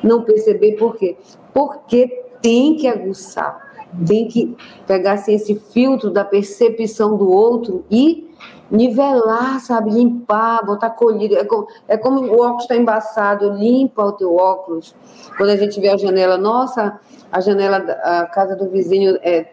não 0.03 0.23
perceber 0.23 0.73
por 0.73 0.97
quê? 0.97 1.17
Porque 1.53 2.25
tem 2.43 2.77
que 2.77 2.87
aguçar, 2.87 3.74
tem 4.07 4.29
que 4.29 4.57
pegar 4.87 5.13
assim, 5.13 5.35
esse 5.35 5.55
filtro 5.55 6.11
da 6.11 6.25
percepção 6.25 7.17
do 7.17 7.31
outro 7.31 7.85
e 7.91 8.29
nivelar, 8.71 9.61
sabe, 9.61 9.91
limpar, 9.91 10.65
botar 10.65 10.91
colírio. 10.91 11.39
É 11.39 11.45
como, 11.45 11.67
é 11.87 11.97
como 11.97 12.21
o 12.21 12.43
óculos 12.43 12.63
está 12.63 12.77
embaçado, 12.77 13.53
limpa 13.53 14.03
o 14.03 14.13
teu 14.13 14.35
óculos. 14.35 14.95
Quando 15.37 15.51
a 15.51 15.57
gente 15.57 15.81
vê 15.81 15.91
a 15.91 15.97
janela, 15.97 16.37
nossa, 16.37 16.99
a 17.31 17.41
janela, 17.41 17.77
a 17.77 18.27
casa 18.27 18.57
do 18.57 18.69
vizinho 18.69 19.19
é, 19.23 19.45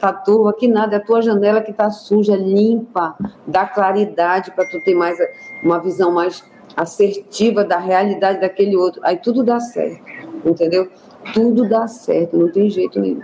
tá 0.00 0.12
turva, 0.12 0.52
que 0.52 0.68
nada, 0.68 0.96
é 0.96 0.98
a 0.98 1.04
tua 1.04 1.22
janela 1.22 1.60
que 1.60 1.72
tá 1.72 1.90
suja, 1.90 2.36
limpa, 2.36 3.16
dá 3.46 3.66
claridade 3.66 4.50
para 4.50 4.68
tu 4.68 4.80
ter 4.82 4.94
mais 4.94 5.18
uma 5.62 5.78
visão 5.78 6.12
mais 6.12 6.44
assertiva 6.76 7.64
da 7.64 7.78
realidade 7.78 8.40
daquele 8.40 8.76
outro. 8.76 9.00
Aí 9.04 9.16
tudo 9.16 9.42
dá 9.42 9.60
certo, 9.60 10.02
entendeu? 10.44 10.88
Tudo 11.34 11.68
dá 11.68 11.86
certo, 11.86 12.36
não 12.36 12.50
tem 12.50 12.70
jeito 12.70 13.00
nenhum. 13.00 13.20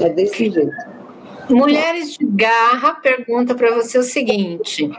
É 0.00 0.08
desse 0.08 0.50
jeito. 0.50 0.72
Mulheres 1.48 2.16
de 2.16 2.24
Garra 2.24 2.94
pergunta 2.94 3.54
para 3.54 3.74
você 3.74 3.98
o 3.98 4.02
seguinte: 4.02 4.90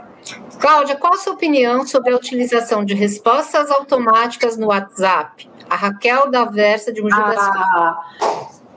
Cláudia, 0.59 0.95
qual 0.95 1.13
a 1.13 1.17
sua 1.17 1.33
opinião 1.33 1.85
sobre 1.87 2.13
a 2.13 2.15
utilização 2.15 2.85
de 2.85 2.93
respostas 2.93 3.71
automáticas 3.71 4.57
no 4.57 4.67
WhatsApp? 4.67 5.49
A 5.69 5.75
Raquel 5.75 6.29
da 6.29 6.45
Versa 6.45 6.91
de 6.91 7.01
Mogi 7.01 7.15
ah, 7.15 7.99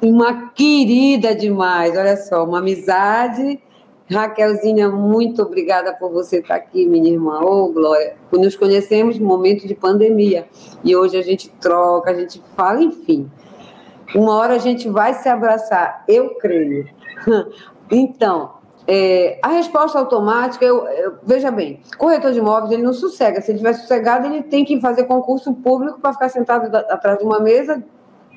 Uma 0.00 0.50
querida 0.50 1.34
demais, 1.34 1.96
olha 1.96 2.16
só, 2.16 2.44
uma 2.44 2.58
amizade. 2.58 3.60
Raquelzinha, 4.10 4.90
muito 4.90 5.42
obrigada 5.42 5.92
por 5.94 6.12
você 6.12 6.38
estar 6.38 6.56
aqui, 6.56 6.86
minha 6.86 7.10
irmã. 7.10 7.40
Ô, 7.40 7.64
oh, 7.64 7.72
Glória, 7.72 8.16
nos 8.30 8.54
conhecemos 8.54 9.18
no 9.18 9.26
momento 9.26 9.66
de 9.66 9.74
pandemia 9.74 10.46
e 10.84 10.94
hoje 10.94 11.16
a 11.16 11.22
gente 11.22 11.48
troca, 11.60 12.10
a 12.10 12.14
gente 12.14 12.40
fala, 12.54 12.82
enfim. 12.82 13.30
Uma 14.14 14.36
hora 14.36 14.54
a 14.54 14.58
gente 14.58 14.88
vai 14.88 15.14
se 15.14 15.28
abraçar, 15.28 16.04
eu 16.08 16.34
creio. 16.36 16.88
Então, 17.90 18.54
é, 18.86 19.38
a 19.42 19.48
resposta 19.48 19.98
automática, 19.98 20.64
eu, 20.64 20.86
eu, 20.88 21.14
veja 21.22 21.50
bem, 21.50 21.80
corretor 21.98 22.32
de 22.32 22.38
imóveis 22.38 22.72
ele 22.72 22.82
não 22.82 22.92
sossega. 22.92 23.40
Se 23.40 23.50
ele 23.50 23.56
estiver 23.56 23.74
sossegado, 23.74 24.26
ele 24.26 24.42
tem 24.42 24.64
que 24.64 24.80
fazer 24.80 25.04
concurso 25.04 25.52
público 25.54 26.00
para 26.00 26.12
ficar 26.12 26.28
sentado 26.28 26.70
da, 26.70 26.80
atrás 26.80 27.18
de 27.18 27.24
uma 27.24 27.40
mesa, 27.40 27.82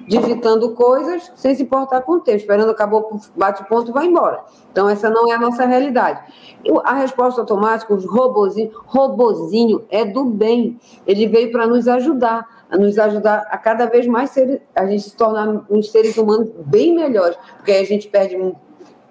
digitando 0.06 0.72
coisas, 0.72 1.32
sem 1.36 1.56
se 1.56 1.64
importar 1.64 2.02
com 2.02 2.14
o 2.14 2.20
texto, 2.20 2.42
esperando 2.42 2.70
acabou, 2.70 3.20
bate 3.36 3.64
ponto 3.68 3.92
e 3.92 3.94
vai 3.94 4.06
embora. 4.06 4.42
Então, 4.72 4.90
essa 4.90 5.10
não 5.10 5.32
é 5.32 5.36
a 5.36 5.40
nossa 5.40 5.66
realidade. 5.66 6.22
A 6.84 6.94
resposta 6.94 7.42
automática, 7.42 7.94
os 7.94 8.06
robozinho, 8.06 8.72
robozinho 8.86 9.86
é 9.90 10.06
do 10.06 10.26
bem. 10.26 10.80
Ele 11.06 11.28
veio 11.28 11.52
para 11.52 11.68
nos 11.68 11.88
ajudar, 11.88 12.46
a 12.70 12.78
nos 12.78 12.98
ajudar 12.98 13.48
a 13.50 13.58
cada 13.58 13.86
vez 13.86 14.08
mais 14.08 14.30
ser, 14.30 14.62
a 14.76 14.86
gente 14.86 15.04
se 15.04 15.16
tornar 15.16 15.66
uns 15.70 15.92
seres 15.92 16.18
humanos 16.18 16.50
bem 16.66 16.96
melhores, 16.96 17.38
porque 17.56 17.72
aí 17.72 17.82
a 17.82 17.86
gente 17.86 18.08
perde 18.08 18.38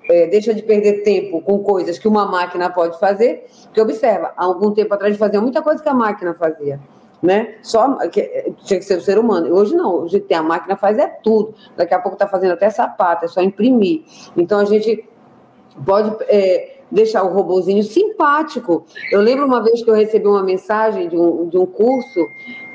é, 0.08 0.26
deixa 0.28 0.54
de 0.54 0.62
perder 0.62 1.02
tempo 1.02 1.40
com 1.40 1.58
coisas 1.60 1.98
que 1.98 2.06
uma 2.06 2.26
máquina 2.26 2.70
pode 2.70 2.98
fazer, 2.98 3.46
que 3.72 3.80
observa, 3.80 4.32
há 4.36 4.44
algum 4.44 4.72
tempo 4.72 4.94
atrás 4.94 5.16
fazia 5.16 5.40
muita 5.40 5.62
coisa 5.62 5.82
que 5.82 5.88
a 5.88 5.94
máquina 5.94 6.32
fazia, 6.34 6.80
né? 7.22 7.56
Só 7.62 7.96
que 8.08 8.52
tinha 8.64 8.78
que 8.78 8.84
ser 8.84 8.98
o 8.98 9.00
ser 9.00 9.18
humano. 9.18 9.54
Hoje 9.54 9.74
não, 9.74 10.02
hoje 10.02 10.20
tem 10.20 10.36
a 10.36 10.42
máquina 10.42 10.76
faz 10.76 10.98
é 10.98 11.06
tudo. 11.06 11.54
Daqui 11.76 11.94
a 11.94 12.00
pouco 12.00 12.14
está 12.14 12.26
fazendo 12.26 12.52
até 12.52 12.70
sapato, 12.70 13.24
é 13.24 13.28
só 13.28 13.40
imprimir. 13.40 14.02
Então 14.36 14.58
a 14.58 14.64
gente 14.64 15.04
pode 15.84 16.16
é, 16.28 16.80
deixar 16.90 17.22
o 17.22 17.32
robozinho 17.32 17.82
simpático. 17.82 18.84
Eu 19.10 19.20
lembro 19.20 19.46
uma 19.46 19.62
vez 19.62 19.82
que 19.82 19.90
eu 19.90 19.94
recebi 19.94 20.26
uma 20.26 20.42
mensagem 20.42 21.08
de 21.08 21.16
um, 21.16 21.48
de 21.48 21.58
um 21.58 21.66
curso 21.66 22.20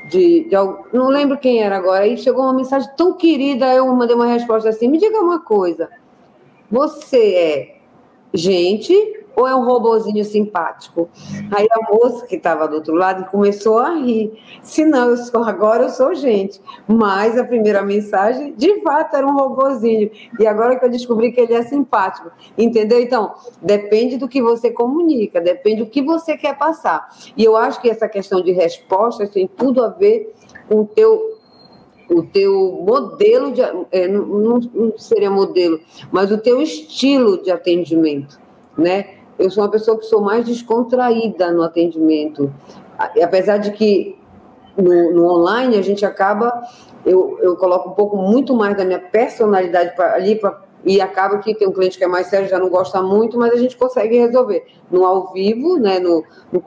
de, 0.08 0.44
de, 0.44 0.56
não 0.92 1.08
lembro 1.08 1.38
quem 1.38 1.62
era 1.62 1.76
agora, 1.76 2.04
aí 2.04 2.18
chegou 2.18 2.42
uma 2.42 2.52
mensagem 2.52 2.88
tão 2.96 3.14
querida, 3.14 3.72
eu 3.72 3.86
mandei 3.94 4.14
uma 4.14 4.26
resposta 4.26 4.68
assim, 4.68 4.88
me 4.88 4.98
diga 4.98 5.18
uma 5.18 5.40
coisa, 5.40 5.88
você 6.70 7.34
é 7.34 7.76
gente 8.34 9.21
ou 9.36 9.46
é 9.46 9.54
um 9.54 9.64
robozinho 9.64 10.24
simpático? 10.24 11.08
Aí 11.50 11.66
a 11.70 11.92
moça 11.92 12.26
que 12.26 12.36
estava 12.36 12.68
do 12.68 12.76
outro 12.76 12.94
lado 12.94 13.30
começou 13.30 13.78
a 13.78 13.94
rir. 13.94 14.32
Se 14.62 14.84
não, 14.84 15.10
eu 15.10 15.16
sou 15.16 15.42
agora 15.44 15.84
eu 15.84 15.88
sou 15.88 16.14
gente. 16.14 16.60
Mas 16.86 17.38
a 17.38 17.44
primeira 17.44 17.82
mensagem, 17.82 18.54
de 18.56 18.80
fato, 18.82 19.16
era 19.16 19.26
um 19.26 19.34
robozinho. 19.34 20.10
E 20.38 20.46
agora 20.46 20.78
que 20.78 20.84
eu 20.84 20.90
descobri 20.90 21.32
que 21.32 21.40
ele 21.40 21.54
é 21.54 21.62
simpático. 21.62 22.30
Entendeu? 22.56 23.00
Então, 23.00 23.34
depende 23.60 24.16
do 24.16 24.28
que 24.28 24.42
você 24.42 24.70
comunica, 24.70 25.40
depende 25.40 25.84
do 25.84 25.90
que 25.90 26.02
você 26.02 26.36
quer 26.36 26.56
passar. 26.56 27.08
E 27.36 27.44
eu 27.44 27.56
acho 27.56 27.80
que 27.80 27.88
essa 27.88 28.08
questão 28.08 28.42
de 28.42 28.52
respostas 28.52 29.30
tem 29.30 29.46
tudo 29.46 29.82
a 29.82 29.88
ver 29.88 30.34
com 30.68 30.80
o 30.80 30.86
teu 30.86 31.32
o 32.08 32.22
teu 32.22 32.82
modelo 32.86 33.52
de 33.52 33.62
é, 33.90 34.06
não, 34.06 34.58
não, 34.58 34.98
seria 34.98 35.30
modelo, 35.30 35.80
mas 36.10 36.30
o 36.30 36.36
teu 36.36 36.60
estilo 36.60 37.42
de 37.42 37.50
atendimento, 37.50 38.38
né? 38.76 39.21
Eu 39.38 39.50
sou 39.50 39.62
uma 39.62 39.70
pessoa 39.70 39.98
que 39.98 40.04
sou 40.04 40.20
mais 40.20 40.44
descontraída 40.44 41.50
no 41.50 41.62
atendimento, 41.62 42.52
apesar 42.98 43.58
de 43.58 43.72
que 43.72 44.18
no, 44.76 45.12
no 45.12 45.26
online 45.28 45.76
a 45.76 45.82
gente 45.82 46.04
acaba 46.04 46.62
eu, 47.04 47.38
eu 47.40 47.56
coloco 47.56 47.90
um 47.90 47.92
pouco 47.92 48.16
muito 48.16 48.54
mais 48.54 48.76
da 48.76 48.84
minha 48.84 48.98
personalidade 48.98 49.94
pra, 49.94 50.14
ali 50.14 50.36
para 50.36 50.62
e 50.84 51.00
acaba 51.00 51.38
que 51.38 51.54
tem 51.54 51.68
um 51.68 51.72
cliente 51.72 51.96
que 51.96 52.02
é 52.02 52.08
mais 52.08 52.26
sério, 52.26 52.48
já 52.48 52.58
não 52.58 52.68
gosta 52.68 53.00
muito, 53.00 53.38
mas 53.38 53.52
a 53.52 53.56
gente 53.56 53.76
consegue 53.76 54.18
resolver. 54.18 54.64
No 54.90 55.06
ao 55.06 55.32
vivo, 55.32 55.78
né, 55.78 56.00
no, 56.00 56.24
no, 56.50 56.62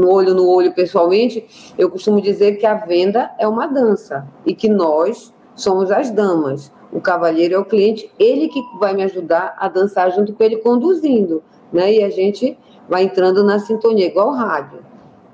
no 0.00 0.10
olho 0.10 0.34
no 0.34 0.48
olho 0.48 0.74
pessoalmente, 0.74 1.72
eu 1.78 1.88
costumo 1.88 2.20
dizer 2.20 2.56
que 2.56 2.66
a 2.66 2.74
venda 2.74 3.30
é 3.38 3.46
uma 3.46 3.66
dança 3.66 4.26
e 4.44 4.52
que 4.52 4.68
nós 4.68 5.32
somos 5.54 5.92
as 5.92 6.10
damas. 6.10 6.72
O 6.92 7.00
cavalheiro 7.00 7.54
é 7.54 7.58
o 7.58 7.64
cliente, 7.64 8.12
ele 8.18 8.48
que 8.48 8.60
vai 8.78 8.94
me 8.94 9.04
ajudar 9.04 9.54
a 9.56 9.68
dançar 9.68 10.10
junto 10.10 10.32
com 10.32 10.42
ele 10.42 10.56
conduzindo, 10.56 11.42
né? 11.72 11.92
E 11.92 12.04
a 12.04 12.10
gente 12.10 12.58
vai 12.88 13.04
entrando 13.04 13.42
na 13.42 13.58
sintonia, 13.58 14.06
igual 14.06 14.30
rádio. 14.30 14.80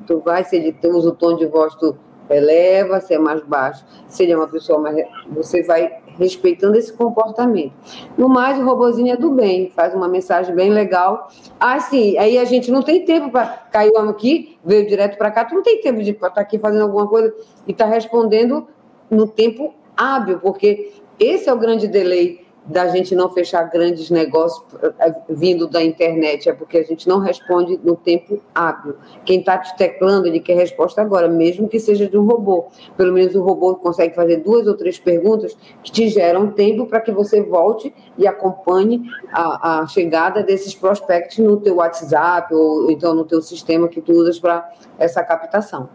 Tu 0.06 0.18
vai, 0.20 0.44
se 0.44 0.56
ele 0.56 0.76
usa 0.84 1.10
o 1.10 1.14
tom 1.14 1.36
de 1.36 1.46
voz, 1.46 1.74
tu 1.74 1.96
eleva, 2.30 3.00
se 3.00 3.14
é 3.14 3.18
mais 3.18 3.42
baixo. 3.42 3.84
Se 4.06 4.22
ele 4.22 4.32
é 4.32 4.36
uma 4.36 4.48
pessoa 4.48 4.78
mais. 4.78 4.96
Você 5.30 5.62
vai 5.62 5.90
respeitando 6.18 6.76
esse 6.76 6.92
comportamento. 6.92 7.72
No 8.16 8.28
mais, 8.28 8.58
o 8.58 8.64
robozinho 8.64 9.12
é 9.12 9.16
do 9.16 9.30
bem, 9.30 9.70
faz 9.74 9.94
uma 9.94 10.08
mensagem 10.08 10.54
bem 10.54 10.70
legal. 10.70 11.28
Ah, 11.60 11.78
sim, 11.78 12.18
aí 12.18 12.38
a 12.38 12.44
gente 12.44 12.70
não 12.70 12.82
tem 12.82 13.04
tempo 13.04 13.30
para. 13.30 13.46
Caiu 13.70 13.96
aqui, 13.98 14.58
veio 14.64 14.86
direto 14.86 15.16
para 15.16 15.30
cá, 15.30 15.44
tu 15.44 15.54
não 15.54 15.62
tem 15.62 15.80
tempo 15.80 16.02
de 16.02 16.10
estar 16.10 16.30
tá 16.30 16.40
aqui 16.40 16.58
fazendo 16.58 16.82
alguma 16.82 17.06
coisa 17.06 17.32
e 17.66 17.72
estar 17.72 17.86
tá 17.86 17.90
respondendo 17.90 18.66
no 19.10 19.26
tempo 19.26 19.74
hábil, 19.96 20.38
porque 20.40 20.92
esse 21.18 21.48
é 21.48 21.52
o 21.52 21.58
grande 21.58 21.88
delay 21.88 22.47
da 22.68 22.86
gente 22.88 23.14
não 23.14 23.30
fechar 23.30 23.64
grandes 23.64 24.10
negócios 24.10 24.62
eh, 24.98 25.14
vindo 25.28 25.66
da 25.66 25.82
internet, 25.82 26.48
é 26.48 26.52
porque 26.52 26.76
a 26.76 26.84
gente 26.84 27.08
não 27.08 27.18
responde 27.18 27.80
no 27.82 27.96
tempo 27.96 28.40
hábil. 28.54 28.96
Quem 29.24 29.40
está 29.40 29.56
te 29.56 29.74
teclando, 29.76 30.26
ele 30.26 30.38
quer 30.38 30.54
resposta 30.54 31.00
agora, 31.00 31.28
mesmo 31.28 31.66
que 31.66 31.80
seja 31.80 32.06
de 32.06 32.18
um 32.18 32.26
robô. 32.26 32.66
Pelo 32.96 33.12
menos 33.12 33.34
o 33.34 33.42
robô 33.42 33.74
consegue 33.76 34.14
fazer 34.14 34.38
duas 34.38 34.66
ou 34.66 34.76
três 34.76 34.98
perguntas 34.98 35.56
que 35.82 35.90
te 35.90 36.08
geram 36.08 36.52
tempo 36.52 36.86
para 36.86 37.00
que 37.00 37.10
você 37.10 37.40
volte 37.40 37.94
e 38.18 38.26
acompanhe 38.26 39.02
a, 39.32 39.80
a, 39.80 39.86
chegada 39.86 40.42
desses 40.42 40.74
prospects 40.74 41.38
no 41.38 41.56
teu 41.56 41.76
WhatsApp 41.76 42.54
ou 42.54 42.90
então 42.90 43.14
no 43.14 43.24
teu 43.24 43.40
sistema 43.40 43.88
que 43.88 44.02
tu 44.02 44.12
usas 44.12 44.38
para 44.38 44.68
essa 44.98 45.24
captação. 45.24 45.88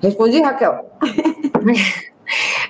Respondi, 0.00 0.40
Raquel? 0.40 0.86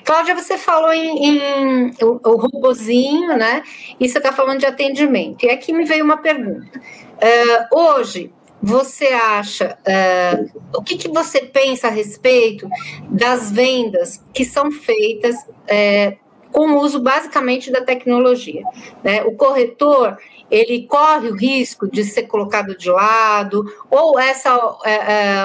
Cláudia, 0.05 0.35
você 0.35 0.57
falou 0.57 0.93
em, 0.93 1.27
em 1.27 1.91
o, 2.03 2.21
o 2.25 2.37
robozinho, 2.37 3.37
né? 3.37 3.63
E 3.99 4.09
você 4.09 4.19
está 4.19 4.33
falando 4.33 4.61
de 4.61 4.67
atendimento. 4.67 5.45
E 5.45 5.51
aqui 5.51 5.73
me 5.73 5.85
veio 5.85 6.05
uma 6.05 6.19
pergunta. 6.19 6.81
Uh, 7.19 7.77
hoje, 7.77 8.33
você 8.63 9.07
acha, 9.09 9.77
uh, 9.87 10.79
o 10.79 10.83
que, 10.83 10.97
que, 10.97 11.09
você 11.09 11.41
pensa 11.41 11.89
a 11.89 11.91
respeito 11.91 12.69
das 13.09 13.51
vendas 13.51 14.23
que 14.33 14.45
são 14.45 14.71
feitas 14.71 15.37
uh, 15.37 16.17
com 16.53 16.73
o 16.73 16.81
uso 16.81 17.01
basicamente 17.01 17.71
da 17.71 17.83
tecnologia? 17.83 18.63
Né? 19.03 19.23
O 19.25 19.33
corretor, 19.37 20.17
ele 20.51 20.87
corre 20.87 21.29
o 21.29 21.37
risco 21.37 21.91
de 21.91 22.05
ser 22.05 22.23
colocado 22.23 22.77
de 22.77 22.89
lado, 22.89 23.65
ou 23.91 24.19
essa 24.19 24.57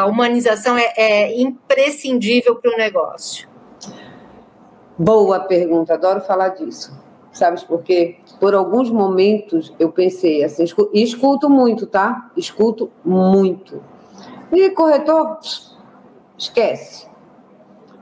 humanização 0.07 0.78
é, 0.78 0.93
é 0.95 1.41
imprescindível 1.41 2.55
para 2.55 2.74
o 2.74 2.78
negócio? 2.78 3.52
Boa 4.97 5.39
pergunta, 5.39 5.95
adoro 5.95 6.21
falar 6.21 6.49
disso. 6.49 6.95
Sabes 7.31 7.63
por 7.63 7.81
quê? 7.81 8.17
Por 8.39 8.53
alguns 8.53 8.91
momentos 8.91 9.73
eu 9.79 9.91
pensei 9.91 10.43
assim, 10.43 10.65
e 10.93 11.01
escuto 11.01 11.49
muito, 11.49 11.87
tá? 11.87 12.29
Escuto 12.37 12.91
muito. 13.03 13.81
E 14.51 14.69
corretor, 14.69 15.39
esquece. 16.37 17.07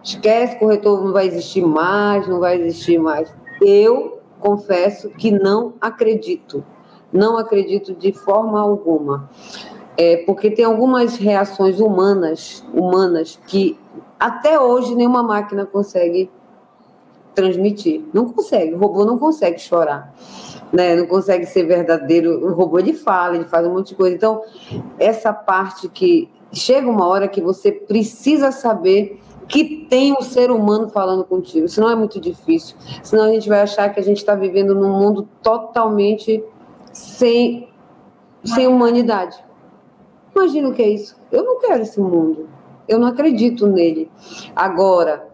Esquece, 0.04 0.60
corretor 0.60 1.02
não 1.02 1.14
vai 1.14 1.28
existir 1.28 1.62
mais, 1.62 2.28
não 2.28 2.42
vai 2.42 2.60
existir 2.60 2.98
mais. 2.98 3.34
Eu 3.62 4.20
confesso 4.42 5.10
que 5.12 5.32
não 5.32 5.76
acredito. 5.80 6.62
Não 7.14 7.38
acredito 7.38 7.94
de 7.94 8.12
forma 8.12 8.60
alguma. 8.60 9.30
É, 9.96 10.18
porque 10.26 10.52
tem 10.52 10.66
algumas 10.66 11.16
reações 11.16 11.80
humanas, 11.80 12.66
humanas 12.74 13.40
que 13.48 13.80
até 14.20 14.60
hoje 14.60 14.94
nenhuma 14.94 15.24
máquina 15.24 15.66
consegue 15.66 16.30
transmitir. 17.34 18.04
Não 18.14 18.32
consegue, 18.32 18.74
o 18.74 18.78
robô 18.78 19.06
não 19.06 19.18
consegue 19.18 19.60
chorar. 19.60 20.14
Né, 20.72 20.96
não 20.96 21.06
consegue 21.06 21.46
ser 21.46 21.64
verdadeiro. 21.64 22.46
O 22.46 22.54
robô 22.54 22.80
ele 22.80 22.94
fala, 22.94 23.36
ele 23.36 23.44
faz 23.44 23.68
um 23.68 23.74
monte 23.74 23.90
de 23.90 23.96
coisa. 23.96 24.16
Então, 24.16 24.42
essa 24.98 25.34
parte 25.34 25.90
que 25.90 26.30
chega 26.54 26.90
uma 26.90 27.08
hora 27.08 27.28
que 27.28 27.42
você 27.42 27.72
precisa 27.72 28.54
saber 28.54 29.20
que 29.52 29.86
tem 29.90 30.14
um 30.14 30.22
ser 30.22 30.50
humano 30.50 30.90
falando 30.90 31.26
contigo. 31.26 31.66
Isso 31.66 31.82
não 31.82 31.90
é 31.90 31.96
muito 31.96 32.22
difícil. 32.22 32.78
Senão 33.04 33.26
a 33.26 33.32
gente 33.34 33.50
vai 33.50 33.62
achar 33.62 33.94
que 33.94 34.00
a 34.00 34.04
gente 34.04 34.18
está 34.18 34.34
vivendo 34.34 34.74
num 34.74 34.98
mundo 34.98 35.28
totalmente 35.44 36.42
sem, 36.94 37.68
sem 38.46 38.66
humanidade. 38.66 39.44
Imagina 40.34 40.70
o 40.70 40.74
que 40.74 40.82
é 40.82 40.90
isso. 40.90 41.20
Eu 41.30 41.44
não 41.44 41.60
quero 41.60 41.82
esse 41.82 42.00
mundo. 42.00 42.48
Eu 42.88 42.98
não 42.98 43.08
acredito 43.08 43.68
nele. 43.68 44.10
Agora, 44.56 45.28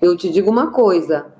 eu 0.00 0.16
te 0.16 0.30
digo 0.30 0.50
uma 0.50 0.70
coisa: 0.70 1.33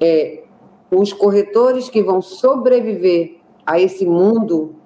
é, 0.00 0.42
os 0.90 1.12
corretores 1.12 1.88
que 1.88 2.02
vão 2.02 2.22
sobreviver 2.22 3.36
a 3.64 3.80
esse 3.80 4.06
mundo 4.06 4.76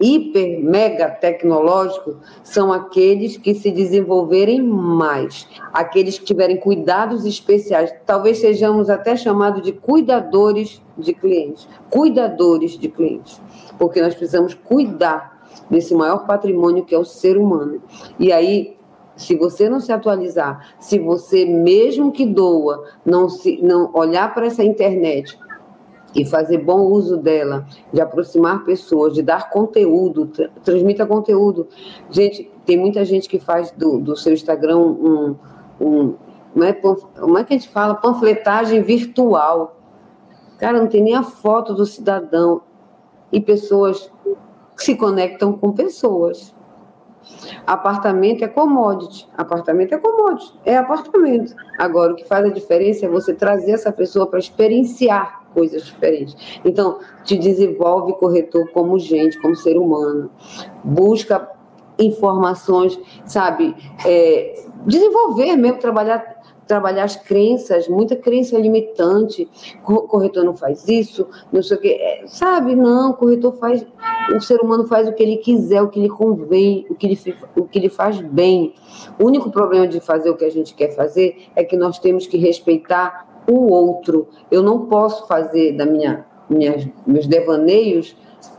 hiper, 0.00 0.62
mega 0.62 1.10
tecnológico 1.10 2.16
são 2.42 2.72
aqueles 2.72 3.36
que 3.36 3.54
se 3.54 3.70
desenvolverem 3.70 4.62
mais, 4.62 5.48
aqueles 5.72 6.18
que 6.18 6.24
tiverem 6.24 6.56
cuidados 6.56 7.24
especiais. 7.24 7.92
Talvez 8.06 8.38
sejamos 8.38 8.88
até 8.88 9.16
chamados 9.16 9.62
de 9.62 9.72
cuidadores 9.72 10.80
de 10.96 11.12
clientes, 11.12 11.68
cuidadores 11.90 12.78
de 12.78 12.88
clientes, 12.88 13.40
porque 13.78 14.00
nós 14.00 14.14
precisamos 14.14 14.54
cuidar 14.54 15.38
desse 15.68 15.94
maior 15.94 16.26
patrimônio 16.26 16.84
que 16.84 16.94
é 16.94 16.98
o 16.98 17.04
ser 17.04 17.36
humano. 17.36 17.82
E 18.18 18.32
aí 18.32 18.77
se 19.18 19.36
você 19.36 19.68
não 19.68 19.80
se 19.80 19.92
atualizar, 19.92 20.74
se 20.78 20.98
você 20.98 21.44
mesmo 21.44 22.12
que 22.12 22.24
doa, 22.24 22.84
não 23.04 23.28
se 23.28 23.60
não 23.60 23.90
olhar 23.92 24.32
para 24.32 24.46
essa 24.46 24.64
internet 24.64 25.38
e 26.14 26.24
fazer 26.24 26.58
bom 26.58 26.86
uso 26.86 27.16
dela, 27.16 27.66
de 27.92 28.00
aproximar 28.00 28.64
pessoas, 28.64 29.12
de 29.12 29.20
dar 29.20 29.50
conteúdo, 29.50 30.26
tra 30.26 30.48
transmita 30.64 31.04
conteúdo. 31.04 31.66
Gente, 32.10 32.50
tem 32.64 32.78
muita 32.78 33.04
gente 33.04 33.28
que 33.28 33.38
faz 33.38 33.70
do, 33.72 33.98
do 33.98 34.16
seu 34.16 34.32
Instagram 34.32 34.78
um, 34.78 35.36
um 35.80 36.14
como 36.52 36.64
é, 36.64 36.72
como 36.72 37.38
é 37.38 37.44
que 37.44 37.54
a 37.54 37.58
gente 37.58 37.68
fala? 37.68 37.94
Panfletagem 37.94 38.82
virtual. 38.82 39.76
Cara, 40.58 40.80
não 40.80 40.88
tem 40.88 41.02
nem 41.02 41.14
a 41.14 41.22
foto 41.22 41.74
do 41.74 41.84
cidadão. 41.84 42.62
E 43.30 43.40
pessoas 43.40 44.10
se 44.76 44.96
conectam 44.96 45.52
com 45.52 45.72
pessoas. 45.72 46.54
Apartamento 47.66 48.44
é 48.44 48.48
commodity. 48.48 49.28
Apartamento 49.36 49.94
é 49.94 49.98
commodity. 49.98 50.52
É 50.64 50.76
apartamento. 50.76 51.54
Agora, 51.78 52.12
o 52.12 52.16
que 52.16 52.24
faz 52.24 52.44
a 52.44 52.50
diferença 52.50 53.06
é 53.06 53.08
você 53.08 53.34
trazer 53.34 53.72
essa 53.72 53.92
pessoa 53.92 54.26
para 54.26 54.38
experienciar 54.38 55.42
coisas 55.54 55.84
diferentes. 55.84 56.36
Então, 56.64 56.98
te 57.24 57.36
desenvolve 57.36 58.14
corretor 58.14 58.70
como 58.70 58.98
gente, 58.98 59.40
como 59.40 59.54
ser 59.54 59.76
humano. 59.76 60.30
Busca 60.84 61.50
informações, 61.98 62.98
sabe? 63.24 63.74
É, 64.06 64.62
desenvolver 64.86 65.56
mesmo, 65.56 65.78
trabalhar 65.78 66.37
trabalhar 66.68 67.04
as 67.04 67.16
crenças, 67.16 67.88
muita 67.88 68.14
crença 68.14 68.56
limitante. 68.58 69.48
Corretor 69.82 70.44
não 70.44 70.54
faz 70.54 70.86
isso, 70.86 71.26
não 71.50 71.62
sei 71.62 71.76
o 71.76 71.80
quê. 71.80 71.98
É, 72.00 72.26
sabe, 72.26 72.76
não, 72.76 73.14
corretor 73.14 73.54
faz. 73.54 73.84
O 74.36 74.40
ser 74.40 74.60
humano 74.60 74.86
faz 74.86 75.08
o 75.08 75.12
que 75.12 75.22
ele 75.22 75.38
quiser, 75.38 75.82
o 75.82 75.88
que 75.88 75.98
lhe 75.98 76.08
convém, 76.08 76.86
o 76.90 76.94
que 76.94 77.08
lhe, 77.08 77.36
o 77.56 77.64
que 77.64 77.80
lhe 77.80 77.88
faz 77.88 78.20
bem. 78.20 78.74
O 79.18 79.24
único 79.24 79.50
problema 79.50 79.88
de 79.88 79.98
fazer 79.98 80.30
o 80.30 80.36
que 80.36 80.44
a 80.44 80.50
gente 80.50 80.74
quer 80.74 80.94
fazer 80.94 81.48
é 81.56 81.64
que 81.64 81.76
nós 81.76 81.98
temos 81.98 82.26
que 82.26 82.36
respeitar 82.36 83.42
o 83.50 83.72
outro. 83.72 84.28
Eu 84.50 84.62
não 84.62 84.86
posso 84.86 85.26
fazer 85.26 85.72
da 85.72 85.86
minha, 85.86 86.26
meus 87.06 87.26
devaneios 87.26 88.14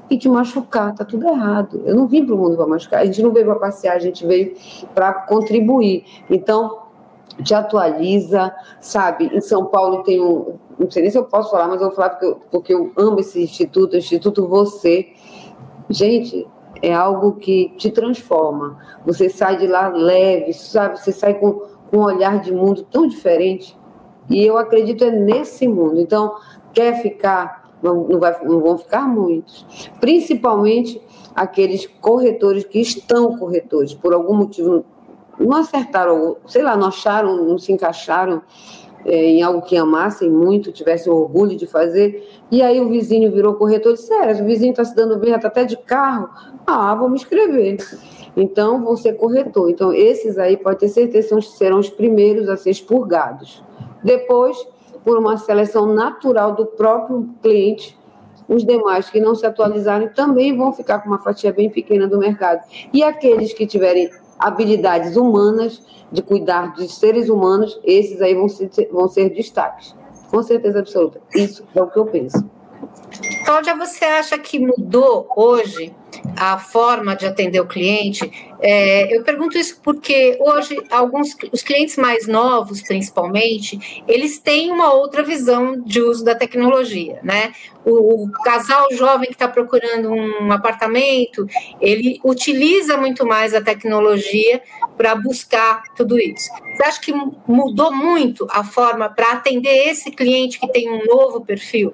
e 0.10 0.18
te 0.18 0.28
machucar, 0.28 0.96
tá 0.96 1.06
tudo 1.06 1.28
errado. 1.28 1.84
Eu 1.86 1.96
não 1.96 2.08
vim 2.08 2.26
para 2.26 2.34
o 2.34 2.38
mundo 2.38 2.58
para 2.58 2.66
machucar, 2.66 3.02
a 3.02 3.06
gente 3.06 3.22
não 3.22 3.32
veio 3.32 3.46
para 3.46 3.60
passear, 3.60 3.96
a 3.96 4.00
gente 4.00 4.26
veio 4.26 4.56
para 4.96 5.14
contribuir. 5.14 6.04
Então, 6.28 6.89
te 7.44 7.54
atualiza, 7.54 8.54
sabe? 8.80 9.26
Em 9.34 9.42
São 9.42 9.66
Paulo 9.66 10.04
tem 10.04 10.22
um, 10.22 10.56
não 10.78 10.90
sei 10.90 11.04
nem 11.04 11.12
se 11.12 11.18
eu 11.18 11.26
posso 11.26 11.52
falar, 11.52 11.68
mas 11.68 11.82
eu 11.82 11.88
vou 11.88 11.96
falar 11.96 12.10
porque 12.10 12.26
eu, 12.26 12.42
porque 12.52 12.74
eu 12.74 12.92
amo 12.98 13.20
esse 13.20 13.42
instituto, 13.42 13.94
o 13.94 13.98
Instituto 13.98 14.48
Você. 14.48 15.14
Gente, 15.90 16.48
é 16.82 16.94
algo 16.94 17.34
que 17.34 17.74
te 17.78 17.90
transforma. 17.90 18.78
Você 19.06 19.30
sai 19.30 19.58
de 19.58 19.68
lá 19.68 19.88
leve, 19.88 20.54
sabe? 20.54 21.00
Você 21.00 21.12
sai 21.12 21.34
com, 21.34 21.62
com 21.90 21.98
um 21.98 22.04
olhar 22.04 22.40
de 22.40 22.52
mundo 22.54 22.84
tão 22.84 23.08
diferente. 23.08 23.78
E 24.30 24.46
eu 24.46 24.58
acredito 24.58 25.04
é 25.04 25.12
nesse 25.12 25.68
mundo. 25.68 26.00
Então, 26.00 26.36
quer 26.72 27.02
ficar, 27.02 27.70
não, 27.82 28.08
não, 28.08 28.20
vai, 28.20 28.38
não 28.46 28.62
vão 28.62 28.78
ficar 28.78 29.08
muitos. 29.08 29.66
Principalmente 30.00 31.02
aqueles 31.36 31.88
corretores 32.00 32.64
que 32.64 32.80
estão 32.80 33.38
corretores, 33.38 33.94
por 33.94 34.14
algum 34.14 34.36
motivo 34.36 34.86
não 35.40 35.58
acertaram, 35.58 36.38
sei 36.46 36.62
lá, 36.62 36.76
não 36.76 36.88
acharam, 36.88 37.46
não 37.46 37.58
se 37.58 37.72
encaixaram 37.72 38.42
é, 39.06 39.16
em 39.16 39.42
algo 39.42 39.62
que 39.62 39.78
amassem 39.78 40.30
muito, 40.30 40.72
tivessem 40.72 41.12
orgulho 41.12 41.56
de 41.56 41.66
fazer, 41.66 42.28
e 42.52 42.62
aí 42.62 42.82
o 42.82 42.90
vizinho 42.90 43.32
virou 43.32 43.54
corretor 43.54 43.94
e 43.94 43.96
disse, 43.96 44.14
é, 44.14 44.34
o 44.34 44.46
vizinho 44.46 44.72
está 44.72 44.84
se 44.84 44.96
dando 44.96 45.18
bem, 45.18 45.34
está 45.34 45.48
até 45.48 45.64
de 45.64 45.78
carro, 45.78 46.30
ah, 46.68 46.94
vou 46.96 47.10
me 47.10 47.16
inscrever. 47.16 47.78
Então, 48.36 48.82
vou 48.82 48.96
ser 48.96 49.14
corretor. 49.14 49.70
Então, 49.70 49.94
esses 49.94 50.38
aí, 50.38 50.56
pode 50.56 50.80
ter 50.80 50.90
certeza, 50.90 51.40
serão 51.42 51.80
os 51.80 51.90
primeiros 51.90 52.48
a 52.48 52.56
ser 52.56 52.70
expurgados. 52.70 53.64
Depois, 54.04 54.58
por 55.04 55.18
uma 55.18 55.38
seleção 55.38 55.88
natural 55.88 56.54
do 56.54 56.66
próprio 56.66 57.28
cliente, 57.42 57.98
os 58.48 58.64
demais 58.66 59.10
que 59.10 59.20
não 59.20 59.36
se 59.36 59.46
atualizarem 59.46 60.10
também 60.10 60.56
vão 60.56 60.74
ficar 60.74 61.00
com 61.00 61.10
uma 61.10 61.20
fatia 61.20 61.52
bem 61.52 61.70
pequena 61.70 62.08
do 62.08 62.18
mercado. 62.18 62.62
E 62.94 63.04
aqueles 63.04 63.54
que 63.54 63.66
tiverem 63.66 64.10
habilidades 64.40 65.16
humanas, 65.16 65.82
de 66.12 66.22
cuidar 66.22 66.74
de 66.74 66.88
seres 66.88 67.30
humanos, 67.30 67.80
esses 67.84 68.22
aí 68.22 68.34
vão 68.34 68.48
ser, 68.48 68.70
vão 68.92 69.08
ser 69.08 69.30
destaques. 69.30 69.96
Com 70.32 70.42
certeza 70.42 70.80
absoluta. 70.80 71.22
Isso 71.36 71.64
é 71.76 71.82
o 71.82 71.88
que 71.88 72.00
eu 72.00 72.06
penso. 72.06 72.50
Cláudia, 73.46 73.76
você 73.76 74.06
acha 74.06 74.38
que 74.38 74.60
mudou 74.60 75.28
hoje 75.36 75.94
a 76.36 76.58
forma 76.58 77.16
de 77.16 77.26
atender 77.26 77.60
o 77.60 77.68
cliente? 77.68 78.32
É, 78.62 79.16
eu 79.16 79.24
pergunto 79.24 79.58
isso 79.58 79.80
porque 79.82 80.38
hoje 80.40 80.82
alguns 80.92 81.36
os 81.52 81.64
clientes 81.64 81.96
mais 81.96 82.28
novos, 82.28 82.82
principalmente, 82.82 84.04
eles 84.08 84.40
têm 84.40 84.72
uma 84.72 84.94
outra 84.94 85.24
visão 85.24 85.80
de 85.82 86.02
uso 86.02 86.24
da 86.24 86.36
tecnologia, 86.36 87.20
né? 87.24 87.54
O, 87.86 88.26
o 88.26 88.32
casal 88.44 88.88
jovem 88.92 89.28
que 89.28 89.36
está 89.36 89.48
procurando 89.48 90.10
um 90.12 90.52
apartamento, 90.52 91.48
ele 91.80 92.20
utiliza 92.24 92.98
muito 92.98 93.26
mais 93.26 93.54
a 93.54 93.62
tecnologia 93.62 94.62
para 94.98 95.16
buscar 95.16 95.84
tudo 95.96 96.20
isso. 96.20 96.50
Você 96.76 96.84
acha 96.84 97.02
que 97.02 97.14
mudou 97.48 97.92
muito 97.94 98.46
a 98.50 98.64
forma 98.64 99.10
para 99.10 99.32
atender 99.32 99.90
esse 99.90 100.12
cliente 100.12 100.60
que 100.60 100.68
tem 100.68 100.90
um 100.90 101.06
novo 101.06 101.42
perfil? 101.42 101.94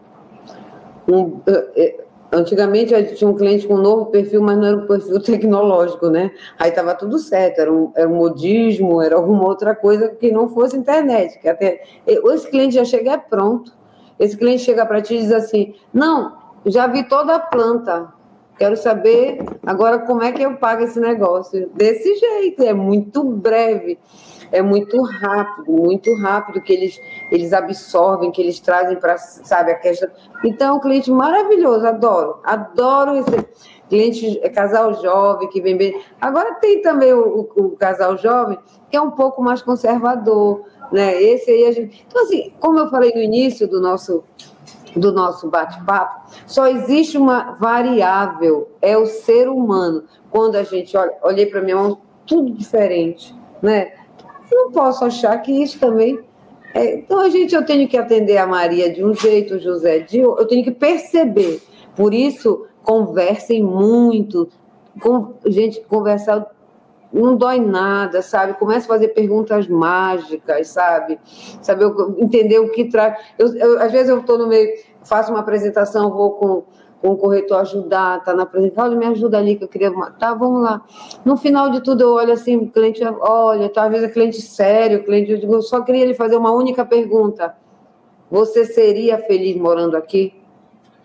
Um, 1.08 1.40
antigamente 2.36 2.94
gente 2.96 3.16
tinha 3.16 3.30
um 3.30 3.36
cliente 3.36 3.68
com 3.68 3.76
um 3.76 3.82
novo 3.82 4.08
perfil, 4.08 4.42
mas 4.42 4.58
não 4.58 4.66
era 4.66 4.78
um 4.78 4.88
perfil 4.88 5.20
tecnológico, 5.24 6.10
né? 6.10 6.32
Aí 6.60 6.70
estava 6.70 6.94
tudo 6.94 7.18
certo, 7.18 7.60
era 7.60 7.72
um, 7.72 7.92
era 7.96 8.08
um 8.08 8.16
modismo, 8.16 9.02
era 9.02 9.16
alguma 9.16 9.46
outra 9.46 9.74
coisa 9.74 10.10
que 10.10 10.32
não 10.32 10.50
fosse 10.50 10.78
internet. 10.78 11.40
Que 11.40 11.50
até 11.50 11.84
esse 12.06 12.50
cliente 12.50 12.76
já 12.76 12.86
chega 12.86 13.14
é 13.14 13.18
pronto. 13.18 13.72
Esse 14.20 14.38
cliente 14.38 14.64
chega 14.64 14.86
para 14.86 15.02
ti 15.02 15.16
e 15.16 15.20
diz 15.20 15.32
assim: 15.32 15.74
não, 15.94 16.34
já 16.66 16.88
vi 16.88 17.04
toda 17.04 17.36
a 17.36 17.40
planta. 17.40 18.14
Quero 18.58 18.78
saber 18.78 19.44
agora 19.66 20.00
como 20.00 20.24
é 20.24 20.32
que 20.32 20.42
eu 20.42 20.56
pago 20.56 20.84
esse 20.84 21.00
negócio. 21.00 21.70
Desse 21.74 22.16
jeito, 22.16 22.64
é 22.64 22.74
muito 22.74 23.22
breve 23.24 24.00
é 24.52 24.62
muito 24.62 25.02
rápido, 25.02 25.72
muito 25.72 26.14
rápido 26.16 26.62
que 26.62 26.74
eles, 26.74 27.02
eles 27.32 27.54
absorvem, 27.54 28.32
que 28.32 28.42
eles 28.42 28.60
trazem 28.60 28.98
para, 28.98 29.18
sabe, 29.18 29.72
a 29.72 29.76
questão. 29.76 30.10
Então, 30.44 30.78
é 30.78 30.80
cliente 30.82 31.12
maravilhoso, 31.12 31.86
adoro, 31.86 32.40
adoro 32.44 33.16
esse 33.16 33.46
cliente, 33.90 34.40
é 34.42 34.50
casal 34.50 34.94
jovem 35.02 35.50
que 35.50 35.62
vem 35.62 35.78
bem. 35.78 36.02
Agora 36.20 36.56
tem 36.56 36.82
também 36.82 37.14
o, 37.14 37.50
o, 37.56 37.66
o, 37.66 37.70
casal 37.72 38.18
jovem 38.18 38.58
que 38.90 38.98
é 38.98 39.02
um 39.02 39.12
pouco 39.12 39.42
mais 39.42 39.62
conservador, 39.62 40.66
né? 40.92 41.22
Esse 41.22 41.52
aí 41.52 41.66
a 41.66 41.72
gente. 41.72 42.06
Então, 42.08 42.24
assim, 42.24 42.54
como 42.60 42.80
eu 42.80 42.90
falei 42.90 43.12
no 43.14 43.22
início 43.22 43.68
do 43.68 43.80
nosso 43.80 44.24
do 44.96 45.12
nosso 45.12 45.50
bate-papo, 45.50 46.32
só 46.48 46.68
existe 46.68 47.18
uma 47.18 47.52
variável, 47.56 48.70
é 48.82 48.98
o 48.98 49.06
ser 49.06 49.50
humano. 49.50 50.06
Quando 50.32 50.56
a 50.56 50.64
gente 50.64 50.96
olha, 50.96 51.12
olhei 51.22 51.46
para 51.46 51.62
minha 51.62 51.76
mão, 51.76 52.00
tudo 52.26 52.52
diferente, 52.52 53.36
né? 53.62 53.92
Não 54.56 54.72
posso 54.72 55.06
achar 55.06 55.38
que 55.40 55.52
isso 55.52 55.80
também. 55.80 56.20
É, 56.74 56.96
então, 56.96 57.20
a 57.20 57.30
gente, 57.30 57.56
eu 57.56 57.66
tenho 57.66 57.88
que 57.88 57.98
atender 57.98 58.38
a 58.38 58.48
Maria 58.48 58.92
de 58.92 59.04
um 59.04 59.14
jeito, 59.14 59.56
o 59.56 59.60
José 59.60 60.00
de 60.00 60.26
outro, 60.26 60.44
eu 60.44 60.48
tenho 60.48 60.64
que 60.64 60.72
perceber. 60.72 61.62
Por 61.96 62.14
isso, 62.14 62.66
conversem 62.84 63.64
muito. 63.64 64.50
Com, 65.02 65.34
gente, 65.46 65.82
conversar 65.82 66.46
não 67.14 67.38
dói 67.38 67.60
nada, 67.62 68.22
sabe? 68.22 68.54
Começa 68.56 68.86
a 68.86 68.90
fazer 68.90 69.10
perguntas 69.10 69.68
mágicas, 69.68 70.68
sabe? 70.68 71.18
Saber 71.62 71.90
entender 72.18 72.60
o 72.60 72.70
que 72.72 72.86
traz. 72.86 73.18
Às 73.80 73.92
vezes 73.92 74.10
eu 74.10 74.20
estou 74.20 74.38
no 74.38 74.48
meio, 74.48 74.70
faço 75.04 75.32
uma 75.32 75.40
apresentação, 75.40 76.12
vou 76.12 76.32
com 76.32 76.64
com 77.02 77.10
o 77.10 77.18
corretor 77.18 77.60
ajudar, 77.60 78.24
tá 78.24 78.34
na 78.34 78.44
apresentação, 78.44 78.86
olha, 78.86 78.98
me 78.98 79.06
ajuda 79.06 79.38
ali 79.38 79.56
que 79.56 79.64
eu 79.64 79.68
queria, 79.68 79.92
tá, 80.20 80.34
vamos 80.34 80.64
lá. 80.64 80.82
No 81.24 81.38
final 81.38 81.70
de 81.70 81.82
tudo 81.82 82.02
eu 82.02 82.14
olho 82.14 82.34
assim, 82.34 82.56
o 82.56 82.70
cliente, 82.70 83.02
olha, 83.22 83.70
talvez 83.70 84.04
é 84.04 84.08
cliente 84.08 84.42
sério, 84.42 85.04
cliente, 85.04 85.32
eu 85.32 85.38
digo, 85.38 85.62
só 85.62 85.82
queria 85.82 86.06
lhe 86.06 86.14
fazer 86.14 86.36
uma 86.36 86.52
única 86.52 86.86
pergunta. 86.86 87.56
Você 88.32 88.66
seria 88.66 89.18
feliz 89.20 89.56
morando 89.56 89.96
aqui? 89.96 90.34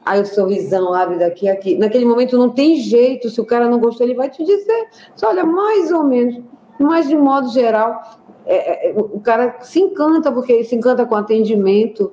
Aí 0.04 0.20
o 0.20 0.26
sorrisão 0.26 0.94
abre 0.94 1.18
daqui 1.18 1.48
a 1.48 1.52
aqui. 1.52 1.76
Naquele 1.76 2.06
momento 2.06 2.38
não 2.38 2.48
tem 2.48 2.76
jeito, 2.76 3.28
se 3.28 3.40
o 3.40 3.44
cara 3.44 3.68
não 3.68 3.78
gostou, 3.78 4.06
ele 4.06 4.14
vai 4.14 4.30
te 4.30 4.42
dizer. 4.42 4.88
Só 5.14 5.28
olha, 5.28 5.44
mais 5.44 5.92
ou 5.92 6.02
menos, 6.02 6.40
mas 6.78 7.08
de 7.08 7.16
modo 7.16 7.50
geral, 7.50 8.00
é, 8.46 8.88
é, 8.88 8.94
o 8.96 9.20
cara 9.20 9.58
se 9.60 9.80
encanta, 9.80 10.32
porque 10.32 10.64
se 10.64 10.74
encanta 10.74 11.04
com 11.04 11.14
atendimento, 11.14 12.10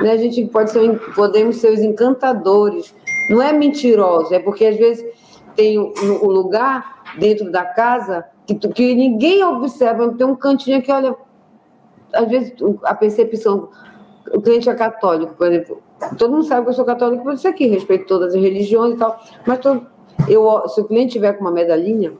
né? 0.00 0.12
A 0.12 0.16
gente 0.16 0.44
pode 0.46 0.70
ser, 0.70 0.98
podemos 1.14 1.56
ser 1.56 1.72
os 1.72 1.80
encantadores 1.80 2.94
não 3.28 3.42
é 3.42 3.52
mentiroso, 3.52 4.34
é 4.34 4.38
porque 4.38 4.66
às 4.66 4.76
vezes 4.76 5.04
tem 5.54 5.78
o 5.78 6.30
lugar 6.30 7.02
dentro 7.18 7.50
da 7.50 7.64
casa 7.64 8.24
que, 8.46 8.54
que 8.54 8.94
ninguém 8.94 9.44
observa, 9.44 10.12
tem 10.14 10.26
um 10.26 10.34
cantinho 10.34 10.82
que 10.82 10.90
olha, 10.90 11.14
às 12.12 12.28
vezes 12.28 12.54
a 12.84 12.94
percepção, 12.94 13.68
o 14.32 14.40
cliente 14.40 14.68
é 14.68 14.74
católico, 14.74 15.34
por 15.34 15.46
exemplo, 15.46 15.82
todo 16.18 16.32
mundo 16.32 16.44
sabe 16.44 16.64
que 16.64 16.70
eu 16.70 16.74
sou 16.74 16.84
católico 16.84 17.22
por 17.22 17.34
isso 17.34 17.46
aqui, 17.46 17.66
respeito 17.66 18.06
todas 18.06 18.34
as 18.34 18.40
religiões 18.40 18.94
e 18.94 18.96
tal, 18.96 19.20
mas 19.46 19.60
eu, 20.28 20.68
se 20.68 20.80
o 20.80 20.84
cliente 20.84 21.12
tiver 21.12 21.34
com 21.34 21.42
uma 21.44 21.50
medalhinha, 21.50 22.12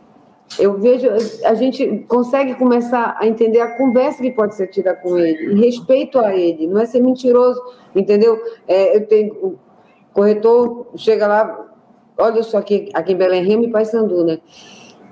eu 0.59 0.75
vejo, 0.75 1.09
a 1.45 1.55
gente 1.55 2.05
consegue 2.09 2.55
começar 2.57 3.17
a 3.19 3.27
entender 3.27 3.61
a 3.61 3.77
conversa 3.77 4.23
que 4.23 4.31
pode 4.31 4.55
ser 4.55 4.67
tida 4.67 4.95
com 4.95 5.17
ele, 5.17 5.55
respeito 5.65 6.19
a 6.19 6.35
ele, 6.37 6.67
não 6.67 6.81
é 6.81 6.87
ser 6.87 7.01
mentiroso, 7.01 7.61
entendeu? 7.95 8.39
É, 8.69 8.97
eu 8.97 9.07
tenho 9.07 9.59
corretor 10.13 10.87
chega 10.97 11.27
lá, 11.27 11.67
olha 12.19 12.43
só 12.43 12.59
aqui, 12.59 12.91
aqui 12.95 13.13
em 13.13 13.17
Belém 13.17 13.45
Remo 13.45 13.65
e 13.65 13.71
Paysandu, 13.71 14.25
né? 14.25 14.39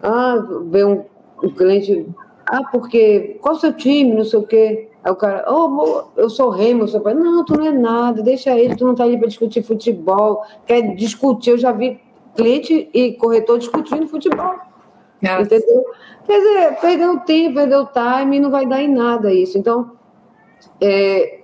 Ah, 0.03 0.37
vem 0.67 0.85
um, 0.85 1.05
um, 1.43 1.51
cliente, 1.51 2.07
ah, 2.47 2.63
porque, 2.71 3.39
qual 3.41 3.55
o 3.55 3.59
seu 3.59 3.73
time, 3.73 4.15
não 4.15 4.25
sei 4.25 4.39
o 4.39 4.47
quê. 4.47 4.89
Aí 5.03 5.11
o 5.11 5.17
cara, 5.17 5.45
oh, 5.51 6.05
eu 6.17 6.29
sou 6.29 6.51
Remo, 6.51 6.83
eu 6.83 6.89
sou 6.89 7.01
pai. 7.01 7.15
Não, 7.15 7.45
tu 7.45 7.57
não 7.57 7.67
é 7.67 7.73
nada, 7.73 8.23
deixa 8.23 8.57
ele, 8.59 8.77
tu 8.77 8.87
não 8.87 8.95
tá 8.95 9.05
ali 9.05 9.17
para 9.17 9.29
discutir 9.29 9.63
futebol, 9.63 10.43
quer 10.67 10.95
discutir, 10.95 11.51
eu 11.51 11.59
já 11.59 11.73
vi 11.73 11.99
cliente 12.37 12.89
e 12.93 13.13
corretor 13.15 13.59
discutindo 13.59 14.07
futebol. 14.09 14.57
Nossa. 15.23 15.43
Entendeu? 15.43 15.85
Quer 16.27 16.39
dizer, 16.39 16.81
perdeu 16.81 17.21
tempo, 17.21 17.55
perdeu 17.57 17.87
time, 17.87 18.41
não 18.41 18.51
vai 18.51 18.67
dar 18.67 18.83
em 18.83 18.89
nada 18.89 19.33
isso. 19.33 19.59
Então, 19.59 19.93
é, 20.81 21.40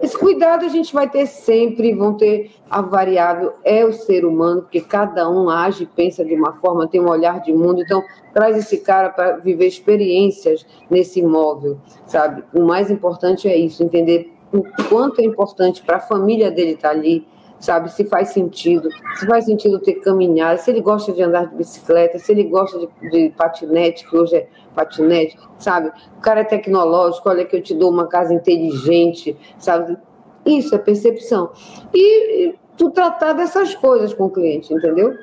esse 0.00 0.16
cuidado 0.18 0.64
a 0.64 0.68
gente 0.68 0.92
vai 0.92 1.08
ter 1.08 1.26
sempre, 1.26 1.94
vão 1.94 2.14
ter 2.14 2.50
a 2.68 2.82
variável 2.82 3.54
é 3.64 3.84
o 3.84 3.92
ser 3.92 4.26
humano, 4.26 4.62
porque 4.62 4.80
cada 4.80 5.28
um 5.30 5.48
age 5.48 5.84
e 5.84 5.86
pensa 5.86 6.24
de 6.24 6.34
uma 6.34 6.52
forma, 6.54 6.86
tem 6.86 7.00
um 7.00 7.08
olhar 7.08 7.40
de 7.40 7.52
mundo, 7.52 7.80
então 7.80 8.02
traz 8.34 8.58
esse 8.58 8.78
cara 8.78 9.08
para 9.08 9.36
viver 9.38 9.66
experiências 9.66 10.66
nesse 10.90 11.20
imóvel, 11.20 11.78
sabe? 12.06 12.44
O 12.52 12.62
mais 12.62 12.90
importante 12.90 13.48
é 13.48 13.56
isso, 13.56 13.82
entender 13.82 14.32
o 14.52 14.62
quanto 14.88 15.20
é 15.20 15.24
importante 15.24 15.82
para 15.82 15.96
a 15.96 16.00
família 16.00 16.50
dele 16.50 16.72
estar 16.72 16.90
tá 16.90 16.94
ali, 16.94 17.26
sabe? 17.58 17.90
Se 17.90 18.04
faz 18.04 18.28
sentido, 18.28 18.88
se 19.16 19.26
faz 19.26 19.44
sentido 19.44 19.78
ter 19.78 19.94
caminhado, 19.94 20.60
se 20.60 20.70
ele 20.70 20.80
gosta 20.80 21.12
de 21.12 21.22
andar 21.22 21.46
de 21.46 21.56
bicicleta, 21.56 22.18
se 22.18 22.32
ele 22.32 22.44
gosta 22.44 22.78
de, 22.78 23.10
de 23.10 23.30
patinete, 23.30 24.08
que 24.08 24.16
hoje 24.16 24.36
é 24.36 24.48
patinete, 24.74 25.38
sabe? 25.58 25.90
O 26.18 26.20
cara 26.20 26.40
é 26.40 26.44
tecnológico, 26.44 27.28
olha 27.28 27.44
que 27.44 27.56
eu 27.56 27.62
te 27.62 27.74
dou 27.74 27.90
uma 27.90 28.06
casa 28.06 28.34
inteligente, 28.34 29.36
sabe? 29.58 29.96
Isso 30.44 30.74
é 30.74 30.78
percepção. 30.78 31.50
E 31.92 32.54
tu 32.76 32.90
tratar 32.90 33.32
dessas 33.32 33.74
coisas 33.74 34.12
com 34.12 34.24
o 34.24 34.30
cliente, 34.30 34.72
entendeu? 34.72 35.14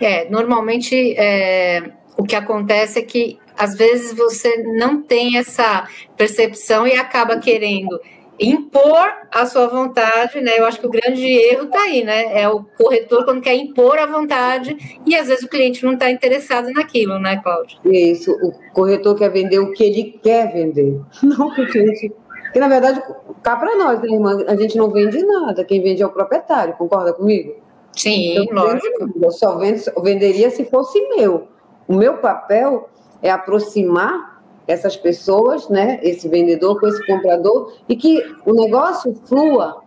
É, 0.00 0.28
normalmente 0.28 1.14
é, 1.16 1.92
o 2.16 2.22
que 2.22 2.36
acontece 2.36 2.98
é 2.98 3.02
que 3.02 3.38
às 3.56 3.76
vezes 3.76 4.12
você 4.12 4.62
não 4.76 5.02
tem 5.02 5.38
essa 5.38 5.88
percepção 6.16 6.86
e 6.86 6.94
acaba 6.94 7.38
querendo 7.38 8.00
impor 8.38 9.08
a 9.30 9.46
sua 9.46 9.66
vontade, 9.68 10.40
né? 10.40 10.58
Eu 10.58 10.66
acho 10.66 10.80
que 10.80 10.86
o 10.86 10.90
grande 10.90 11.24
erro 11.24 11.64
está 11.64 11.80
aí, 11.82 12.04
né? 12.04 12.40
É 12.40 12.48
o 12.48 12.64
corretor 12.76 13.24
quando 13.24 13.40
quer 13.40 13.54
impor 13.54 13.98
a 13.98 14.06
vontade 14.06 14.76
e 15.06 15.14
às 15.14 15.28
vezes 15.28 15.44
o 15.44 15.48
cliente 15.48 15.84
não 15.84 15.94
está 15.94 16.10
interessado 16.10 16.70
naquilo, 16.72 17.18
né, 17.18 17.40
Cláudio? 17.42 17.78
Isso, 17.84 18.32
o 18.32 18.52
corretor 18.72 19.16
quer 19.16 19.30
vender 19.30 19.58
o 19.58 19.72
que 19.72 19.84
ele 19.84 20.18
quer 20.22 20.52
vender, 20.52 21.00
não 21.22 21.48
o 21.48 21.54
que 21.54 21.62
o 21.62 21.68
cliente. 21.68 22.12
Porque, 22.44 22.60
na 22.60 22.68
verdade, 22.68 23.02
cá 23.42 23.56
para 23.56 23.76
nós, 23.76 24.00
né, 24.00 24.08
irmã? 24.08 24.44
A 24.46 24.56
gente 24.56 24.76
não 24.76 24.90
vende 24.90 25.24
nada, 25.24 25.64
quem 25.64 25.82
vende 25.82 26.02
é 26.02 26.06
o 26.06 26.10
proprietário, 26.10 26.74
concorda 26.74 27.12
comigo? 27.12 27.54
Sim, 27.96 28.36
eu 28.36 28.46
lógico. 28.52 29.08
Eu 29.20 29.30
só 29.30 29.56
vendo, 29.56 29.80
venderia 30.02 30.50
se 30.50 30.64
fosse 30.64 31.00
meu. 31.16 31.48
O 31.86 31.94
meu 31.94 32.18
papel 32.18 32.88
é 33.22 33.30
aproximar 33.30 34.33
essas 34.66 34.96
pessoas, 34.96 35.68
né, 35.68 36.00
esse 36.02 36.28
vendedor 36.28 36.78
com 36.80 36.86
esse 36.86 37.04
comprador, 37.06 37.72
e 37.88 37.96
que 37.96 38.22
o 38.46 38.52
negócio 38.52 39.14
flua 39.26 39.82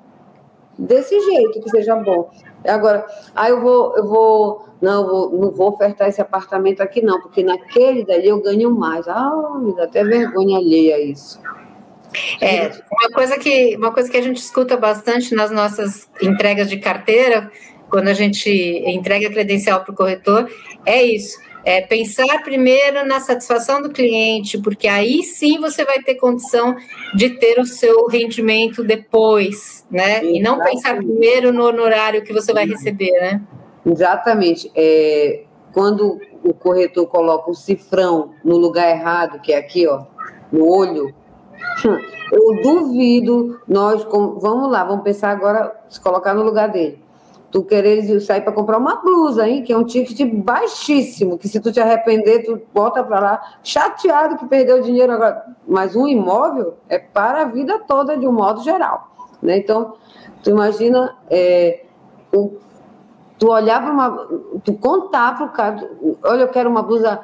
desse 0.78 1.20
jeito, 1.20 1.60
que 1.62 1.70
seja 1.70 1.96
bom. 1.96 2.30
Agora, 2.66 3.06
ah, 3.36 3.50
eu 3.50 3.60
vou, 3.60 3.98
eu 3.98 4.06
vou, 4.06 4.66
não, 4.82 5.02
eu 5.02 5.08
vou, 5.08 5.32
não 5.32 5.52
vou 5.52 5.70
ofertar 5.70 6.08
esse 6.10 6.22
apartamento 6.22 6.82
aqui 6.82 7.02
não, 7.02 7.20
porque 7.22 7.44
naquele 7.44 8.06
dali 8.06 8.28
eu 8.28 8.42
ganho 8.42 8.72
mais. 8.72 9.08
Ah, 9.08 9.58
me 9.60 9.76
dá 9.76 9.86
até 9.86 10.04
vergonha 10.04 10.58
alheia 10.58 11.02
isso. 11.02 11.40
É, 12.42 12.72
uma 12.92 13.10
coisa 13.14 13.38
que 13.38 13.76
uma 13.76 13.92
coisa 13.92 14.10
que 14.10 14.18
a 14.18 14.22
gente 14.22 14.38
escuta 14.38 14.78
bastante 14.78 15.36
nas 15.36 15.52
nossas 15.52 16.10
entregas 16.22 16.70
de 16.70 16.78
carteira, 16.78 17.52
quando 17.90 18.08
a 18.08 18.14
gente 18.14 18.50
entrega 18.50 19.30
credencial 19.30 19.84
para 19.84 19.94
o 19.94 19.96
corretor, 19.96 20.50
é 20.86 21.04
isso 21.04 21.47
é 21.68 21.82
pensar 21.82 22.42
primeiro 22.44 23.06
na 23.06 23.20
satisfação 23.20 23.82
do 23.82 23.90
cliente, 23.90 24.58
porque 24.58 24.88
aí 24.88 25.22
sim 25.22 25.60
você 25.60 25.84
vai 25.84 26.02
ter 26.02 26.16
condição 26.16 26.78
de 27.14 27.32
ter 27.32 27.60
o 27.60 27.66
seu 27.66 28.08
rendimento 28.08 28.86
depois, 28.86 29.86
né? 29.92 30.12
Exatamente. 30.12 30.40
E 30.40 30.42
não 30.42 30.60
pensar 30.62 30.96
primeiro 30.96 31.52
no 31.52 31.66
honorário 31.66 32.24
que 32.24 32.32
você 32.32 32.54
vai 32.54 32.66
receber, 32.66 33.12
né? 33.20 33.42
Exatamente. 33.86 34.72
É, 34.74 35.44
quando 35.74 36.18
o 36.42 36.54
corretor 36.54 37.06
coloca 37.06 37.52
o 37.52 37.54
cifrão 37.54 38.32
no 38.46 38.56
lugar 38.56 38.90
errado, 38.90 39.42
que 39.42 39.52
é 39.52 39.58
aqui, 39.58 39.86
ó, 39.86 40.06
no 40.50 40.66
olho, 40.66 41.14
eu 42.32 42.62
duvido 42.64 43.60
nós, 43.68 44.06
vamos 44.06 44.72
lá, 44.72 44.86
vamos 44.86 45.04
pensar 45.04 45.32
agora, 45.32 45.78
se 45.90 46.00
colocar 46.00 46.34
no 46.34 46.44
lugar 46.44 46.70
dele 46.70 47.06
tu 47.58 47.64
quereres 47.64 48.24
sair 48.24 48.42
para 48.42 48.54
comprar 48.54 48.78
uma 48.78 48.98
blusa, 48.98 49.50
hein, 49.50 49.64
que 49.64 49.74
é 49.74 49.78
um 49.78 49.84
ticket 49.84 50.32
baixíssimo, 50.32 51.40
que 51.40 51.48
se 51.48 51.60
tu 51.60 51.72
te 51.72 51.80
arrepender, 51.80 52.44
tu 52.44 52.62
bota 52.72 53.04
para 53.04 53.20
lá, 53.20 53.42
chateado 53.64 54.38
que 54.38 54.46
perdeu 54.46 54.78
o 54.78 54.82
dinheiro 54.84 55.12
agora. 55.12 55.44
Mas 55.68 55.96
um 55.96 56.08
imóvel 56.08 56.78
é 56.88 57.00
para 57.00 57.42
a 57.42 57.46
vida 57.46 57.80
toda, 57.88 58.16
de 58.16 58.28
um 58.28 58.32
modo 58.32 58.62
geral. 58.62 59.10
Né? 59.42 59.58
Então, 59.58 59.96
tu 60.44 60.52
imagina, 60.52 61.18
é, 61.32 61.84
o, 62.32 62.58
tu 63.40 63.50
olhar 63.50 63.82
para 63.82 63.92
uma. 63.92 64.28
Tu 64.64 64.74
contar 64.74 65.36
para 65.36 65.46
o 65.48 65.50
cara, 65.50 65.90
olha, 66.26 66.42
eu 66.44 66.50
quero 66.50 66.70
uma 66.70 66.84
blusa 66.84 67.22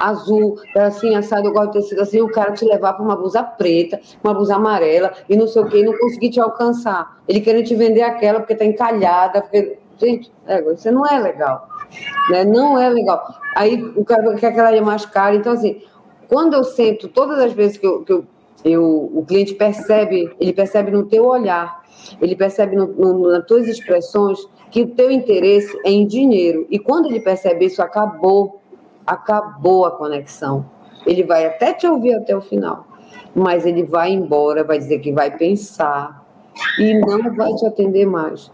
azul, 0.00 0.56
assim, 0.76 1.14
assado, 1.14 1.48
eu 1.48 1.52
gosto 1.52 1.72
de 1.72 1.80
tecido 1.80 2.02
assim, 2.02 2.20
o 2.20 2.28
cara 2.28 2.52
te 2.52 2.64
levar 2.64 2.94
para 2.94 3.04
uma 3.04 3.16
blusa 3.16 3.42
preta, 3.42 4.00
uma 4.22 4.34
blusa 4.34 4.56
amarela, 4.56 5.12
e 5.28 5.36
não 5.36 5.46
sei 5.46 5.62
o 5.62 5.66
que, 5.66 5.78
e 5.78 5.84
não 5.84 5.96
conseguir 5.96 6.30
te 6.30 6.40
alcançar. 6.40 7.18
Ele 7.28 7.40
querendo 7.40 7.66
te 7.66 7.74
vender 7.74 8.02
aquela 8.02 8.40
porque 8.40 8.54
está 8.54 8.64
encalhada, 8.64 9.40
porque. 9.40 9.78
Gente, 9.98 10.32
é, 10.46 10.60
isso 10.72 10.90
não 10.90 11.06
é 11.06 11.18
legal. 11.18 11.68
Né? 12.30 12.44
Não 12.44 12.80
é 12.80 12.88
legal. 12.88 13.22
Aí 13.54 13.80
o 13.94 14.04
cara 14.04 14.34
quer 14.34 14.52
que 14.52 14.58
ela 14.58 14.72
ia 14.72 14.82
mais 14.82 15.04
cara. 15.06 15.36
Então, 15.36 15.52
assim, 15.52 15.80
quando 16.28 16.54
eu 16.54 16.64
sento, 16.64 17.08
todas 17.08 17.38
as 17.38 17.52
vezes 17.52 17.76
que 17.76 17.86
eu, 17.86 18.02
que 18.02 18.12
eu, 18.12 18.24
eu 18.64 19.10
o 19.14 19.24
cliente 19.24 19.54
percebe, 19.54 20.34
ele 20.40 20.52
percebe 20.52 20.90
no 20.90 21.04
teu 21.04 21.24
olhar, 21.24 21.82
ele 22.20 22.34
percebe 22.34 22.74
no, 22.74 22.86
no, 22.86 23.30
nas 23.30 23.44
tuas 23.44 23.68
expressões 23.68 24.38
que 24.70 24.82
o 24.82 24.88
teu 24.88 25.10
interesse 25.10 25.78
é 25.84 25.90
em 25.90 26.06
dinheiro. 26.06 26.66
E 26.70 26.78
quando 26.78 27.06
ele 27.06 27.20
percebe 27.20 27.66
isso, 27.66 27.82
acabou 27.82 28.61
acabou 29.06 29.84
a 29.84 29.90
conexão. 29.90 30.64
Ele 31.06 31.22
vai 31.22 31.46
até 31.46 31.72
te 31.72 31.86
ouvir 31.86 32.14
até 32.14 32.36
o 32.36 32.40
final, 32.40 32.86
mas 33.34 33.66
ele 33.66 33.82
vai 33.82 34.12
embora, 34.12 34.62
vai 34.62 34.78
dizer 34.78 35.00
que 35.00 35.12
vai 35.12 35.36
pensar 35.36 36.24
e 36.78 36.94
não 36.94 37.34
vai 37.34 37.54
te 37.54 37.66
atender 37.66 38.06
mais. 38.06 38.50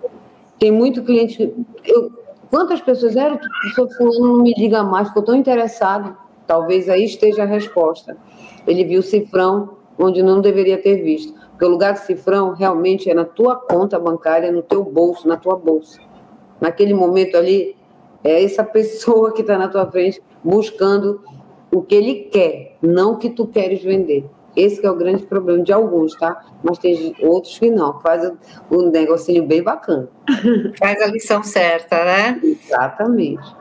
Tem 0.59 0.71
muito 0.71 1.03
cliente. 1.03 1.55
Eu, 1.85 2.11
quantas 2.51 2.81
pessoas 2.81 3.17
eram? 3.17 3.39
Professor 3.39 3.89
Fulano 3.97 4.37
não 4.37 4.43
me 4.43 4.55
liga 4.55 4.83
mais, 4.83 5.09
ficou 5.09 5.23
tão 5.23 5.35
interessado. 5.35 6.17
Talvez 6.47 6.89
aí 6.89 7.05
esteja 7.05 7.43
a 7.43 7.47
resposta. 7.47 8.17
Ele 8.67 8.85
viu 8.85 9.01
o 9.01 9.03
cifrão 9.03 9.77
onde 9.99 10.23
não 10.23 10.41
deveria 10.41 10.81
ter 10.81 11.03
visto. 11.03 11.35
Porque 11.51 11.65
o 11.65 11.69
lugar 11.69 11.93
do 11.93 11.99
cifrão 11.99 12.55
realmente 12.55 13.11
é 13.11 13.15
na 13.15 13.25
tua 13.25 13.57
conta 13.57 13.99
bancária, 13.99 14.51
no 14.51 14.63
teu 14.63 14.85
bolso, 14.85 15.27
na 15.27 15.37
tua 15.37 15.57
bolsa. 15.57 16.01
Naquele 16.61 16.95
momento 16.95 17.37
ali, 17.37 17.77
é 18.23 18.43
essa 18.43 18.65
pessoa 18.65 19.33
que 19.33 19.43
está 19.43 19.57
na 19.57 19.69
tua 19.69 19.87
frente 19.91 20.21
buscando 20.43 21.23
o 21.71 21.83
que 21.83 21.95
ele 21.95 22.15
quer, 22.33 22.77
não 22.83 23.13
o 23.13 23.19
que 23.19 23.31
tu 23.31 23.47
queres 23.47 23.83
vender. 23.83 24.25
Esse 24.57 24.85
é 24.85 24.91
o 24.91 24.97
grande 24.97 25.25
problema 25.25 25.63
de 25.63 25.73
alguns, 25.73 26.15
tá? 26.15 26.45
Mas 26.65 26.79
tem 26.79 27.15
outros 27.21 27.59
que 27.59 27.71
não, 27.71 28.01
faz 28.01 28.29
um 28.71 28.91
negocinho 28.91 29.47
bem 29.47 29.63
bacana. 29.63 30.09
Faz 30.79 31.01
a 31.01 31.07
lição 31.07 31.43
certa, 31.45 32.05
né? 32.05 32.41
Exatamente. 32.43 33.57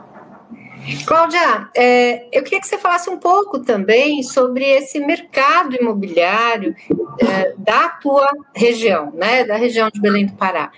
Cláudia, 1.06 1.70
é, 1.76 2.26
eu 2.32 2.44
queria 2.44 2.62
que 2.62 2.68
você 2.68 2.78
falasse 2.78 3.10
um 3.10 3.18
pouco 3.18 3.60
também 3.60 4.24
sobre 4.24 4.64
esse 4.64 5.00
mercado 5.00 5.76
imobiliário 5.76 6.74
é, 7.20 7.54
da 7.58 7.90
tua 7.90 8.30
região, 8.56 9.12
né? 9.14 9.44
Da 9.44 9.56
região 9.56 9.90
de 9.94 10.00
Belém 10.00 10.26
do 10.26 10.34
Pará. 10.34 10.72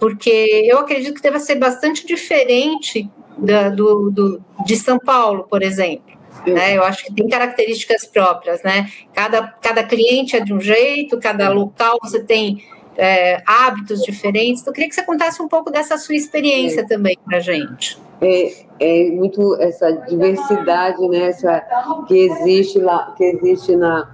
Porque 0.00 0.66
eu 0.66 0.80
acredito 0.80 1.14
que 1.14 1.22
deve 1.22 1.38
ser 1.38 1.54
bastante 1.54 2.04
diferente 2.04 3.08
da, 3.36 3.68
do, 3.68 4.10
do, 4.10 4.44
de 4.64 4.76
São 4.76 4.98
Paulo, 4.98 5.46
por 5.48 5.62
exemplo. 5.62 6.12
Né? 6.46 6.76
Eu 6.76 6.82
acho 6.82 7.04
que 7.04 7.14
tem 7.14 7.28
características 7.28 8.04
próprias, 8.04 8.62
né? 8.62 8.90
Cada, 9.14 9.46
cada 9.60 9.84
cliente 9.84 10.36
é 10.36 10.40
de 10.40 10.52
um 10.52 10.60
jeito, 10.60 11.20
cada 11.20 11.48
local 11.50 11.98
você 12.02 12.22
tem 12.22 12.64
é, 12.96 13.42
hábitos 13.46 14.02
diferentes. 14.02 14.62
Então, 14.62 14.72
eu 14.72 14.74
queria 14.74 14.88
que 14.88 14.94
você 14.94 15.04
contasse 15.04 15.40
um 15.40 15.48
pouco 15.48 15.70
dessa 15.70 15.96
sua 15.98 16.16
experiência 16.16 16.80
é. 16.80 16.84
também 16.84 17.16
para 17.24 17.38
a 17.38 17.40
gente. 17.40 17.98
É, 18.20 18.52
é 18.80 19.10
muito 19.10 19.56
essa 19.60 19.92
diversidade, 19.92 21.06
né? 21.08 21.28
Essa, 21.28 21.62
que 22.08 22.14
existe 22.14 22.78
lá, 22.78 23.14
que 23.16 23.24
existe 23.24 23.76
na 23.76 24.08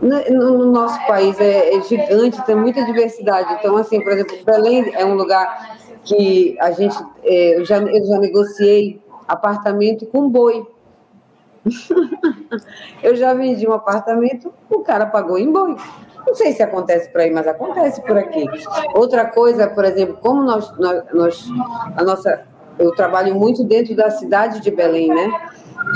no, 0.00 0.58
no 0.58 0.70
nosso 0.70 0.98
país 1.06 1.38
é, 1.40 1.74
é, 1.74 1.82
gigante, 1.82 2.40
tem 2.46 2.54
muita 2.54 2.84
diversidade. 2.84 3.54
Então, 3.54 3.76
assim, 3.76 4.00
por 4.00 4.12
exemplo, 4.12 4.36
Belém 4.44 4.92
é 4.94 5.04
um 5.04 5.14
lugar 5.14 5.76
que 6.08 6.56
a 6.58 6.70
gente, 6.70 6.96
é, 7.22 7.58
eu, 7.58 7.64
já, 7.64 7.78
eu 7.78 8.04
já 8.06 8.18
negociei 8.18 9.00
apartamento 9.26 10.06
com 10.06 10.28
boi. 10.28 10.66
eu 13.02 13.14
já 13.14 13.34
vendi 13.34 13.68
um 13.68 13.72
apartamento, 13.72 14.52
o 14.70 14.80
cara 14.80 15.04
pagou 15.06 15.38
em 15.38 15.52
boi. 15.52 15.76
Não 16.26 16.34
sei 16.34 16.52
se 16.52 16.62
acontece 16.62 17.10
por 17.10 17.20
aí, 17.20 17.30
mas 17.30 17.46
acontece 17.46 18.02
por 18.02 18.16
aqui. 18.16 18.44
Outra 18.94 19.26
coisa, 19.26 19.68
por 19.68 19.84
exemplo, 19.84 20.18
como 20.20 20.42
nós, 20.42 20.70
nós, 20.78 21.02
nós 21.12 21.48
a 21.96 22.02
nossa, 22.02 22.46
eu 22.78 22.90
trabalho 22.92 23.34
muito 23.34 23.64
dentro 23.64 23.94
da 23.94 24.10
cidade 24.10 24.60
de 24.60 24.70
Belém, 24.70 25.08
né? 25.08 25.30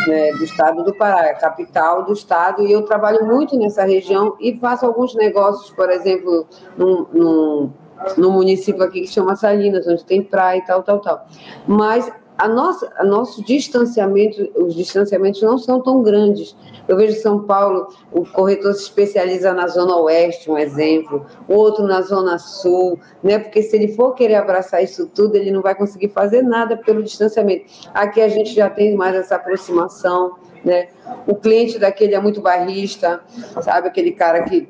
né? 0.07 0.33
do 0.33 0.45
estado 0.45 0.85
do 0.85 0.95
Pará, 0.95 1.27
é 1.27 1.35
capital 1.35 2.05
do 2.05 2.13
estado, 2.13 2.67
e 2.67 2.73
eu 2.73 2.83
trabalho 2.83 3.27
muito 3.27 3.59
nessa 3.59 3.85
região 3.85 4.37
e 4.41 4.57
faço 4.59 4.87
alguns 4.87 5.15
negócios, 5.15 5.71
por 5.71 5.91
exemplo, 5.91 6.47
num, 6.77 7.07
num 7.13 7.73
no 8.17 8.31
município 8.31 8.83
aqui 8.83 9.03
que 9.03 9.09
chama 9.09 9.37
Salinas, 9.37 9.87
onde 9.87 10.05
tem 10.05 10.23
praia 10.23 10.59
e 10.59 10.67
tal, 10.67 10.83
tal, 10.83 11.01
tal. 11.01 11.27
Mas 11.67 12.11
a 12.37 12.49
nossa, 12.49 12.91
a 12.97 13.05
nosso 13.05 13.45
distanciamento, 13.45 14.51
os 14.57 14.75
distanciamentos 14.75 15.43
não 15.43 15.59
são 15.59 15.81
tão 15.81 16.03
grandes. 16.03 16.57
Eu 16.89 16.97
vejo 16.97 17.21
São 17.21 17.45
Paulo, 17.45 17.89
o 18.11 18.25
corretor 18.25 18.73
se 18.75 18.83
especializa 18.83 19.53
na 19.53 19.69
zona 19.69 19.97
oeste, 19.97 20.51
um 20.51 20.59
exemplo, 20.59 21.25
outro 21.47 21.87
na 21.87 22.01
zona 22.01 22.39
sul, 22.39 22.99
né? 23.23 23.39
Porque 23.39 23.63
se 23.63 23.77
ele 23.77 23.89
for 23.89 24.15
querer 24.15 24.37
abraçar 24.37 24.83
isso 24.83 25.07
tudo, 25.07 25.37
ele 25.37 25.51
não 25.51 25.63
vai 25.63 25.75
conseguir 25.75 26.09
fazer 26.09 26.43
nada 26.43 26.77
pelo 26.77 27.03
distanciamento. 27.03 27.67
Aqui 27.95 28.21
a 28.21 28.29
gente 28.29 28.53
já 28.55 28.69
tem 28.69 28.97
mais 28.97 29.15
essa 29.15 29.37
aproximação, 29.37 30.37
né? 30.65 30.89
O 31.27 31.37
cliente 31.37 31.79
daquele 31.79 32.15
é 32.15 32.21
muito 32.21 32.41
barrista, 32.41 33.21
sabe 33.61 33.89
aquele 33.89 34.13
cara 34.13 34.43
que 34.43 34.69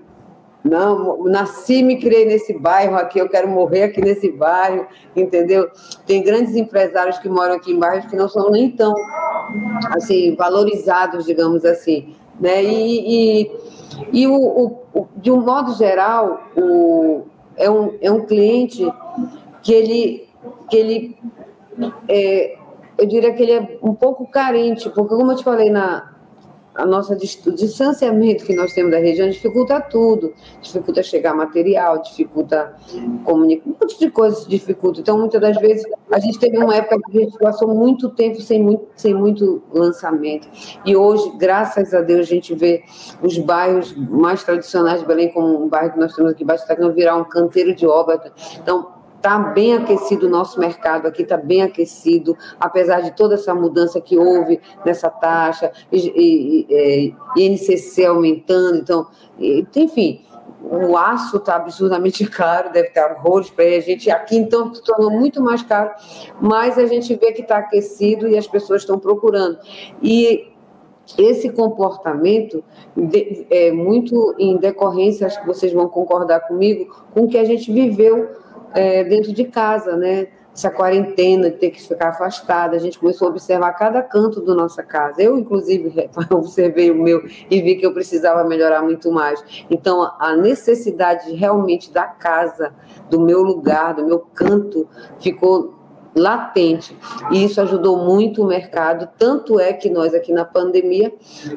não, 0.64 1.24
nasci 1.24 1.82
me 1.82 1.96
criei 2.00 2.24
nesse 2.24 2.52
bairro 2.52 2.94
aqui, 2.96 3.18
eu 3.18 3.28
quero 3.28 3.48
morrer 3.48 3.84
aqui 3.84 4.00
nesse 4.00 4.30
bairro, 4.30 4.86
entendeu? 5.14 5.68
Tem 6.06 6.22
grandes 6.22 6.54
empresários 6.54 7.18
que 7.18 7.28
moram 7.28 7.56
aqui 7.56 7.72
em 7.72 7.78
bairros 7.78 8.06
que 8.06 8.16
não 8.16 8.28
são 8.28 8.50
nem 8.50 8.70
tão 8.70 8.94
assim, 9.96 10.36
valorizados, 10.36 11.26
digamos 11.26 11.64
assim. 11.64 12.14
Né? 12.40 12.62
E, 12.62 13.42
e, 13.42 13.50
e 14.12 14.26
o, 14.28 14.36
o, 14.94 15.08
de 15.16 15.32
um 15.32 15.40
modo 15.40 15.74
geral, 15.74 16.40
o, 16.56 17.22
é 17.56 17.68
um, 17.68 17.94
é 18.00 18.10
um 18.10 18.24
cliente 18.24 18.86
que 19.62 19.72
ele, 19.72 20.28
que 20.70 20.76
ele 20.76 21.18
é, 22.08 22.56
eu 22.98 23.06
diria 23.06 23.32
que 23.32 23.42
ele 23.42 23.52
é 23.52 23.78
um 23.82 23.94
pouco 23.94 24.26
carente, 24.26 24.88
porque 24.90 25.14
como 25.14 25.32
eu 25.32 25.36
te 25.36 25.44
falei 25.44 25.70
na, 25.70 26.11
a 26.74 26.86
nossa 26.86 27.14
o 27.14 27.52
distanciamento 27.52 28.44
que 28.44 28.54
nós 28.54 28.72
temos 28.72 28.90
da 28.90 28.98
região 28.98 29.28
dificulta 29.28 29.80
tudo, 29.80 30.32
dificulta 30.60 31.02
chegar 31.02 31.34
material, 31.34 32.00
dificulta 32.00 32.74
comunicar, 33.24 33.68
um 33.68 33.76
monte 33.80 33.98
de 33.98 34.10
coisas 34.10 34.46
dificulta. 34.46 35.00
Então, 35.00 35.18
muitas 35.18 35.40
das 35.40 35.56
vezes, 35.58 35.84
a 36.10 36.18
gente 36.18 36.38
teve 36.38 36.56
uma 36.56 36.74
época 36.74 36.98
que 37.10 37.18
a 37.18 37.20
gente 37.22 37.38
passou 37.38 37.74
muito 37.74 38.08
tempo 38.10 38.40
sem 38.40 38.62
muito, 38.62 38.86
sem 38.96 39.14
muito 39.14 39.62
lançamento. 39.72 40.48
E 40.84 40.96
hoje, 40.96 41.32
graças 41.36 41.92
a 41.92 42.00
Deus, 42.00 42.20
a 42.20 42.30
gente 42.30 42.54
vê 42.54 42.82
os 43.22 43.38
bairros 43.38 43.94
mais 43.94 44.42
tradicionais 44.42 45.00
de 45.00 45.06
Belém, 45.06 45.30
como 45.32 45.64
o 45.64 45.68
bairro 45.68 45.92
que 45.92 45.98
nós 45.98 46.14
temos 46.14 46.32
aqui 46.32 46.42
embaixo, 46.42 46.64
está 46.64 46.74
virar 46.90 47.16
um 47.16 47.24
canteiro 47.24 47.74
de 47.74 47.86
obra. 47.86 48.32
Então, 48.60 49.01
Está 49.22 49.38
bem 49.38 49.76
aquecido 49.76 50.26
o 50.26 50.28
nosso 50.28 50.58
mercado 50.58 51.06
aqui, 51.06 51.22
está 51.22 51.36
bem 51.36 51.62
aquecido, 51.62 52.36
apesar 52.58 53.02
de 53.02 53.12
toda 53.12 53.34
essa 53.34 53.54
mudança 53.54 54.00
que 54.00 54.18
houve 54.18 54.60
nessa 54.84 55.08
taxa, 55.08 55.70
e, 55.92 56.66
e, 56.68 57.14
e 57.36 57.46
INCC 57.46 58.04
aumentando, 58.04 58.78
então, 58.78 59.06
e, 59.38 59.64
enfim, 59.76 60.24
o 60.60 60.96
aço 60.96 61.36
está 61.36 61.54
absurdamente 61.54 62.26
caro, 62.28 62.72
deve 62.72 62.88
estar 62.88 63.12
horrores 63.12 63.48
para 63.48 63.64
a 63.64 63.78
gente. 63.78 64.10
Aqui, 64.10 64.36
então, 64.36 64.74
se 64.74 64.82
tornou 64.82 65.12
muito 65.12 65.40
mais 65.40 65.62
caro, 65.62 65.92
mas 66.40 66.76
a 66.76 66.86
gente 66.86 67.14
vê 67.14 67.30
que 67.30 67.42
está 67.42 67.58
aquecido 67.58 68.26
e 68.26 68.36
as 68.36 68.48
pessoas 68.48 68.82
estão 68.82 68.98
procurando. 68.98 69.56
E 70.02 70.52
esse 71.16 71.48
comportamento 71.50 72.64
é 73.48 73.70
muito 73.70 74.34
em 74.36 74.56
decorrência, 74.56 75.28
acho 75.28 75.40
que 75.40 75.46
vocês 75.46 75.72
vão 75.72 75.88
concordar 75.88 76.40
comigo, 76.40 76.92
com 77.14 77.20
o 77.20 77.28
que 77.28 77.38
a 77.38 77.44
gente 77.44 77.72
viveu 77.72 78.41
é, 78.74 79.04
dentro 79.04 79.32
de 79.32 79.44
casa, 79.44 79.96
né? 79.96 80.28
Essa 80.54 80.70
quarentena 80.70 81.50
ter 81.50 81.70
que 81.70 81.80
ficar 81.80 82.10
afastada, 82.10 82.76
a 82.76 82.78
gente 82.78 82.98
começou 82.98 83.28
a 83.28 83.30
observar 83.30 83.72
cada 83.72 84.02
canto 84.02 84.42
da 84.42 84.54
nossa 84.54 84.82
casa. 84.82 85.22
Eu, 85.22 85.38
inclusive, 85.38 86.10
observei 86.30 86.90
o 86.90 86.94
meu 86.94 87.22
e 87.50 87.62
vi 87.62 87.76
que 87.76 87.86
eu 87.86 87.94
precisava 87.94 88.44
melhorar 88.44 88.82
muito 88.82 89.10
mais. 89.10 89.42
Então, 89.70 90.12
a 90.18 90.36
necessidade 90.36 91.32
realmente 91.34 91.90
da 91.90 92.04
casa, 92.04 92.74
do 93.08 93.18
meu 93.18 93.42
lugar, 93.42 93.94
do 93.94 94.04
meu 94.04 94.18
canto, 94.18 94.86
ficou 95.18 95.82
latente. 96.14 96.96
E 97.30 97.44
isso 97.44 97.60
ajudou 97.60 97.96
muito 97.96 98.42
o 98.42 98.46
mercado. 98.46 99.08
Tanto 99.18 99.58
é 99.58 99.72
que 99.72 99.88
nós, 99.88 100.14
aqui 100.14 100.32
na 100.32 100.44
pandemia, 100.44 101.12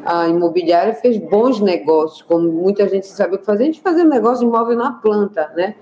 a 0.05 0.27
imobiliária 0.27 0.93
fez 0.93 1.17
bons 1.17 1.59
negócios, 1.59 2.21
como 2.21 2.49
muita 2.49 2.87
gente 2.87 3.07
sabe 3.07 3.35
o 3.35 3.39
que 3.39 3.45
fazer, 3.45 3.63
a 3.63 3.65
gente 3.67 3.81
fazia 3.81 4.03
negócio 4.03 4.39
de 4.39 4.45
imóvel 4.45 4.77
na 4.77 4.93
planta, 4.93 5.51
né? 5.55 5.75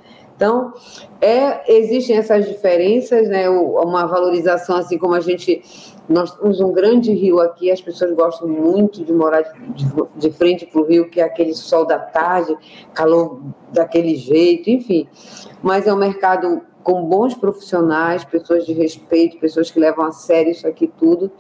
Então, 0.44 0.74
é, 1.22 1.74
existem 1.74 2.18
essas 2.18 2.46
diferenças, 2.46 3.30
né? 3.30 3.50
Uma 3.50 4.06
valorização, 4.06 4.76
assim 4.76 4.98
como 4.98 5.14
a 5.14 5.22
gente. 5.22 5.64
Nós 6.10 6.36
temos 6.36 6.60
um 6.60 6.74
grande 6.74 7.14
rio 7.14 7.40
aqui, 7.40 7.72
as 7.72 7.80
pessoas 7.80 8.14
gostam 8.14 8.46
muito 8.46 9.06
de 9.06 9.14
morar 9.14 9.42
de, 9.42 9.86
de 10.18 10.32
frente 10.32 10.66
para 10.66 10.82
o 10.82 10.84
rio, 10.84 11.10
que 11.10 11.22
é 11.22 11.24
aquele 11.24 11.54
sol 11.54 11.86
da 11.86 11.98
tarde, 11.98 12.58
calor 12.94 13.40
daquele 13.72 14.18
jeito, 14.18 14.70
enfim. 14.70 15.08
Mas 15.62 15.88
é 15.88 15.94
um 15.94 15.98
mercado 15.98 16.62
com 16.84 17.06
bons 17.06 17.34
profissionais, 17.36 18.26
pessoas 18.26 18.66
de 18.66 18.74
respeito, 18.74 19.40
pessoas 19.40 19.72
que 19.72 19.80
levam 19.80 20.04
a 20.04 20.12
sério 20.12 20.52
isso 20.52 20.68
aqui 20.68 20.92
tudo, 21.00 21.32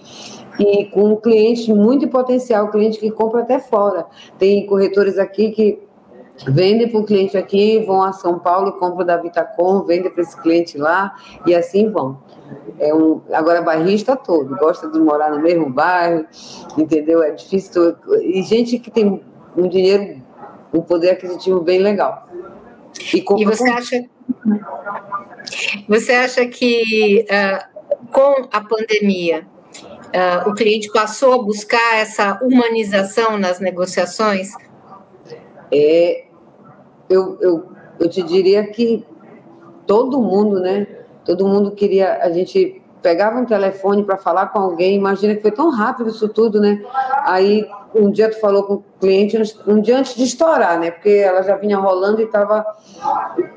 e 0.57 0.85
com 0.85 1.17
clientes 1.17 1.67
muito 1.67 2.07
potencial, 2.07 2.71
cliente 2.71 2.97
que 2.97 3.11
compra 3.11 3.41
até 3.41 3.59
fora. 3.59 4.05
Tem 4.39 4.65
corretores 4.65 5.19
aqui 5.19 5.51
que 5.51 5.92
Vende 6.47 6.87
para 6.87 6.99
o 6.99 7.05
cliente 7.05 7.37
aqui, 7.37 7.79
vão 7.85 8.01
a 8.01 8.11
São 8.11 8.39
Paulo, 8.39 8.73
compram 8.73 9.05
da 9.05 9.17
Vitacom, 9.17 9.83
vende 9.83 10.09
para 10.09 10.21
esse 10.21 10.39
cliente 10.41 10.77
lá 10.77 11.15
e 11.45 11.53
assim 11.53 11.89
vão. 11.89 12.17
É 12.79 12.93
um, 12.93 13.21
agora, 13.31 13.61
bairrista 13.61 14.15
todo, 14.15 14.55
gosta 14.57 14.89
de 14.89 14.99
morar 14.99 15.31
no 15.31 15.39
mesmo 15.39 15.69
bairro, 15.69 16.25
entendeu? 16.77 17.21
É 17.23 17.31
difícil. 17.31 17.95
E 18.21 18.41
gente 18.41 18.79
que 18.79 18.89
tem 18.91 19.23
um 19.55 19.67
dinheiro, 19.67 20.21
um 20.73 20.81
poder 20.81 21.11
aquisitivo 21.11 21.61
bem 21.61 21.79
legal. 21.79 22.27
E, 23.13 23.23
e 23.37 23.45
você 23.45 23.69
acha. 23.69 24.03
Você 25.87 26.11
acha 26.13 26.45
que 26.45 27.25
uh, 27.29 28.07
com 28.11 28.47
a 28.51 28.61
pandemia 28.61 29.45
uh, 29.85 30.49
o 30.49 30.53
cliente 30.53 30.91
passou 30.91 31.33
a 31.33 31.43
buscar 31.43 31.97
essa 31.97 32.39
humanização 32.41 33.37
nas 33.37 33.59
negociações? 33.59 34.51
É, 35.73 36.25
eu, 37.09 37.39
eu, 37.41 37.65
eu 37.99 38.09
te 38.09 38.21
diria 38.23 38.67
que 38.67 39.05
todo 39.87 40.21
mundo, 40.21 40.59
né? 40.59 40.85
Todo 41.25 41.47
mundo 41.47 41.71
queria. 41.71 42.17
A 42.23 42.31
gente 42.31 42.82
pegava 43.03 43.37
um 43.37 43.45
telefone 43.45 44.03
para 44.03 44.17
falar 44.17 44.47
com 44.47 44.59
alguém, 44.59 44.95
imagina 44.95 45.35
que 45.35 45.41
foi 45.41 45.51
tão 45.51 45.69
rápido 45.69 46.09
isso 46.09 46.29
tudo, 46.29 46.59
né? 46.59 46.81
Aí 47.25 47.67
um 47.93 48.09
dia 48.09 48.29
tu 48.29 48.39
falou 48.39 48.63
com 48.63 48.73
o 48.75 48.83
cliente, 48.99 49.37
um 49.67 49.79
dia 49.79 49.99
antes 49.99 50.15
de 50.15 50.23
estourar, 50.23 50.79
né? 50.79 50.89
Porque 50.89 51.09
ela 51.09 51.43
já 51.43 51.55
vinha 51.57 51.77
rolando 51.77 52.21
e 52.21 52.23
estava 52.23 52.65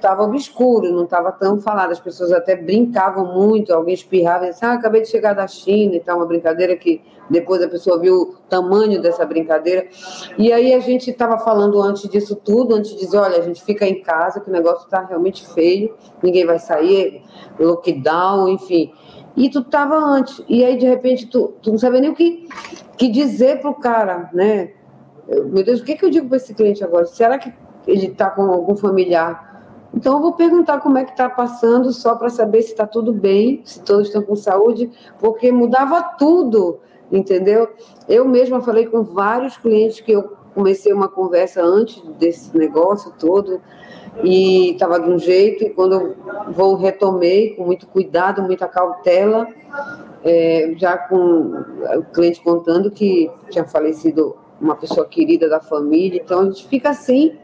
tava 0.01 0.25
obscuro, 0.25 0.93
não 0.93 1.05
estava 1.05 1.33
tão 1.33 1.59
falado. 1.61 1.93
As 1.93 2.01
pessoas 2.01 2.33
até 2.33 2.57
brincavam 2.57 3.33
muito, 3.33 3.73
alguém 3.73 3.95
espirrava 3.95 4.47
e 4.47 4.51
disse, 4.51 4.65
ah, 4.65 4.73
acabei 4.73 5.03
de 5.03 5.09
chegar 5.09 5.33
da 5.33 5.47
China 5.47 5.95
e 5.95 6.01
tal, 6.01 6.17
uma 6.17 6.27
brincadeira 6.27 6.77
que 6.77 7.01
depois 7.29 7.63
a 7.63 7.69
pessoa 7.69 7.99
viu 7.99 8.15
o 8.15 8.27
tamanho 8.49 9.01
dessa 9.01 9.25
brincadeira. 9.25 9.87
E 10.39 10.53
aí 10.53 10.75
a 10.75 10.81
gente 10.81 11.11
estava 11.11 11.39
falando 11.39 11.81
antes 11.81 12.09
disso 12.09 12.37
tudo, 12.37 12.75
antes 12.75 12.93
de 12.93 12.99
dizer, 12.99 13.19
olha, 13.19 13.39
a 13.39 13.43
gente 13.43 13.63
fica 13.65 13.87
em 13.87 14.01
casa, 14.03 14.41
que 14.41 14.49
o 14.49 14.53
negócio 14.53 14.85
está 14.85 15.05
realmente 15.05 15.47
feio, 15.53 15.95
ninguém 16.23 16.47
vai 16.47 16.59
sair, 16.59 17.23
lockdown, 17.59 18.49
enfim. 18.49 18.93
E 19.37 19.51
tu 19.51 19.61
estava 19.61 19.97
antes. 19.97 20.43
E 20.49 20.65
aí, 20.65 20.77
de 20.77 20.87
repente, 20.87 21.27
tu, 21.27 21.53
tu 21.61 21.71
não 21.71 21.79
sabia 21.79 22.01
nem 22.01 22.11
o 22.11 22.15
que, 22.15 22.49
que 22.97 23.09
dizer 23.09 23.61
para 23.61 23.71
o 23.71 23.75
cara, 23.75 24.31
né? 24.33 24.73
Meu 25.29 25.65
Deus, 25.65 25.81
o 25.81 25.85
que, 25.85 25.97
que 25.97 26.05
eu 26.05 26.11
digo 26.11 26.29
para 26.29 26.37
esse 26.37 26.55
cliente 26.55 26.83
agora? 26.83 27.05
Será 27.05 27.37
que 27.37 27.53
ele 27.87 28.07
está 28.07 28.31
com 28.31 28.43
algum 28.43 28.77
familiar? 28.77 29.57
Então, 29.93 30.15
eu 30.15 30.21
vou 30.21 30.33
perguntar 30.33 30.81
como 30.81 30.99
é 30.99 31.05
que 31.05 31.11
está 31.11 31.29
passando, 31.29 31.93
só 31.93 32.15
para 32.15 32.29
saber 32.29 32.63
se 32.63 32.71
está 32.71 32.87
tudo 32.87 33.13
bem, 33.13 33.63
se 33.65 33.83
todos 33.83 34.09
estão 34.09 34.23
com 34.23 34.37
saúde, 34.37 34.91
porque 35.19 35.51
mudava 35.51 36.03
tudo, 36.19 36.81
entendeu? 37.11 37.69
Eu 38.09 38.27
mesma 38.27 38.61
falei 38.61 38.87
com 38.87 39.03
vários 39.03 39.57
clientes 39.57 40.01
que 40.01 40.13
eu 40.13 40.37
comecei 40.57 40.91
uma 40.91 41.07
conversa 41.07 41.63
antes 41.63 42.03
desse 42.19 42.57
negócio 42.57 43.13
todo, 43.19 43.61
e 44.25 44.71
estava 44.71 44.99
de 44.99 45.11
um 45.11 45.19
jeito, 45.19 45.63
e 45.65 45.69
quando 45.69 45.93
eu 45.93 46.17
vou 46.55 46.77
retomei 46.77 47.51
com 47.55 47.67
muito 47.67 47.87
cuidado, 47.87 48.41
muita 48.41 48.67
cautela, 48.67 49.47
é, 50.25 50.73
já 50.79 50.97
com 50.97 51.63
o 51.99 52.05
cliente 52.15 52.43
contando 52.43 52.91
que 52.91 53.31
tinha 53.51 53.67
falecido 53.67 54.35
uma 54.59 54.75
pessoa 54.75 55.07
querida 55.07 55.47
da 55.47 55.61
família, 55.61 56.23
então 56.25 56.41
a 56.41 56.45
gente 56.47 56.67
fica 56.67 56.89
assim, 56.89 57.37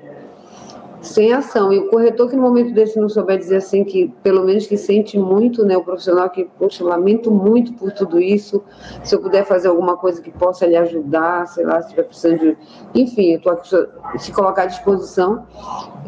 sem 1.03 1.33
ação. 1.33 1.73
E 1.73 1.79
o 1.79 1.89
corretor 1.89 2.31
que 2.31 2.37
no 2.37 2.43
momento 2.43 2.73
desse 2.73 2.99
não 2.99 3.09
souber 3.09 3.37
dizer 3.37 3.57
assim, 3.57 3.85
que 3.85 4.15
pelo 4.23 4.45
menos 4.45 4.67
que 4.67 4.77
sente 4.77 5.19
muito, 5.19 5.65
né, 5.65 5.77
o 5.77 5.83
profissional 5.83 6.31
que, 6.31 6.49
poxa, 6.59 6.85
lamento 6.85 7.31
muito 7.31 7.75
por 7.75 7.93
tudo 7.93 8.21
isso, 8.21 8.63
se 9.03 9.15
eu 9.15 9.21
puder 9.21 9.45
fazer 9.45 9.69
alguma 9.69 9.97
coisa 9.97 10.23
que 10.23 10.31
possa 10.31 10.65
lhe 10.65 10.77
ajudar, 10.77 11.47
sei 11.49 11.65
lá, 11.65 11.81
se 11.81 11.89
estiver 11.89 12.05
precisando 12.05 12.39
de... 12.39 12.57
Enfim, 12.95 13.33
eu 13.33 13.39
estou 13.39 13.53
aqui, 13.53 13.69
se 14.19 14.33
colocar 14.33 14.63
à 14.63 14.67
disposição, 14.67 15.45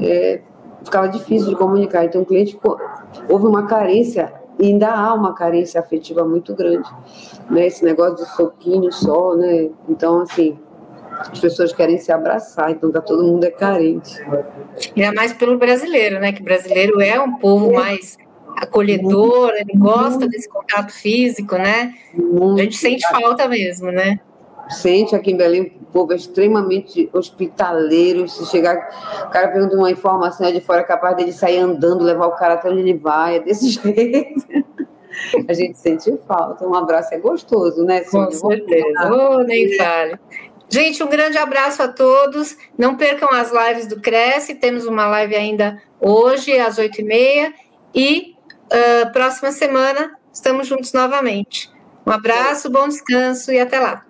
é, 0.00 0.40
ficava 0.84 1.08
difícil 1.08 1.50
de 1.50 1.56
comunicar. 1.56 2.04
Então, 2.04 2.22
o 2.22 2.26
cliente 2.26 2.52
ficou, 2.52 2.78
houve 3.28 3.46
uma 3.46 3.66
carência, 3.66 4.32
e 4.58 4.66
ainda 4.66 4.92
há 4.92 5.12
uma 5.12 5.34
carência 5.34 5.80
afetiva 5.80 6.24
muito 6.24 6.54
grande, 6.54 6.88
né? 7.50 7.66
Esse 7.66 7.84
negócio 7.84 8.24
de 8.24 8.30
soquinho 8.36 8.92
só, 8.92 9.34
né? 9.34 9.70
Então, 9.88 10.20
assim, 10.20 10.56
as 11.18 11.38
pessoas 11.38 11.72
querem 11.72 11.98
se 11.98 12.12
abraçar, 12.12 12.70
então 12.70 12.90
tá 12.90 13.00
todo 13.00 13.24
mundo 13.24 13.44
é 13.44 13.50
carente. 13.50 14.20
Ainda 14.96 15.12
mais 15.12 15.32
pelo 15.32 15.58
brasileiro, 15.58 16.18
né? 16.20 16.32
Que 16.32 16.40
o 16.40 16.44
brasileiro 16.44 17.00
é 17.00 17.18
um 17.20 17.36
povo 17.38 17.72
mais 17.72 18.16
acolhedor, 18.56 19.50
ele 19.54 19.72
gosta 19.76 20.28
desse 20.28 20.48
contato 20.48 20.92
físico, 20.92 21.56
né? 21.56 21.94
A 22.14 22.58
gente 22.62 22.76
sente 22.76 23.06
falta 23.08 23.48
mesmo, 23.48 23.90
né? 23.90 24.20
Sente 24.68 25.14
aqui 25.14 25.32
em 25.32 25.36
Belém 25.36 25.84
povo 25.94 26.12
é 26.12 26.16
extremamente 26.16 27.08
hospitaleiro. 27.12 28.28
Se 28.28 28.44
chegar, 28.46 28.76
o 29.26 29.30
cara 29.30 29.48
pergunta 29.48 29.76
uma 29.76 29.90
informação 29.92 30.44
é 30.44 30.50
de 30.50 30.60
fora, 30.60 30.80
é 30.80 30.84
capaz 30.84 31.16
dele 31.16 31.32
sair 31.32 31.58
andando, 31.58 32.02
levar 32.02 32.26
o 32.26 32.32
cara 32.32 32.54
até 32.54 32.68
onde 32.68 32.80
ele 32.80 32.94
vai, 32.94 33.36
é 33.36 33.40
desse 33.40 33.70
jeito. 33.80 34.74
A 35.48 35.52
gente 35.52 35.78
sente 35.78 36.12
falta. 36.26 36.66
Um 36.66 36.74
abraço 36.74 37.14
é 37.14 37.18
gostoso, 37.18 37.84
né? 37.84 38.00
Com 38.00 38.28
certeza. 38.32 39.12
Oh, 39.12 39.44
nem 39.44 39.76
fale. 39.76 40.18
Gente, 40.74 41.04
um 41.04 41.08
grande 41.08 41.38
abraço 41.38 41.84
a 41.84 41.86
todos. 41.86 42.56
Não 42.76 42.96
percam 42.96 43.28
as 43.30 43.52
lives 43.52 43.86
do 43.86 44.00
Cresce. 44.00 44.56
Temos 44.56 44.86
uma 44.86 45.06
live 45.06 45.36
ainda 45.36 45.80
hoje, 46.00 46.58
às 46.58 46.78
oito 46.78 47.00
e 47.00 47.04
meia. 47.04 47.54
E 47.94 48.34
uh, 48.72 49.12
próxima 49.12 49.52
semana 49.52 50.18
estamos 50.32 50.66
juntos 50.66 50.92
novamente. 50.92 51.70
Um 52.04 52.10
abraço, 52.10 52.68
bom 52.68 52.88
descanso 52.88 53.52
e 53.52 53.60
até 53.60 53.78
lá. 53.78 54.04